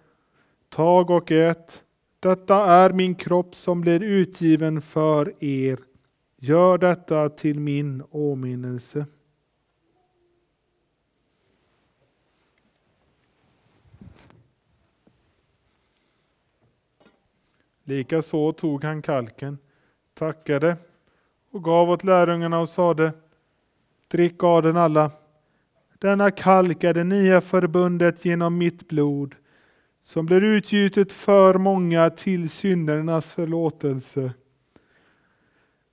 Tag 0.71 1.09
och 1.09 1.31
ät. 1.31 1.83
Detta 2.19 2.65
är 2.65 2.93
min 2.93 3.15
kropp 3.15 3.55
som 3.55 3.81
blir 3.81 4.03
utgiven 4.03 4.81
för 4.81 5.43
er. 5.43 5.79
Gör 6.37 6.77
detta 6.77 7.29
till 7.29 7.59
min 7.59 8.03
åminnelse. 8.11 9.05
Likaså 17.83 18.53
tog 18.53 18.83
han 18.83 19.01
kalken, 19.01 19.57
tackade 20.13 20.77
och 21.51 21.63
gav 21.63 21.89
åt 21.89 22.03
lärjungarna 22.03 22.59
och 22.59 22.69
sade 22.69 23.11
Drick 24.07 24.43
av 24.43 24.63
den 24.63 24.77
alla. 24.77 25.11
Denna 25.99 26.31
kalk 26.31 26.83
är 26.83 26.93
det 26.93 27.03
nya 27.03 27.41
förbundet 27.41 28.25
genom 28.25 28.57
mitt 28.57 28.87
blod 28.87 29.35
som 30.01 30.25
blir 30.25 30.43
utgjutet 30.43 31.11
för 31.11 31.57
många 31.57 32.09
till 32.09 32.49
syndernas 32.49 33.33
förlåtelse. 33.33 34.33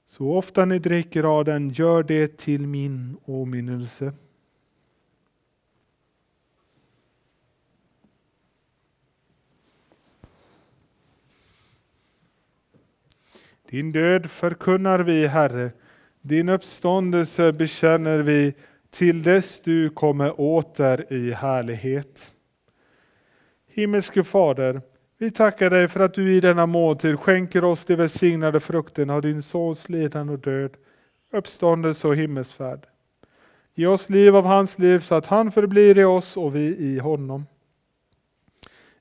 Så 0.06 0.36
ofta 0.36 0.64
ni 0.64 0.78
dricker 0.78 1.24
av 1.24 1.44
den, 1.44 1.70
gör 1.70 2.02
det 2.02 2.36
till 2.36 2.66
min 2.66 3.16
åminnelse. 3.24 4.12
Din 13.70 13.92
död 13.92 14.30
förkunnar 14.30 15.00
vi, 15.00 15.26
Herre, 15.26 15.72
din 16.20 16.48
uppståndelse 16.48 17.52
bekänner 17.52 18.22
vi 18.22 18.54
till 18.90 19.22
dess 19.22 19.61
du 19.61 19.90
kommer 19.90 20.40
åter 20.40 21.12
i 21.12 21.32
härlighet. 21.32 22.32
Himmelske 23.79 24.24
Fader, 24.24 24.81
vi 25.18 25.31
tackar 25.31 25.70
dig 25.70 25.89
för 25.89 26.01
att 26.01 26.14
du 26.14 26.35
i 26.35 26.41
denna 26.41 26.66
måltid 26.66 27.20
skänker 27.20 27.64
oss 27.64 27.85
de 27.85 27.97
välsignade 27.97 28.61
frukten 28.61 29.11
av 29.11 29.22
din 29.22 29.43
Sons 29.43 29.89
lidande 29.89 30.33
och 30.33 30.39
död, 30.39 30.70
uppståndelse 31.33 32.09
och 32.09 32.16
himmelsfärd. 32.16 32.87
Ge 33.74 33.87
oss 33.87 34.11
liv 34.11 34.37
av 34.37 34.45
hans 34.45 34.79
liv 34.79 34.99
så 34.99 35.14
att 35.14 35.26
han 35.26 35.53
förblir 35.53 35.99
i 35.99 36.05
oss 36.05 36.37
och 36.37 36.57
vi 36.57 36.76
i 36.76 36.99
honom. 36.99 37.47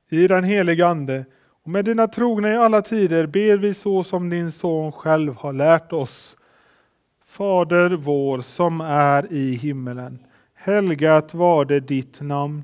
I 0.09 0.28
den 0.28 0.43
helige 0.43 0.88
Ande 0.88 1.25
och 1.63 1.69
med 1.69 1.86
dina 1.86 2.07
trogna 2.07 2.53
i 2.53 2.57
alla 2.57 2.82
tider 2.82 3.28
ber 3.28 3.57
vi 3.57 3.73
så 3.73 4.03
som 4.03 4.30
din 4.30 4.51
son 4.51 4.91
själv 4.91 5.36
har 5.36 5.53
lärt 5.53 5.93
oss. 5.93 6.38
Fader 7.25 7.89
vår 7.89 8.41
som 8.41 8.82
är 8.82 9.34
i 9.34 9.51
himmelen. 9.51 10.19
Helgat 10.53 11.34
var 11.34 11.65
det 11.65 11.80
ditt 11.80 12.21
namn. 12.21 12.63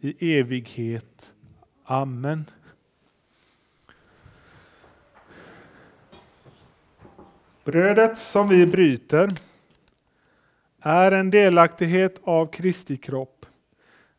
i 0.00 0.38
evighet. 0.38 1.32
Amen. 1.84 2.44
Brödet 7.64 8.18
som 8.18 8.48
vi 8.48 8.66
bryter 8.66 9.30
är 10.80 11.12
en 11.12 11.30
delaktighet 11.30 12.20
av 12.24 12.46
Kristi 12.46 12.96
kropp. 12.96 13.46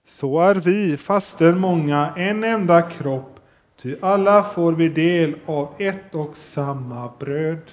Så 0.06 0.40
är 0.40 0.56
vi, 0.56 0.98
fastän 0.98 1.60
många, 1.60 2.14
en 2.18 2.44
enda 2.44 2.82
kropp, 2.82 3.41
Ty 3.82 3.95
alla 4.02 4.44
får 4.44 4.74
vi 4.74 4.90
del 4.90 5.36
av 5.45 5.74
ett 5.78 6.16
och 6.16 6.38
samma 6.38 7.12
bröd. 7.20 7.72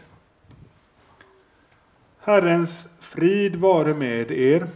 Herrens 2.21 2.89
frid 3.01 3.57
vare 3.57 3.95
med 3.95 4.31
er. 4.31 4.67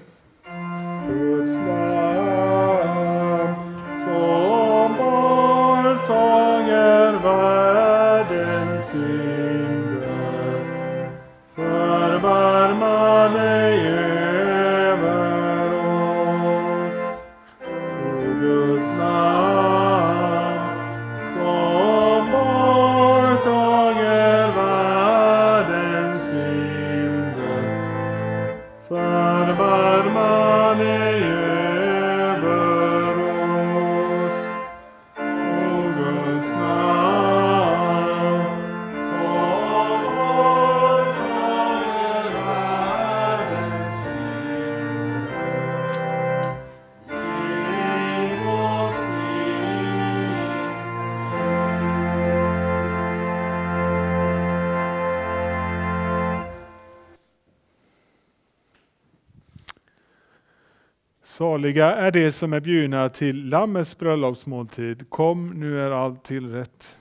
Saliga 61.43 61.94
är 61.94 62.10
de 62.10 62.32
som 62.32 62.52
är 62.52 62.60
bjudna 62.60 63.09
till 63.09 63.48
Lammets 63.48 63.98
bröllopsmåltid. 63.98 65.10
Kom, 65.10 65.51
nu 65.51 65.81
är 65.81 65.90
allt 65.90 66.23
tillrätt. 66.24 66.98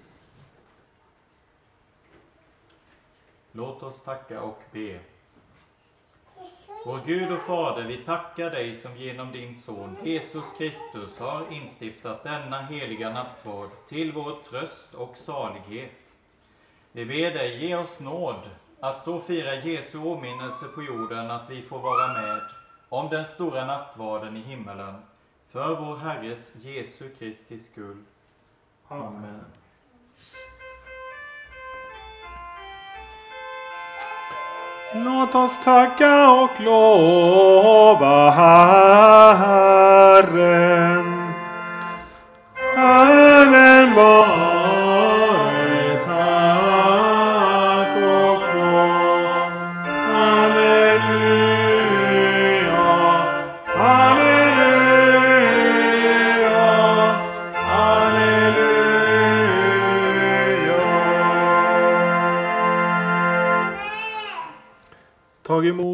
Låt 3.51 3.83
oss 3.83 4.03
tacka 4.03 4.41
och 4.41 4.61
be. 4.71 4.99
Vår 6.85 6.99
Gud 7.05 7.31
och 7.31 7.41
Fader, 7.41 7.83
vi 7.83 7.97
tackar 7.97 8.49
dig 8.49 8.75
som 8.75 8.97
genom 8.97 9.31
din 9.31 9.55
Son 9.55 9.97
Jesus 10.03 10.45
Kristus 10.57 11.19
har 11.19 11.51
instiftat 11.51 12.23
denna 12.23 12.61
heliga 12.61 13.09
nattvard 13.09 13.69
till 13.89 14.11
vår 14.11 14.37
tröst 14.49 14.93
och 14.93 15.17
salighet. 15.17 16.13
Vi 16.91 17.05
ber 17.05 17.31
dig, 17.31 17.65
ge 17.65 17.75
oss 17.75 17.99
nåd 17.99 18.49
att 18.79 19.03
så 19.03 19.19
fira 19.19 19.55
Jesu 19.55 19.97
åminnelse 19.97 20.65
på 20.75 20.83
jorden 20.83 21.31
att 21.31 21.49
vi 21.49 21.61
får 21.61 21.79
vara 21.79 22.13
med 22.13 22.41
om 22.91 23.09
den 23.09 23.25
stora 23.25 23.65
nattvarden 23.65 24.37
i 24.37 24.41
himmelen. 24.41 24.95
För 25.51 25.75
vår 25.75 25.97
Herres 25.97 26.55
Jesu 26.55 27.09
Kristi 27.19 27.59
skull. 27.59 28.03
Amen. 28.87 29.45
Låt 34.93 35.35
oss 35.35 35.63
tacka 35.63 36.31
och 36.31 36.61
lova 36.61 38.29
Herren. 39.35 39.41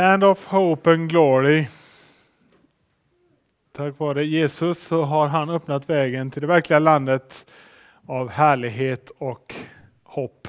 Land 0.00 0.24
of 0.24 0.46
Hope 0.46 0.92
and 0.92 1.10
Glory. 1.10 1.66
Tack 3.72 3.98
vare 3.98 4.24
Jesus 4.24 4.78
så 4.78 5.02
har 5.04 5.28
han 5.28 5.50
öppnat 5.50 5.90
vägen 5.90 6.30
till 6.30 6.40
det 6.40 6.46
verkliga 6.46 6.78
landet 6.78 7.50
av 8.06 8.28
härlighet 8.28 9.10
och 9.18 9.54
hopp. 10.02 10.48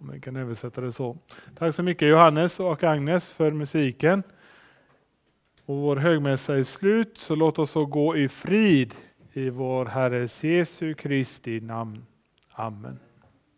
Om 0.00 0.10
vi 0.10 0.20
kan 0.20 0.36
översätta 0.36 0.80
det 0.80 0.92
så. 0.92 1.18
Tack 1.58 1.74
så 1.74 1.82
mycket 1.82 2.08
Johannes 2.08 2.60
och 2.60 2.84
Agnes 2.84 3.28
för 3.28 3.50
musiken. 3.50 4.22
Och 5.64 5.76
vår 5.76 5.96
högmässa 5.96 6.58
är 6.58 6.64
slut, 6.64 7.18
så 7.18 7.34
låt 7.34 7.58
oss 7.58 7.70
så 7.70 7.86
gå 7.86 8.16
i 8.16 8.28
frid 8.28 8.94
i 9.32 9.50
vår 9.50 9.86
Herres 9.86 10.44
Jesu 10.44 10.94
Kristi 10.94 11.60
namn. 11.60 12.06
Amen. 12.52 13.07